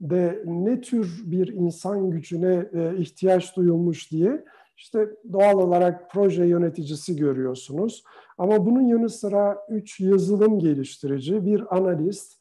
de 0.00 0.42
ne 0.44 0.80
tür 0.80 1.22
bir 1.24 1.48
insan 1.48 2.10
gücüne 2.10 2.66
ihtiyaç 2.98 3.56
duyulmuş 3.56 4.12
diye 4.12 4.44
işte 4.76 5.10
doğal 5.32 5.58
olarak 5.58 6.10
proje 6.10 6.44
yöneticisi 6.44 7.16
görüyorsunuz. 7.16 8.04
Ama 8.38 8.66
bunun 8.66 8.80
yanı 8.80 9.08
sıra 9.08 9.58
üç 9.68 10.00
yazılım 10.00 10.58
geliştirici, 10.58 11.46
bir 11.46 11.76
analist, 11.76 12.40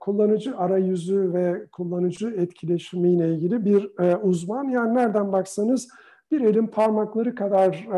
kullanıcı 0.00 0.56
arayüzü 0.56 1.32
ve 1.32 1.66
kullanıcı 1.72 2.28
etkileşimiyle 2.28 3.34
ilgili 3.34 3.64
bir 3.64 3.90
uzman. 4.22 4.64
Yani 4.64 4.94
nereden 4.94 5.32
baksanız 5.32 5.88
bir 6.30 6.40
elin 6.40 6.66
parmakları 6.66 7.34
kadar 7.34 7.88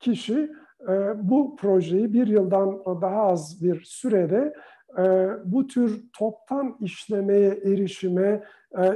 kişi 0.00 0.50
bu 1.16 1.56
projeyi 1.56 2.12
bir 2.12 2.26
yıldan 2.26 2.82
daha 3.02 3.22
az 3.22 3.62
bir 3.62 3.82
sürede 3.84 4.54
bu 5.44 5.66
tür 5.66 6.04
toptan 6.18 6.76
işlemeye, 6.80 7.48
erişime 7.48 8.42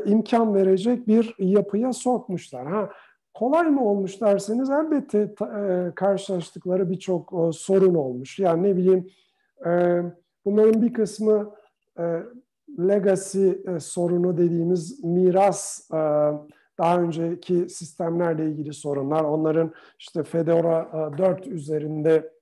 imkan 0.06 0.54
verecek 0.54 1.08
bir 1.08 1.34
yapıya 1.38 1.92
sokmuşlar. 1.92 2.66
Ha, 2.66 2.90
Kolay 3.38 3.70
mı 3.70 3.84
olmuş 3.84 4.20
derseniz 4.20 4.70
elbette 4.70 5.18
e, 5.18 5.92
karşılaştıkları 5.94 6.90
birçok 6.90 7.32
e, 7.32 7.52
sorun 7.52 7.94
olmuş. 7.94 8.38
Yani 8.38 8.62
ne 8.62 8.76
bileyim 8.76 9.10
e, 9.66 10.02
bunların 10.44 10.82
bir 10.82 10.92
kısmı 10.92 11.54
e, 11.98 12.22
legacy 12.78 13.48
e, 13.48 13.80
sorunu 13.80 14.38
dediğimiz 14.38 15.04
miras 15.04 15.90
e, 15.94 15.98
daha 16.78 17.00
önceki 17.00 17.68
sistemlerle 17.68 18.50
ilgili 18.50 18.72
sorunlar. 18.72 19.24
Onların 19.24 19.72
işte 19.98 20.22
Fedora 20.22 21.10
e, 21.14 21.18
4 21.18 21.46
üzerinde 21.46 22.32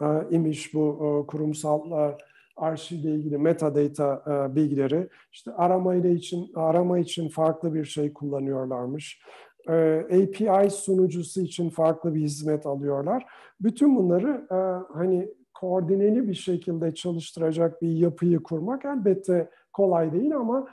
e, 0.00 0.06
imiş 0.30 0.74
bu 0.74 0.94
e, 0.94 1.26
kurumsal 1.26 1.90
e, 1.90 2.16
arşivle 2.56 3.10
ilgili 3.10 3.38
metadata 3.38 4.22
e, 4.26 4.56
bilgileri. 4.56 5.08
İşte 5.32 5.52
arama 5.52 5.94
ile 5.94 6.12
için 6.12 6.52
arama 6.54 6.98
için 6.98 7.28
farklı 7.28 7.74
bir 7.74 7.84
şey 7.84 8.12
kullanıyorlarmış. 8.12 9.22
E, 9.68 10.04
API 10.04 10.70
sunucusu 10.70 11.40
için 11.40 11.70
farklı 11.70 12.14
bir 12.14 12.20
hizmet 12.20 12.66
alıyorlar. 12.66 13.26
Bütün 13.60 13.96
bunları 13.96 14.46
e, 14.50 14.56
hani 14.94 15.28
koordineli 15.54 16.28
bir 16.28 16.34
şekilde 16.34 16.94
çalıştıracak 16.94 17.82
bir 17.82 17.88
yapıyı 17.88 18.42
kurmak 18.42 18.84
elbette 18.84 19.50
kolay 19.72 20.12
değil 20.12 20.36
ama 20.36 20.60
e, 20.60 20.64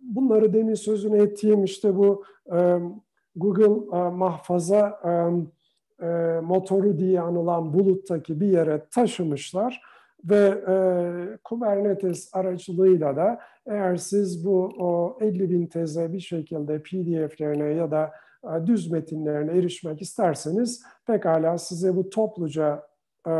bunları 0.00 0.52
demin 0.52 0.74
sözünü 0.74 1.22
ettiğim 1.22 1.64
işte 1.64 1.96
bu 1.96 2.24
Google 3.36 4.10
mahfaza 4.10 5.00
motoru 6.42 6.98
diye 6.98 7.20
anılan 7.20 7.74
buluttaki 7.74 8.40
bir 8.40 8.46
yere 8.46 8.86
taşımışlar 8.90 9.82
ve 10.24 10.54
Kubernetes 11.44 12.30
aracılığıyla 12.32 13.16
da 13.16 13.40
eğer 13.66 13.96
siz 13.96 14.44
bu 14.44 14.72
o 14.78 15.18
50 15.20 15.50
bin 15.50 15.66
teze 15.66 16.12
bir 16.12 16.20
şekilde 16.20 16.82
PDF'lerine 16.82 17.74
ya 17.74 17.90
da 17.90 18.12
e, 18.44 18.66
düz 18.66 18.90
metinlerine 18.90 19.58
erişmek 19.58 20.02
isterseniz 20.02 20.82
pekala 21.06 21.58
size 21.58 21.96
bu 21.96 22.10
topluca 22.10 22.86
e, 23.26 23.30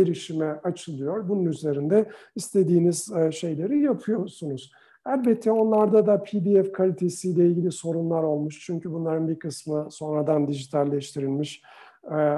erişime 0.00 0.60
açılıyor. 0.64 1.28
Bunun 1.28 1.44
üzerinde 1.44 2.10
istediğiniz 2.36 3.12
e, 3.12 3.32
şeyleri 3.32 3.80
yapıyorsunuz. 3.80 4.72
Elbette 5.06 5.52
onlarda 5.52 6.06
da 6.06 6.22
PDF 6.22 6.72
kalitesiyle 6.72 7.46
ilgili 7.46 7.72
sorunlar 7.72 8.22
olmuş. 8.22 8.66
Çünkü 8.66 8.92
bunların 8.92 9.28
bir 9.28 9.38
kısmı 9.38 9.88
sonradan 9.90 10.48
dijitalleştirilmiş 10.48 11.62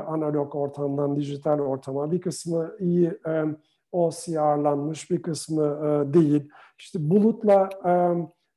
analog 0.06 0.54
ortamdan 0.54 1.16
dijital 1.16 1.58
ortama. 1.58 2.12
Bir 2.12 2.20
kısmı 2.20 2.76
iyi 2.78 3.18
OCR'lanmış, 3.92 5.10
bir 5.10 5.22
kısmı 5.22 5.64
değil. 6.14 6.50
İşte 6.78 7.10
bulutla 7.10 7.68
e, 7.86 7.92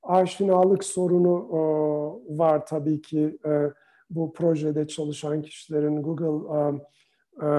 aşinalık 0.03 0.83
sorunu 0.83 1.47
e, 1.51 1.59
var 2.37 2.65
tabii 2.65 3.01
ki 3.01 3.37
e, 3.45 3.71
bu 4.09 4.33
projede 4.33 4.87
çalışan 4.87 5.41
kişilerin 5.41 6.03
Google 6.03 6.57
e, 6.57 6.73
e, 7.45 7.49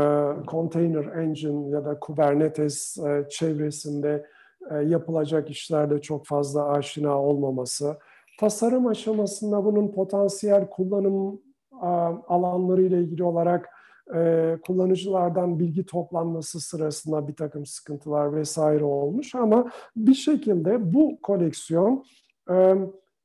Container 0.48 1.04
Engine 1.04 1.68
ya 1.68 1.84
da 1.84 2.00
Kubernetes 2.00 2.98
e, 2.98 3.26
çevresinde 3.30 4.10
e, 4.10 4.37
yapılacak 4.86 5.50
işlerde 5.50 6.00
çok 6.00 6.26
fazla 6.26 6.68
aşina 6.68 7.22
olmaması. 7.22 7.96
Tasarım 8.40 8.86
aşamasında 8.86 9.64
bunun 9.64 9.92
potansiyel 9.92 10.70
kullanım 10.70 11.40
e, 11.82 11.86
alanları 12.28 12.82
ile 12.82 12.98
ilgili 12.98 13.24
olarak 13.24 13.68
e, 14.14 14.58
kullanıcılardan 14.66 15.58
bilgi 15.58 15.86
toplanması 15.86 16.60
sırasında 16.60 17.28
bir 17.28 17.36
takım 17.36 17.66
sıkıntılar 17.66 18.36
vesaire 18.36 18.84
olmuş 18.84 19.34
ama 19.34 19.70
bir 19.96 20.14
şekilde 20.14 20.94
bu 20.94 21.18
koleksiyon 21.22 22.04
e, 22.50 22.74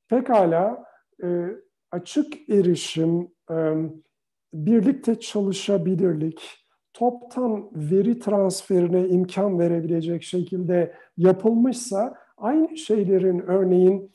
pekala 0.09 0.83
e, 1.23 1.47
açık 1.91 2.49
erişim, 2.49 3.27
e, 3.51 3.73
birlikte 4.53 5.19
çalışabilirlik, 5.19 6.62
toptan 6.93 7.69
veri 7.73 8.19
transferine 8.19 9.07
imkan 9.07 9.59
verebilecek 9.59 10.23
şekilde 10.23 10.93
yapılmışsa 11.17 12.15
aynı 12.37 12.77
şeylerin 12.77 13.39
örneğin 13.39 14.11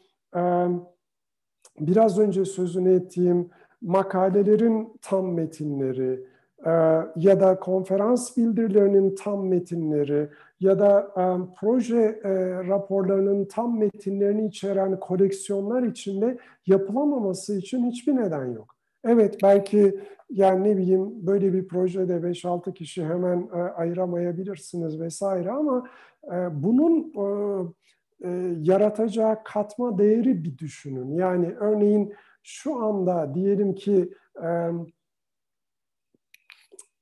biraz 1.80 2.18
önce 2.18 2.44
sözünü 2.44 2.94
ettiğim 2.94 3.50
makalelerin 3.82 4.98
tam 5.02 5.34
metinleri, 5.34 6.24
ya 7.16 7.40
da 7.40 7.60
konferans 7.60 8.36
bildirilerinin 8.36 9.14
tam 9.14 9.46
metinleri 9.46 10.28
ya 10.60 10.78
da 10.78 11.12
proje 11.60 12.20
raporlarının 12.68 13.44
tam 13.44 13.78
metinlerini 13.78 14.46
içeren 14.46 15.00
koleksiyonlar 15.00 15.82
içinde 15.82 16.38
yapılamaması 16.66 17.58
için 17.58 17.90
hiçbir 17.90 18.16
neden 18.16 18.46
yok. 18.46 18.77
Evet 19.04 19.38
belki 19.42 20.00
yani 20.30 20.64
ne 20.64 20.76
bileyim 20.76 21.26
böyle 21.26 21.52
bir 21.52 21.68
projede 21.68 22.12
5-6 22.12 22.74
kişi 22.74 23.04
hemen 23.04 23.48
ayıramayabilirsiniz 23.76 25.00
vesaire 25.00 25.50
ama 25.50 25.86
bunun 26.50 27.12
yaratacağı 28.64 29.44
katma 29.44 29.98
değeri 29.98 30.44
bir 30.44 30.58
düşünün. 30.58 31.14
Yani 31.14 31.54
örneğin 31.60 32.14
şu 32.42 32.76
anda 32.76 33.34
diyelim 33.34 33.74
ki 33.74 34.14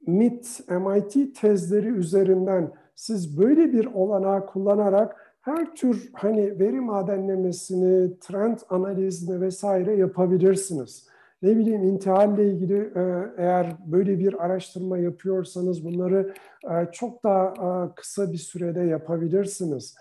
MIT, 0.07 0.61
MIT 0.69 1.37
tezleri 1.41 1.89
üzerinden 1.89 2.73
siz 2.95 3.39
böyle 3.39 3.73
bir 3.73 3.87
olanağı 3.87 4.47
kullanarak 4.47 5.37
her 5.41 5.75
tür 5.75 6.11
hani 6.13 6.59
veri 6.59 6.81
madenlemesini, 6.81 8.19
trend 8.19 8.59
analizini 8.69 9.41
vesaire 9.41 9.97
yapabilirsiniz. 9.97 11.09
Ne 11.47 11.57
bileyim 11.57 11.83
intihalle 11.83 12.49
ilgili 12.51 12.93
e, 12.97 13.33
eğer 13.37 13.77
böyle 13.87 14.19
bir 14.19 14.45
araştırma 14.45 14.99
yapıyorsanız 14.99 15.85
bunları 15.85 16.35
e, 16.65 16.93
çok 16.93 17.25
daha 17.25 17.49
e, 17.49 17.95
kısa 17.95 18.33
bir 18.33 18.39
sürede 18.39 18.81
yapabilirsiniz. 18.81 19.97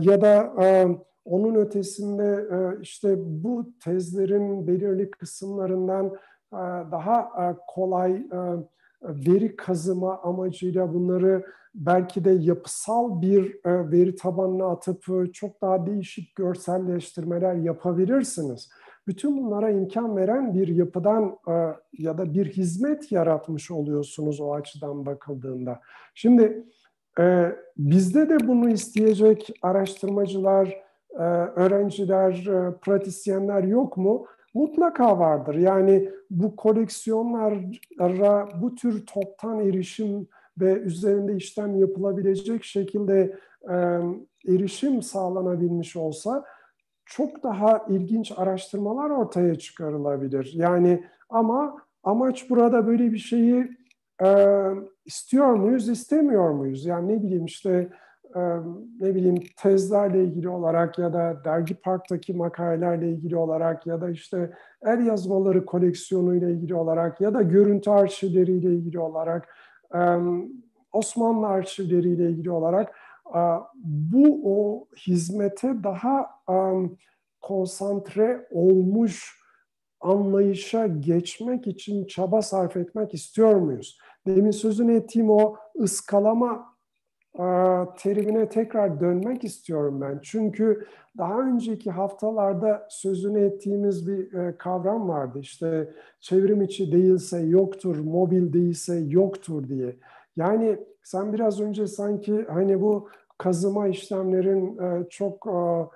Ya 0.00 0.20
da 0.20 0.54
onun 1.24 1.54
ötesinde 1.54 2.48
işte 2.82 3.14
bu 3.18 3.72
tezlerin 3.84 4.66
belirli 4.66 5.10
kısımlarından 5.10 6.16
daha 6.92 7.56
kolay 7.66 8.26
veri 9.02 9.56
kazıma 9.56 10.22
amacıyla 10.22 10.94
bunları 10.94 11.44
belki 11.74 12.24
de 12.24 12.30
yapısal 12.30 13.22
bir 13.22 13.60
veri 13.64 14.16
tabanına 14.16 14.66
atıp 14.66 15.04
çok 15.32 15.62
daha 15.62 15.86
değişik 15.86 16.36
görselleştirmeler 16.36 17.54
yapabilirsiniz. 17.54 18.68
Bütün 19.08 19.36
bunlara 19.36 19.70
imkan 19.70 20.16
veren 20.16 20.54
bir 20.54 20.68
yapıdan 20.68 21.36
e, 21.48 21.52
ya 21.92 22.18
da 22.18 22.34
bir 22.34 22.46
hizmet 22.46 23.12
yaratmış 23.12 23.70
oluyorsunuz 23.70 24.40
o 24.40 24.54
açıdan 24.54 25.06
bakıldığında. 25.06 25.80
Şimdi 26.14 26.64
bizde 27.76 28.28
de 28.28 28.48
bunu 28.48 28.70
isteyecek 28.70 29.50
araştırmacılar, 29.62 30.82
öğrenciler, 31.56 32.44
pratisyenler 32.82 33.62
yok 33.62 33.96
mu? 33.96 34.26
mutlaka 34.54 35.18
vardır. 35.18 35.54
Yani 35.54 36.10
bu 36.30 36.56
koleksiyonlara 36.56 38.48
bu 38.62 38.74
tür 38.74 39.06
toptan 39.06 39.60
erişim 39.60 40.28
ve 40.60 40.72
üzerinde 40.72 41.36
işlem 41.36 41.80
yapılabilecek 41.80 42.64
şekilde 42.64 43.36
e, 43.70 43.76
erişim 44.48 45.02
sağlanabilmiş 45.02 45.96
olsa 45.96 46.44
çok 47.08 47.42
daha 47.42 47.86
ilginç 47.88 48.32
araştırmalar 48.36 49.10
ortaya 49.10 49.54
çıkarılabilir. 49.54 50.52
Yani 50.54 51.04
ama 51.28 51.76
amaç 52.02 52.50
burada 52.50 52.86
böyle 52.86 53.12
bir 53.12 53.18
şeyi 53.18 53.68
e, 54.24 54.56
istiyor 55.04 55.54
muyuz, 55.54 55.88
istemiyor 55.88 56.50
muyuz? 56.50 56.86
Yani 56.86 57.12
ne 57.12 57.22
bileyim 57.22 57.44
işte 57.44 57.88
ne 59.00 59.14
bileyim 59.14 59.42
tezlerle 59.56 60.24
ilgili 60.24 60.48
olarak 60.48 60.98
ya 60.98 61.12
da 61.12 61.40
dergi 61.44 61.74
parktaki 61.74 62.34
makalelerle 62.34 63.10
ilgili 63.10 63.36
olarak 63.36 63.86
ya 63.86 64.00
da 64.00 64.10
işte 64.10 64.52
el 64.82 65.06
yazmaları 65.06 65.64
koleksiyonu 65.64 66.36
ile 66.36 66.52
ilgili 66.52 66.74
olarak 66.74 67.20
ya 67.20 67.34
da 67.34 67.42
görüntü 67.42 67.90
arşivleriyle 67.90 68.68
ilgili 68.68 69.00
olarak 69.00 69.48
Osmanlı 70.92 71.46
arşivleriyle 71.46 72.30
ilgili 72.30 72.50
olarak 72.50 72.94
bu 73.84 74.40
o 74.44 74.86
hizmete 74.96 75.82
daha 75.84 76.26
konsantre 77.40 78.48
olmuş 78.50 79.38
anlayışa 80.00 80.86
geçmek 80.86 81.66
için 81.66 82.06
çaba 82.06 82.42
sarf 82.42 82.76
etmek 82.76 83.14
istiyor 83.14 83.54
muyuz? 83.54 83.98
Demin 84.26 84.50
sözünü 84.50 84.94
ettiğim 84.94 85.30
o 85.30 85.56
ıskalama 85.80 86.78
terimine 87.96 88.48
tekrar 88.48 89.00
dönmek 89.00 89.44
istiyorum 89.44 90.00
ben. 90.00 90.20
Çünkü 90.22 90.86
daha 91.18 91.40
önceki 91.40 91.90
haftalarda 91.90 92.86
sözünü 92.90 93.40
ettiğimiz 93.40 94.08
bir 94.08 94.32
e, 94.32 94.56
kavram 94.58 95.08
vardı. 95.08 95.38
İşte 95.40 95.90
çevrim 96.20 96.62
içi 96.62 96.92
değilse 96.92 97.40
yoktur, 97.40 97.98
mobil 97.98 98.52
değilse 98.52 98.96
yoktur 98.96 99.68
diye. 99.68 99.96
Yani 100.36 100.78
sen 101.08 101.32
biraz 101.32 101.60
önce 101.60 101.86
sanki 101.86 102.46
hani 102.48 102.80
bu 102.80 103.08
kazıma 103.38 103.88
işlemlerin 103.88 104.78
e, 104.78 105.08
çok 105.08 105.46
e, 105.46 105.86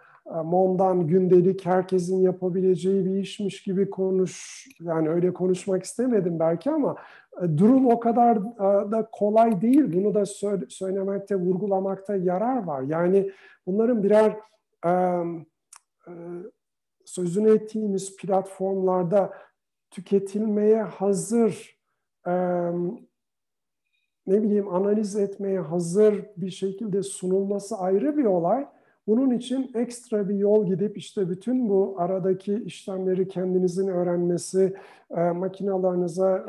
mondan 0.43 1.07
gündelik 1.07 1.67
herkesin 1.67 2.21
yapabileceği 2.21 3.05
bir 3.05 3.15
işmiş 3.15 3.63
gibi 3.63 3.91
konuş 3.91 4.67
yani 4.81 5.09
öyle 5.09 5.33
konuşmak 5.33 5.83
istemedim 5.83 6.39
belki 6.41 6.71
ama 6.71 6.97
e, 7.43 7.59
durum 7.59 7.87
o 7.87 8.01
kadar 8.01 8.37
e, 8.37 8.91
da 8.93 9.09
kolay 9.13 9.61
değil. 9.61 9.93
Bunu 9.93 10.15
da 10.15 10.25
söylemekte, 10.69 11.37
vurgulamakta 11.37 12.17
yarar 12.17 12.65
var. 12.65 12.83
Yani 12.83 13.33
bunların 13.67 14.03
birer 14.03 14.37
e, 14.87 14.93
sözünü 17.05 17.55
ettiğimiz 17.55 18.17
platformlarda 18.17 19.33
tüketilmeye 19.91 20.83
hazır, 20.83 21.79
ne 24.27 24.43
bileyim 24.43 24.75
analiz 24.75 25.17
etmeye 25.17 25.61
hazır 25.61 26.25
bir 26.37 26.51
şekilde 26.51 27.03
sunulması 27.03 27.77
ayrı 27.77 28.17
bir 28.17 28.25
olay. 28.25 28.67
Bunun 29.07 29.31
için 29.31 29.71
ekstra 29.75 30.29
bir 30.29 30.35
yol 30.35 30.67
gidip 30.67 30.99
işte 30.99 31.29
bütün 31.29 31.69
bu 31.69 31.95
aradaki 31.99 32.55
işlemleri 32.55 33.29
kendinizin 33.29 33.89
öğrenmesi, 33.89 34.75
makinalarınıza 35.35 36.45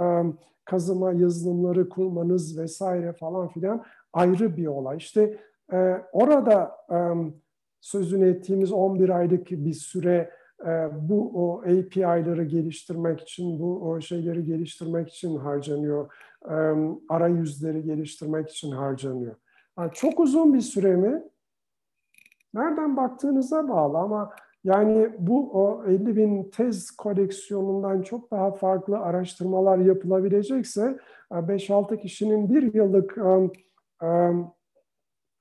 kazıma 0.65 1.11
yazılımları 1.11 1.89
kurmanız 1.89 2.57
vesaire 2.57 3.13
falan 3.13 3.47
filan 3.47 3.83
ayrı 4.13 4.57
bir 4.57 4.67
olay. 4.67 4.97
İşte 4.97 5.39
e, 5.73 6.01
orada 6.11 6.71
e, 6.91 6.97
sözünü 7.81 8.29
ettiğimiz 8.29 8.71
11 8.71 9.09
aylık 9.09 9.51
bir 9.51 9.73
süre 9.73 10.29
e, 10.65 10.89
bu 11.09 11.31
o 11.35 11.61
API'ları 11.61 12.43
geliştirmek 12.43 13.21
için, 13.21 13.59
bu 13.59 13.89
o 13.89 14.01
şeyleri 14.01 14.45
geliştirmek 14.45 15.09
için 15.09 15.37
harcanıyor. 15.37 16.13
E, 16.49 16.55
arayüzleri 17.09 17.83
geliştirmek 17.83 18.49
için 18.49 18.71
harcanıyor. 18.71 19.35
Yani 19.79 19.91
çok 19.93 20.19
uzun 20.19 20.53
bir 20.53 20.61
süre 20.61 20.95
mi? 20.95 21.23
Nereden 22.53 22.97
baktığınıza 22.97 23.69
bağlı 23.69 23.97
ama 23.97 24.33
yani 24.63 25.09
bu 25.19 25.51
o 25.51 25.85
50 25.85 26.15
bin 26.15 26.49
tez 26.49 26.91
koleksiyonundan 26.91 28.01
çok 28.01 28.31
daha 28.31 28.51
farklı 28.51 28.99
araştırmalar 28.99 29.77
yapılabilecekse 29.77 30.97
5-6 31.31 31.97
kişinin 31.97 32.49
bir 32.49 32.73
yıllık 32.73 33.17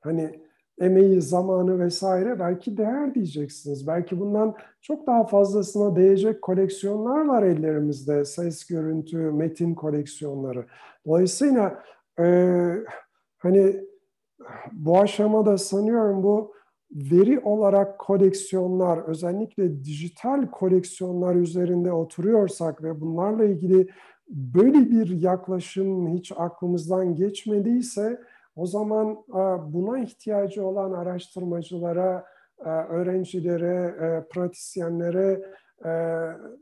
hani 0.00 0.41
emeği, 0.82 1.22
zamanı 1.22 1.78
vesaire 1.78 2.38
belki 2.40 2.76
değer 2.76 3.14
diyeceksiniz. 3.14 3.86
Belki 3.86 4.20
bundan 4.20 4.54
çok 4.80 5.06
daha 5.06 5.26
fazlasına 5.26 5.96
değecek 5.96 6.42
koleksiyonlar 6.42 7.24
var 7.24 7.42
ellerimizde. 7.42 8.24
Ses, 8.24 8.66
görüntü, 8.66 9.16
metin 9.16 9.74
koleksiyonları. 9.74 10.66
Dolayısıyla 11.06 11.82
e, 12.18 12.24
hani 13.38 13.76
bu 14.72 15.00
aşamada 15.00 15.58
sanıyorum 15.58 16.22
bu 16.22 16.54
veri 16.90 17.40
olarak 17.40 17.98
koleksiyonlar, 17.98 18.98
özellikle 18.98 19.84
dijital 19.84 20.46
koleksiyonlar 20.46 21.34
üzerinde 21.34 21.92
oturuyorsak 21.92 22.82
ve 22.82 23.00
bunlarla 23.00 23.44
ilgili 23.44 23.88
böyle 24.28 24.90
bir 24.90 25.20
yaklaşım 25.20 26.08
hiç 26.08 26.32
aklımızdan 26.36 27.14
geçmediyse 27.14 28.20
o 28.56 28.66
zaman 28.66 29.10
e, 29.28 29.72
buna 29.72 29.98
ihtiyacı 29.98 30.66
olan 30.66 30.92
araştırmacılara, 30.92 32.24
e, 32.58 32.68
öğrencilere, 32.68 33.94
e, 34.06 34.28
pratisyenlere 34.28 35.42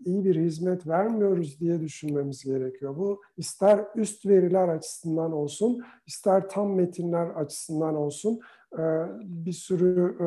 iyi 0.04 0.24
bir 0.24 0.36
hizmet 0.36 0.86
vermiyoruz 0.86 1.60
diye 1.60 1.80
düşünmemiz 1.80 2.44
gerekiyor. 2.44 2.96
Bu 2.96 3.20
ister 3.36 3.84
üst 3.94 4.26
veriler 4.26 4.68
açısından 4.68 5.32
olsun, 5.32 5.84
ister 6.06 6.48
tam 6.48 6.74
metinler 6.74 7.26
açısından 7.26 7.96
olsun 7.96 8.40
bir 9.22 9.52
sürü 9.52 10.16
e, 10.20 10.26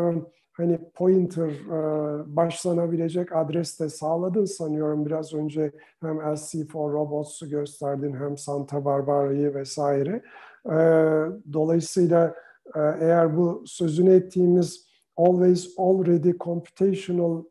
hani 0.53 0.79
pointer 0.93 1.49
e, 1.49 2.35
başlanabilecek 2.35 3.35
adres 3.35 3.79
de 3.79 3.89
sağladın 3.89 4.45
sanıyorum. 4.45 5.05
Biraz 5.05 5.33
önce 5.33 5.71
hem 6.01 6.17
LC4 6.17 6.73
Robots'u 6.73 7.49
gösterdin 7.49 8.13
hem 8.13 8.37
Santa 8.37 8.85
Barbara'yı 8.85 9.53
vesaire. 9.53 10.23
Ee, 10.71 11.25
dolayısıyla 11.53 12.35
e, 12.75 12.79
eğer 12.99 13.37
bu 13.37 13.63
sözünü 13.65 14.13
ettiğimiz 14.13 14.87
always 15.17 15.73
already 15.77 16.37
computational 16.37 17.43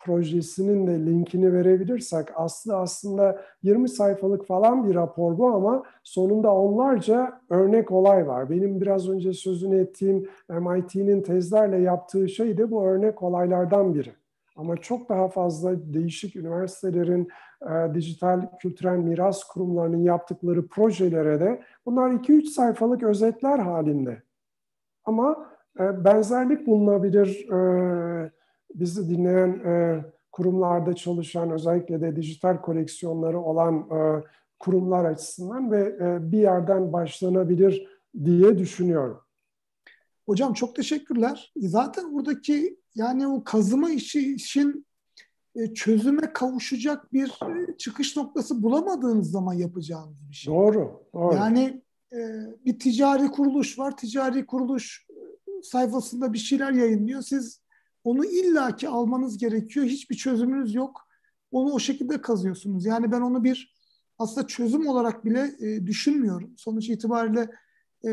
projesinin 0.00 0.86
de 0.86 1.06
linkini 1.06 1.52
verebilirsek 1.52 2.28
Aslı 2.34 2.76
aslında 2.76 3.42
20 3.62 3.88
sayfalık 3.88 4.46
falan 4.46 4.88
bir 4.88 4.94
rapor 4.94 5.38
bu 5.38 5.48
ama 5.48 5.82
sonunda 6.02 6.54
onlarca 6.54 7.40
örnek 7.50 7.92
olay 7.92 8.26
var. 8.26 8.50
Benim 8.50 8.80
biraz 8.80 9.08
önce 9.08 9.32
sözünü 9.32 9.80
ettiğim 9.80 10.28
MIT'nin 10.48 11.22
tezlerle 11.22 11.78
yaptığı 11.78 12.28
şey 12.28 12.58
de 12.58 12.70
bu 12.70 12.86
örnek 12.86 13.22
olaylardan 13.22 13.94
biri. 13.94 14.19
Ama 14.60 14.76
çok 14.76 15.08
daha 15.08 15.28
fazla 15.28 15.94
değişik 15.94 16.36
üniversitelerin, 16.36 17.28
e, 17.62 17.94
dijital 17.94 18.58
kültürel 18.58 18.96
miras 18.96 19.44
kurumlarının 19.44 20.02
yaptıkları 20.02 20.68
projelere 20.68 21.40
de 21.40 21.62
bunlar 21.86 22.10
2-3 22.10 22.44
sayfalık 22.44 23.02
özetler 23.02 23.58
halinde. 23.58 24.22
Ama 25.04 25.46
e, 25.80 26.04
benzerlik 26.04 26.66
bulunabilir. 26.66 27.50
E, 27.50 28.30
bizi 28.74 29.10
dinleyen 29.10 29.48
e, 29.48 30.04
kurumlarda 30.32 30.94
çalışan, 30.94 31.50
özellikle 31.50 32.00
de 32.00 32.16
dijital 32.16 32.56
koleksiyonları 32.56 33.40
olan 33.40 33.74
e, 33.78 34.24
kurumlar 34.58 35.04
açısından 35.04 35.72
ve 35.72 35.96
e, 36.00 36.32
bir 36.32 36.38
yerden 36.38 36.92
başlanabilir 36.92 37.88
diye 38.24 38.58
düşünüyorum. 38.58 39.20
Hocam 40.26 40.52
çok 40.52 40.76
teşekkürler. 40.76 41.52
Zaten 41.56 42.14
buradaki 42.14 42.79
yani 42.94 43.26
o 43.26 43.44
kazıma 43.44 43.90
işi 43.90 44.34
işin 44.34 44.86
e, 45.54 45.74
çözüme 45.74 46.32
kavuşacak 46.32 47.12
bir 47.12 47.28
e, 47.28 47.76
çıkış 47.76 48.16
noktası 48.16 48.62
bulamadığınız 48.62 49.30
zaman 49.30 49.54
yapacağınız 49.54 50.28
bir 50.28 50.34
şey. 50.34 50.54
Doğru. 50.54 51.02
doğru. 51.14 51.34
Yani 51.34 51.82
e, 52.12 52.18
bir 52.66 52.78
ticari 52.78 53.28
kuruluş 53.28 53.78
var. 53.78 53.96
Ticari 53.96 54.46
kuruluş 54.46 55.06
sayfasında 55.62 56.32
bir 56.32 56.38
şeyler 56.38 56.72
yayınlıyor. 56.72 57.22
Siz 57.22 57.62
onu 58.04 58.24
illaki 58.24 58.88
almanız 58.88 59.38
gerekiyor. 59.38 59.86
Hiçbir 59.86 60.16
çözümünüz 60.16 60.74
yok. 60.74 61.08
Onu 61.52 61.72
o 61.72 61.78
şekilde 61.78 62.20
kazıyorsunuz. 62.20 62.86
Yani 62.86 63.12
ben 63.12 63.20
onu 63.20 63.44
bir 63.44 63.74
aslında 64.18 64.46
çözüm 64.46 64.86
olarak 64.86 65.24
bile 65.24 65.58
düşünmüyorum. 65.86 66.54
Sonuç 66.56 66.88
itibariyle 66.88 67.50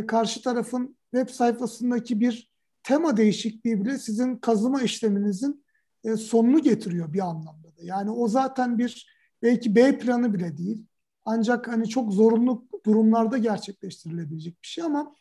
karşı 0.07 0.41
tarafın 0.41 0.97
web 1.13 1.29
sayfasındaki 1.29 2.19
bir 2.19 2.51
tema 2.87 3.17
değişikliği 3.17 3.81
bile 3.81 3.97
sizin 3.97 4.35
kazıma 4.35 4.81
işleminizin 4.81 5.65
e, 6.03 6.15
sonunu 6.15 6.61
getiriyor 6.61 7.13
bir 7.13 7.19
anlamda 7.19 7.67
da. 7.67 7.81
Yani 7.81 8.11
o 8.11 8.27
zaten 8.27 8.77
bir 8.77 9.07
belki 9.43 9.75
B 9.75 9.97
planı 9.97 10.33
bile 10.33 10.57
değil. 10.57 10.85
Ancak 11.25 11.67
hani 11.67 11.89
çok 11.89 12.13
zorunlu 12.13 12.67
durumlarda 12.85 13.37
gerçekleştirilebilecek 13.37 14.63
bir 14.63 14.67
şey 14.67 14.83
ama 14.83 15.15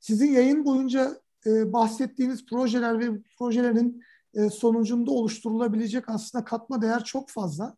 sizin 0.00 0.32
yayın 0.32 0.64
boyunca 0.64 1.20
e, 1.46 1.72
bahsettiğiniz 1.72 2.46
projeler 2.46 3.00
ve 3.00 3.20
projelerin 3.38 4.02
e, 4.34 4.50
sonucunda 4.50 5.10
oluşturulabilecek 5.10 6.08
aslında 6.08 6.44
katma 6.44 6.82
değer 6.82 7.04
çok 7.04 7.30
fazla. 7.30 7.76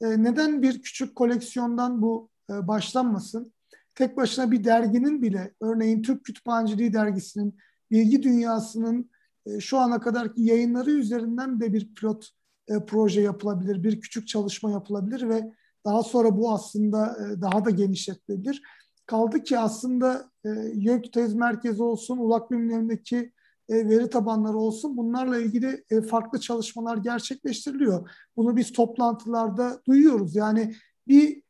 E, 0.00 0.22
neden 0.22 0.62
bir 0.62 0.82
küçük 0.82 1.16
koleksiyondan 1.16 2.02
bu 2.02 2.28
e, 2.50 2.68
başlanmasın? 2.68 3.52
Tek 3.94 4.16
başına 4.16 4.50
bir 4.50 4.64
derginin 4.64 5.22
bile, 5.22 5.54
örneğin 5.60 6.02
Türk 6.02 6.24
Kütüphaneciliği 6.24 6.92
Dergisi'nin, 6.92 7.58
bilgi 7.90 8.22
dünyasının 8.22 9.10
e, 9.46 9.60
şu 9.60 9.78
ana 9.78 10.00
kadarki 10.00 10.42
yayınları 10.42 10.90
üzerinden 10.90 11.60
de 11.60 11.72
bir 11.72 11.94
pilot 11.94 12.28
e, 12.68 12.84
proje 12.86 13.20
yapılabilir, 13.20 13.82
bir 13.82 14.00
küçük 14.00 14.28
çalışma 14.28 14.70
yapılabilir 14.70 15.28
ve 15.28 15.52
daha 15.84 16.02
sonra 16.02 16.36
bu 16.36 16.52
aslında 16.52 17.16
e, 17.18 17.40
daha 17.40 17.64
da 17.64 17.70
genişletilebilir. 17.70 18.62
Kaldı 19.06 19.42
ki 19.42 19.58
aslında 19.58 20.30
YÖK 20.74 21.12
tez 21.12 21.34
merkezi 21.34 21.82
olsun, 21.82 22.18
ulak 22.18 22.50
bilimlerindeki 22.50 23.32
veri 23.70 24.10
tabanları 24.10 24.56
olsun 24.56 24.96
bunlarla 24.96 25.38
ilgili 25.38 25.84
farklı 26.10 26.40
çalışmalar 26.40 26.96
gerçekleştiriliyor. 26.96 28.10
Bunu 28.36 28.56
biz 28.56 28.72
toplantılarda 28.72 29.82
duyuyoruz. 29.86 30.36
Yani 30.36 30.74
bir 31.08 31.42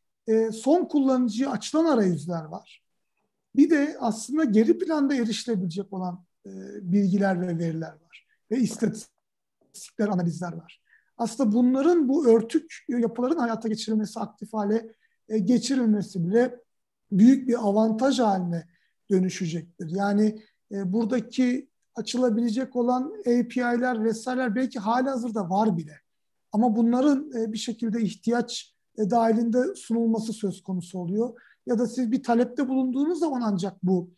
son 0.53 0.85
kullanıcıya 0.85 1.51
açılan 1.51 1.85
arayüzler 1.85 2.45
var. 2.45 2.83
Bir 3.57 3.71
de 3.71 3.97
aslında 4.01 4.45
geri 4.45 4.79
planda 4.79 5.15
erişilebilecek 5.15 5.93
olan 5.93 6.25
e, 6.47 6.51
bilgiler 6.93 7.41
ve 7.41 7.59
veriler 7.59 7.93
var. 7.93 8.27
Ve 8.51 8.59
istatistikler, 8.59 10.09
analizler 10.09 10.53
var. 10.53 10.83
Aslında 11.17 11.53
bunların 11.53 12.09
bu 12.09 12.29
örtük 12.29 12.85
yapıların 12.89 13.39
hayata 13.39 13.69
geçirilmesi, 13.69 14.21
aktif 14.21 14.53
hale 14.53 14.95
e, 15.29 15.39
geçirilmesi 15.39 16.25
bile 16.25 16.61
büyük 17.13 17.49
bir 17.49 17.69
avantaj 17.69 18.19
haline 18.19 18.69
dönüşecektir. 19.11 19.91
Yani 19.91 20.43
e, 20.73 20.93
buradaki 20.93 21.69
açılabilecek 21.95 22.77
olan 22.77 23.15
API'ler 23.21 24.05
vesaireler 24.05 24.55
belki 24.55 24.79
hali 24.79 25.09
hazırda 25.09 25.51
var 25.51 25.77
bile. 25.77 26.01
Ama 26.53 26.77
bunların 26.77 27.33
bir 27.53 27.59
şekilde 27.59 28.01
ihtiyaç 28.01 28.75
dahilinde 28.99 29.75
sunulması 29.75 30.33
söz 30.33 30.63
konusu 30.63 30.99
oluyor. 30.99 31.41
Ya 31.67 31.79
da 31.79 31.87
siz 31.87 32.13
bir 32.13 32.23
talepte 32.23 32.69
bulunduğunuz 32.69 33.19
zaman 33.19 33.41
ancak 33.41 33.83
bu 33.83 34.11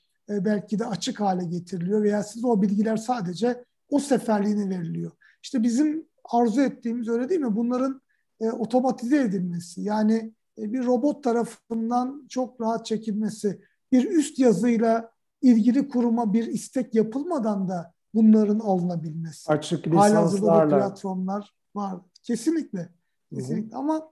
belki 0.44 0.78
de 0.78 0.86
açık 0.86 1.20
hale 1.20 1.44
getiriliyor 1.44 2.02
veya 2.02 2.22
siz 2.22 2.44
o 2.44 2.62
bilgiler 2.62 2.96
sadece 2.96 3.64
o 3.90 3.98
seferliğine 3.98 4.70
veriliyor. 4.70 5.12
İşte 5.42 5.62
bizim 5.62 6.06
arzu 6.24 6.60
ettiğimiz 6.60 7.08
öyle 7.08 7.28
değil 7.28 7.40
mi? 7.40 7.56
Bunların 7.56 8.00
e, 8.40 8.50
otomatize 8.50 9.20
edilmesi 9.20 9.82
yani 9.82 10.32
e, 10.58 10.72
bir 10.72 10.84
robot 10.84 11.24
tarafından 11.24 12.26
çok 12.28 12.60
rahat 12.60 12.86
çekilmesi, 12.86 13.60
bir 13.92 14.10
üst 14.10 14.38
yazıyla 14.38 15.12
ilgili 15.42 15.88
kuruma 15.88 16.32
bir 16.32 16.46
istek 16.46 16.94
yapılmadan 16.94 17.68
da 17.68 17.94
bunların 18.14 18.58
alınabilmesi. 18.58 19.52
Açık 19.52 19.86
lisanslarla. 19.86 20.78
platformlar 20.78 21.54
var. 21.74 22.00
Kesinlikle. 22.22 22.88
Kesinlikle. 23.34 23.70
Hı 23.70 23.76
hı. 23.76 23.78
Ama 23.78 24.10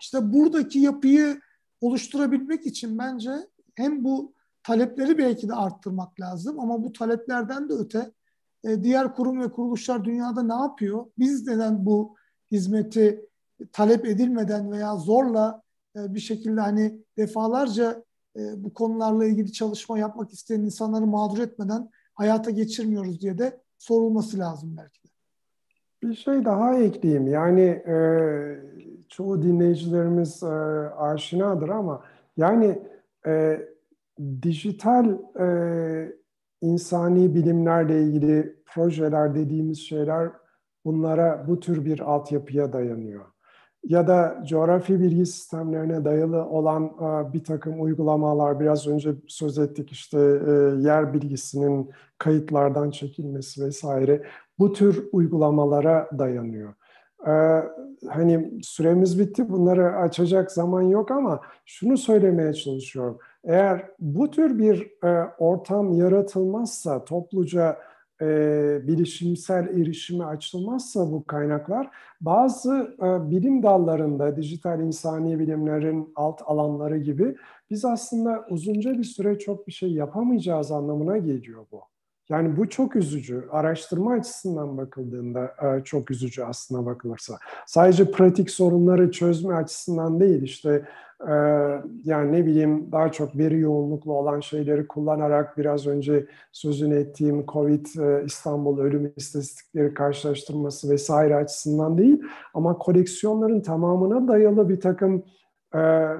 işte 0.00 0.32
buradaki 0.32 0.78
yapıyı 0.78 1.40
oluşturabilmek 1.80 2.66
için 2.66 2.98
bence 2.98 3.30
hem 3.74 4.04
bu 4.04 4.32
talepleri 4.62 5.18
belki 5.18 5.48
de 5.48 5.54
arttırmak 5.54 6.20
lazım 6.20 6.60
ama 6.60 6.82
bu 6.82 6.92
taleplerden 6.92 7.68
de 7.68 7.72
öte 7.72 8.12
e, 8.64 8.82
diğer 8.82 9.14
kurum 9.14 9.40
ve 9.40 9.50
kuruluşlar 9.50 10.04
dünyada 10.04 10.42
ne 10.42 10.62
yapıyor? 10.62 11.06
Biz 11.18 11.46
neden 11.46 11.86
bu 11.86 12.16
hizmeti 12.50 13.28
talep 13.72 14.06
edilmeden 14.06 14.72
veya 14.72 14.96
zorla 14.96 15.62
e, 15.96 16.14
bir 16.14 16.20
şekilde 16.20 16.60
hani 16.60 16.98
defalarca 17.18 18.04
e, 18.36 18.64
bu 18.64 18.74
konularla 18.74 19.24
ilgili 19.24 19.52
çalışma 19.52 19.98
yapmak 19.98 20.32
isteyen 20.32 20.60
insanları 20.60 21.06
mağdur 21.06 21.38
etmeden 21.38 21.90
hayata 22.14 22.50
geçirmiyoruz 22.50 23.20
diye 23.20 23.38
de 23.38 23.60
sorulması 23.78 24.38
lazım 24.38 24.76
belki 24.78 25.02
de. 25.04 25.12
Bir 26.02 26.14
şey 26.14 26.44
daha 26.44 26.78
ekleyeyim. 26.78 27.28
Yani 27.28 27.82
çoğu 29.08 29.42
dinleyicilerimiz 29.42 30.42
aşinadır 30.98 31.68
ama 31.68 32.02
yani 32.36 32.82
dijital 34.42 35.18
e, 35.40 35.46
insani 36.60 37.34
bilimlerle 37.34 38.02
ilgili 38.02 38.56
projeler 38.66 39.34
dediğimiz 39.34 39.78
şeyler 39.78 40.30
bunlara 40.84 41.44
bu 41.48 41.60
tür 41.60 41.84
bir 41.84 42.00
altyapıya 42.00 42.72
dayanıyor. 42.72 43.24
Ya 43.84 44.06
da 44.06 44.44
coğrafi 44.48 45.00
bilgi 45.00 45.26
sistemlerine 45.26 46.04
dayalı 46.04 46.44
olan 46.44 46.84
e, 46.84 47.32
bir 47.32 47.44
takım 47.44 47.82
uygulamalar, 47.82 48.60
biraz 48.60 48.86
önce 48.86 49.14
söz 49.28 49.58
ettik 49.58 49.92
işte 49.92 50.18
e, 50.18 50.50
yer 50.80 51.14
bilgisinin 51.14 51.90
kayıtlardan 52.18 52.90
çekilmesi 52.90 53.64
vesaire, 53.64 54.22
bu 54.58 54.72
tür 54.72 55.08
uygulamalara 55.12 56.08
dayanıyor. 56.18 56.74
Ee, 57.26 57.62
hani 58.08 58.50
süremiz 58.62 59.18
bitti 59.18 59.48
bunları 59.48 59.96
açacak 59.96 60.52
zaman 60.52 60.82
yok 60.82 61.10
ama 61.10 61.40
şunu 61.64 61.96
söylemeye 61.96 62.52
çalışıyorum. 62.52 63.18
Eğer 63.44 63.90
bu 63.98 64.30
tür 64.30 64.58
bir 64.58 65.04
e, 65.04 65.28
ortam 65.38 65.92
yaratılmazsa 65.92 67.04
topluca 67.04 67.78
e, 68.20 68.26
bilişimsel 68.86 69.68
erişime 69.68 70.24
açılmazsa 70.24 71.12
bu 71.12 71.24
kaynaklar 71.24 71.90
bazı 72.20 72.96
e, 73.02 73.30
bilim 73.30 73.62
dallarında 73.62 74.36
dijital 74.36 74.80
insani 74.80 75.38
bilimlerin 75.38 76.12
alt 76.16 76.42
alanları 76.44 76.98
gibi 76.98 77.36
biz 77.70 77.84
aslında 77.84 78.46
uzunca 78.50 78.98
bir 78.98 79.04
süre 79.04 79.38
çok 79.38 79.66
bir 79.66 79.72
şey 79.72 79.92
yapamayacağız 79.92 80.72
anlamına 80.72 81.18
geliyor 81.18 81.66
bu. 81.72 81.80
Yani 82.28 82.56
bu 82.56 82.68
çok 82.68 82.96
üzücü. 82.96 83.48
Araştırma 83.50 84.12
açısından 84.12 84.78
bakıldığında 84.78 85.54
e, 85.62 85.84
çok 85.84 86.10
üzücü 86.10 86.42
aslına 86.42 86.86
bakılırsa. 86.86 87.38
Sadece 87.66 88.10
pratik 88.10 88.50
sorunları 88.50 89.10
çözme 89.10 89.54
açısından 89.54 90.20
değil 90.20 90.42
işte 90.42 90.88
yani 92.04 92.32
ne 92.32 92.46
bileyim 92.46 92.92
daha 92.92 93.12
çok 93.12 93.38
veri 93.38 93.60
yoğunluklu 93.60 94.12
olan 94.12 94.40
şeyleri 94.40 94.86
kullanarak 94.86 95.58
biraz 95.58 95.86
önce 95.86 96.26
sözünü 96.52 96.94
ettiğim 96.94 97.46
COVID 97.46 97.86
e, 97.98 98.24
İstanbul 98.24 98.78
ölüm 98.78 99.12
istatistikleri 99.16 99.94
karşılaştırması 99.94 100.90
vesaire 100.90 101.36
açısından 101.36 101.98
değil 101.98 102.22
ama 102.54 102.78
koleksiyonların 102.78 103.60
tamamına 103.60 104.28
dayalı 104.28 104.68
bir 104.68 104.80
takım 104.80 105.24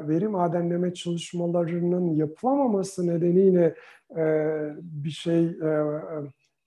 veri 0.08 0.28
madenleme 0.28 0.94
çalışmalarının 0.94 2.14
yapılamaması 2.14 3.06
nedeniyle 3.06 3.74
bir 4.82 5.10
şey 5.10 5.56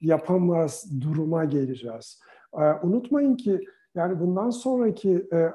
yapamaz 0.02 0.86
duruma 1.02 1.46
geleceğiz. 1.46 2.22
Unutmayın 2.84 3.36
ki 3.36 3.62
Yani 3.96 4.20
bundan 4.20 4.50
sonraki 4.50 5.28
e, 5.34 5.54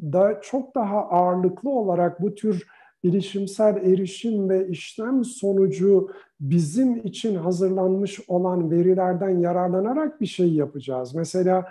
aşamada 0.00 0.40
çok 0.40 0.74
daha 0.74 1.08
ağırlıklı 1.08 1.70
olarak 1.70 2.22
bu 2.22 2.34
tür 2.34 2.66
bilişimsel 3.04 3.76
erişim 3.76 4.48
ve 4.48 4.68
işlem 4.68 5.24
sonucu 5.24 6.10
bizim 6.40 6.96
için 6.96 7.34
hazırlanmış 7.34 8.20
olan 8.28 8.70
verilerden 8.70 9.38
yararlanarak 9.38 10.20
bir 10.20 10.26
şey 10.26 10.52
yapacağız. 10.52 11.14
Mesela 11.14 11.66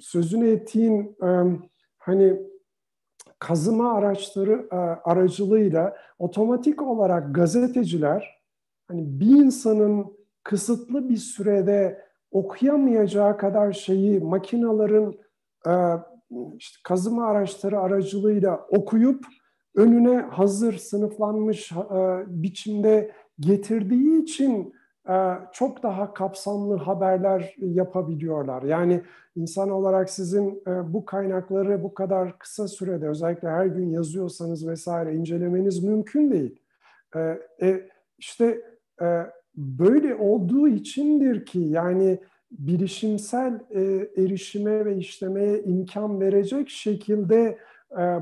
sözünü 0.00 0.48
ettiğin 0.50 1.16
hani 1.98 2.42
kazıma 3.38 3.94
araçları 3.94 4.66
aracılığıyla 5.04 5.96
otomatik 6.18 6.82
olarak 6.82 7.34
gazeteciler 7.34 8.42
hani 8.88 9.20
bir 9.20 9.44
insanın 9.44 10.16
kısıtlı 10.44 11.08
bir 11.08 11.16
sürede 11.16 12.06
okuyamayacağı 12.30 13.36
kadar 13.38 13.72
şeyi 13.72 14.20
makinaların 14.20 15.14
işte 16.56 16.78
kazıma 16.84 17.26
araçları 17.26 17.80
aracılığıyla 17.80 18.66
okuyup 18.68 19.24
önüne 19.74 20.20
hazır 20.20 20.78
sınıflanmış 20.78 21.72
e, 21.72 22.24
biçimde 22.26 23.12
getirdiği 23.40 24.22
için 24.22 24.74
e, 25.08 25.32
çok 25.52 25.82
daha 25.82 26.14
kapsamlı 26.14 26.76
haberler 26.76 27.54
yapabiliyorlar. 27.58 28.62
Yani 28.62 29.02
insan 29.36 29.70
olarak 29.70 30.10
sizin 30.10 30.62
e, 30.66 30.92
bu 30.92 31.04
kaynakları 31.04 31.82
bu 31.82 31.94
kadar 31.94 32.38
kısa 32.38 32.68
sürede 32.68 33.08
özellikle 33.08 33.48
her 33.48 33.66
gün 33.66 33.90
yazıyorsanız 33.90 34.68
vesaire 34.68 35.14
incelemeniz 35.14 35.84
mümkün 35.84 36.30
değil. 36.30 36.62
E, 37.60 37.80
işte 38.18 38.62
böyle 39.56 40.14
olduğu 40.14 40.68
içindir 40.68 41.46
ki 41.46 41.58
yani 41.58 42.18
bilişimsel 42.58 43.60
erişime 44.16 44.84
ve 44.84 44.96
işlemeye 44.96 45.62
imkan 45.62 46.20
verecek 46.20 46.68
şekilde 46.68 47.58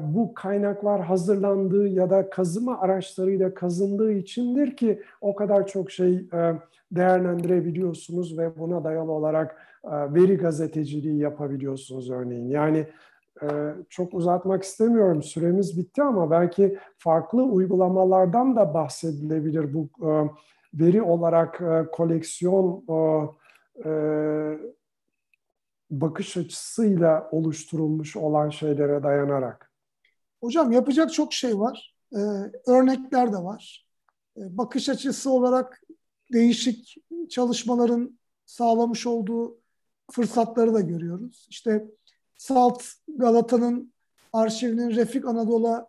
bu 0.01 0.35
kaynaklar 0.35 1.01
hazırlandığı 1.01 1.89
ya 1.89 2.11
da 2.11 2.31
kazıma 2.31 2.81
araçlarıyla 2.81 3.55
kazındığı 3.55 4.13
içindir 4.13 4.77
ki 4.77 5.03
o 5.21 5.35
kadar 5.35 5.67
çok 5.67 5.91
şey 5.91 6.29
değerlendirebiliyorsunuz 6.93 8.39
ve 8.39 8.59
buna 8.59 8.85
dayalı 8.85 9.13
olarak 9.13 9.57
veri 9.85 10.37
gazeteciliği 10.37 11.19
yapabiliyorsunuz 11.19 12.11
örneğin. 12.11 12.49
Yani 12.49 12.87
çok 13.89 14.15
uzatmak 14.15 14.63
istemiyorum 14.63 15.23
süremiz 15.23 15.79
bitti 15.79 16.03
ama 16.03 16.31
belki 16.31 16.79
farklı 16.99 17.43
uygulamalardan 17.43 18.57
da 18.57 18.75
bahsedilebilir 18.75 19.75
bu 19.75 19.89
veri 20.75 21.03
olarak 21.03 21.63
koleksiyon 21.93 22.85
bakış 25.91 26.37
açısıyla 26.37 27.29
oluşturulmuş 27.33 28.17
olan 28.17 28.51
şeylere 28.51 29.03
dayanarak? 29.03 29.71
Hocam 30.41 30.73
yapacak 30.73 31.13
çok 31.13 31.33
şey 31.33 31.59
var. 31.59 31.95
Ee, 32.13 32.19
örnekler 32.67 33.33
de 33.33 33.37
var. 33.37 33.87
Ee, 34.37 34.59
bakış 34.59 34.89
açısı 34.89 35.31
olarak 35.31 35.83
değişik 36.33 36.97
çalışmaların 37.31 38.19
sağlamış 38.47 39.07
olduğu 39.07 39.59
fırsatları 40.13 40.75
da 40.75 40.81
görüyoruz. 40.81 41.47
İşte 41.51 41.85
Salt 42.37 42.83
Galata'nın 43.09 43.93
arşivinin 44.33 44.91
Refik 44.91 45.25
Anadolu'a 45.25 45.89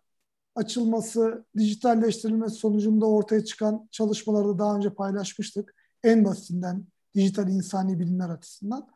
açılması, 0.56 1.46
dijitalleştirilmesi 1.58 2.56
sonucunda 2.56 3.06
ortaya 3.06 3.46
çıkan 3.46 3.88
çalışmaları 3.92 4.48
da 4.48 4.60
daha 4.60 4.76
önce 4.76 4.90
paylaşmıştık. 4.90 5.76
En 6.04 6.26
basitinden 6.26 6.86
dijital 7.16 7.50
insani 7.50 8.00
bilimler 8.00 8.30
açısından. 8.30 8.88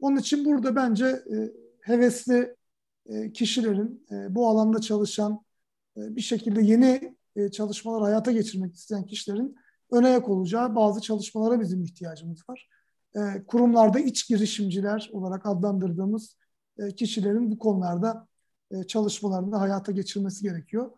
Onun 0.00 0.16
için 0.16 0.44
burada 0.44 0.76
bence 0.76 1.06
e, 1.06 1.52
hevesli 1.80 2.56
e, 3.06 3.32
kişilerin, 3.32 4.06
e, 4.10 4.34
bu 4.34 4.48
alanda 4.48 4.80
çalışan, 4.80 5.44
e, 5.96 6.16
bir 6.16 6.20
şekilde 6.20 6.62
yeni 6.62 7.16
e, 7.36 7.50
çalışmalar 7.50 8.02
hayata 8.02 8.32
geçirmek 8.32 8.74
isteyen 8.74 9.06
kişilerin 9.06 9.56
öne 9.90 10.10
yak 10.10 10.28
olacağı 10.28 10.74
bazı 10.74 11.00
çalışmalara 11.00 11.60
bizim 11.60 11.82
ihtiyacımız 11.82 12.48
var. 12.48 12.68
E, 13.16 13.44
kurumlarda 13.46 13.98
iç 13.98 14.28
girişimciler 14.28 15.10
olarak 15.12 15.46
adlandırdığımız 15.46 16.36
e, 16.78 16.94
kişilerin 16.94 17.50
bu 17.50 17.58
konularda 17.58 18.28
e, 18.70 18.84
çalışmalarını 18.84 19.56
hayata 19.56 19.92
geçirmesi 19.92 20.42
gerekiyor. 20.42 20.90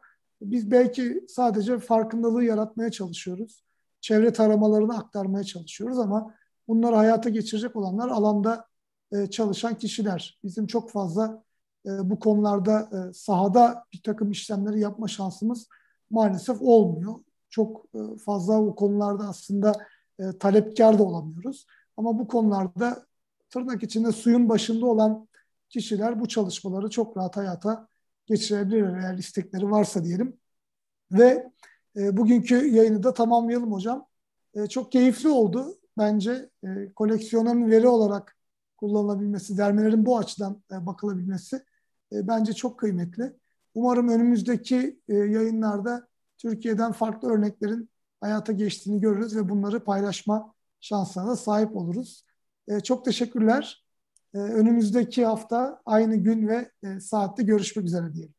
Biz 0.43 0.71
belki 0.71 1.25
sadece 1.29 1.79
farkındalığı 1.79 2.45
yaratmaya 2.45 2.91
çalışıyoruz. 2.91 3.65
Çevre 4.01 4.33
taramalarını 4.33 4.99
aktarmaya 4.99 5.45
çalışıyoruz 5.45 5.99
ama 5.99 6.35
bunları 6.69 6.97
hayata 6.97 7.29
geçirecek 7.29 7.77
olanlar 7.77 8.09
alanda 8.09 8.67
e, 9.13 9.27
çalışan 9.27 9.75
kişiler. 9.75 10.39
Bizim 10.45 10.67
çok 10.67 10.91
fazla 10.91 11.45
e, 11.87 12.11
bu 12.11 12.19
konularda 12.19 12.81
e, 12.81 13.13
sahada 13.13 13.85
bir 13.93 14.03
takım 14.03 14.31
işlemleri 14.31 14.81
yapma 14.81 15.09
şansımız 15.09 15.69
maalesef 16.11 16.63
olmuyor. 16.63 17.15
Çok 17.51 17.87
fazla 18.25 18.63
bu 18.63 18.75
konularda 18.75 19.25
aslında 19.29 19.73
talepkar 20.41 20.99
da 20.99 21.03
olamıyoruz. 21.03 21.67
Ama 21.97 22.19
bu 22.19 22.29
konularda 22.29 23.07
tırnak 23.51 23.83
içinde 23.83 24.13
suyun 24.13 24.49
başında 24.49 24.87
olan 24.87 25.29
kişiler 25.69 26.21
bu 26.21 26.29
çalışmaları 26.29 26.91
çok 26.91 27.17
rahat 27.17 27.37
hayata 27.37 27.89
geçirebilirler 28.27 28.99
eğer 28.99 29.19
istekleri 29.19 29.71
varsa 29.71 30.05
diyelim. 30.05 30.37
Ve 31.13 31.53
bugünkü 31.97 32.67
yayını 32.67 33.03
da 33.03 33.15
tamamlayalım 33.15 33.73
hocam. 33.73 34.07
çok 34.71 34.93
keyifli 34.93 35.29
oldu 35.29 35.79
bence. 35.99 36.51
E, 36.65 36.93
koleksiyonun 36.93 37.71
veri 37.71 37.89
olarak 37.89 38.37
kullanılabilmesi, 38.77 39.59
dermelerin 39.59 40.07
bu 40.07 40.19
açıdan 40.19 40.63
e, 40.73 40.87
bakılabilmesi 40.87 41.57
e, 42.13 42.29
bence 42.29 42.53
çok 42.53 42.79
kıymetli. 42.79 43.33
Umarım 43.75 44.09
önümüzdeki 44.09 45.01
e, 45.09 45.15
yayınlarda 45.15 46.09
Türkiye'den 46.39 46.93
farklı 46.93 47.31
örneklerin 47.31 47.91
hayata 48.21 48.53
geçtiğini 48.53 49.01
görürüz 49.01 49.37
ve 49.37 49.49
bunları 49.49 49.85
paylaşma 49.85 50.55
şansına 50.81 51.27
da 51.27 51.37
sahip 51.37 51.77
oluruz. 51.77 52.25
Çok 52.85 53.05
teşekkürler. 53.05 53.85
Önümüzdeki 54.35 55.25
hafta 55.27 55.83
aynı 55.87 56.17
gün 56.17 56.49
ve 56.49 56.71
saatte 57.01 57.43
görüşmek 57.43 57.87
üzere 57.87 58.15
diyelim. 58.15 58.35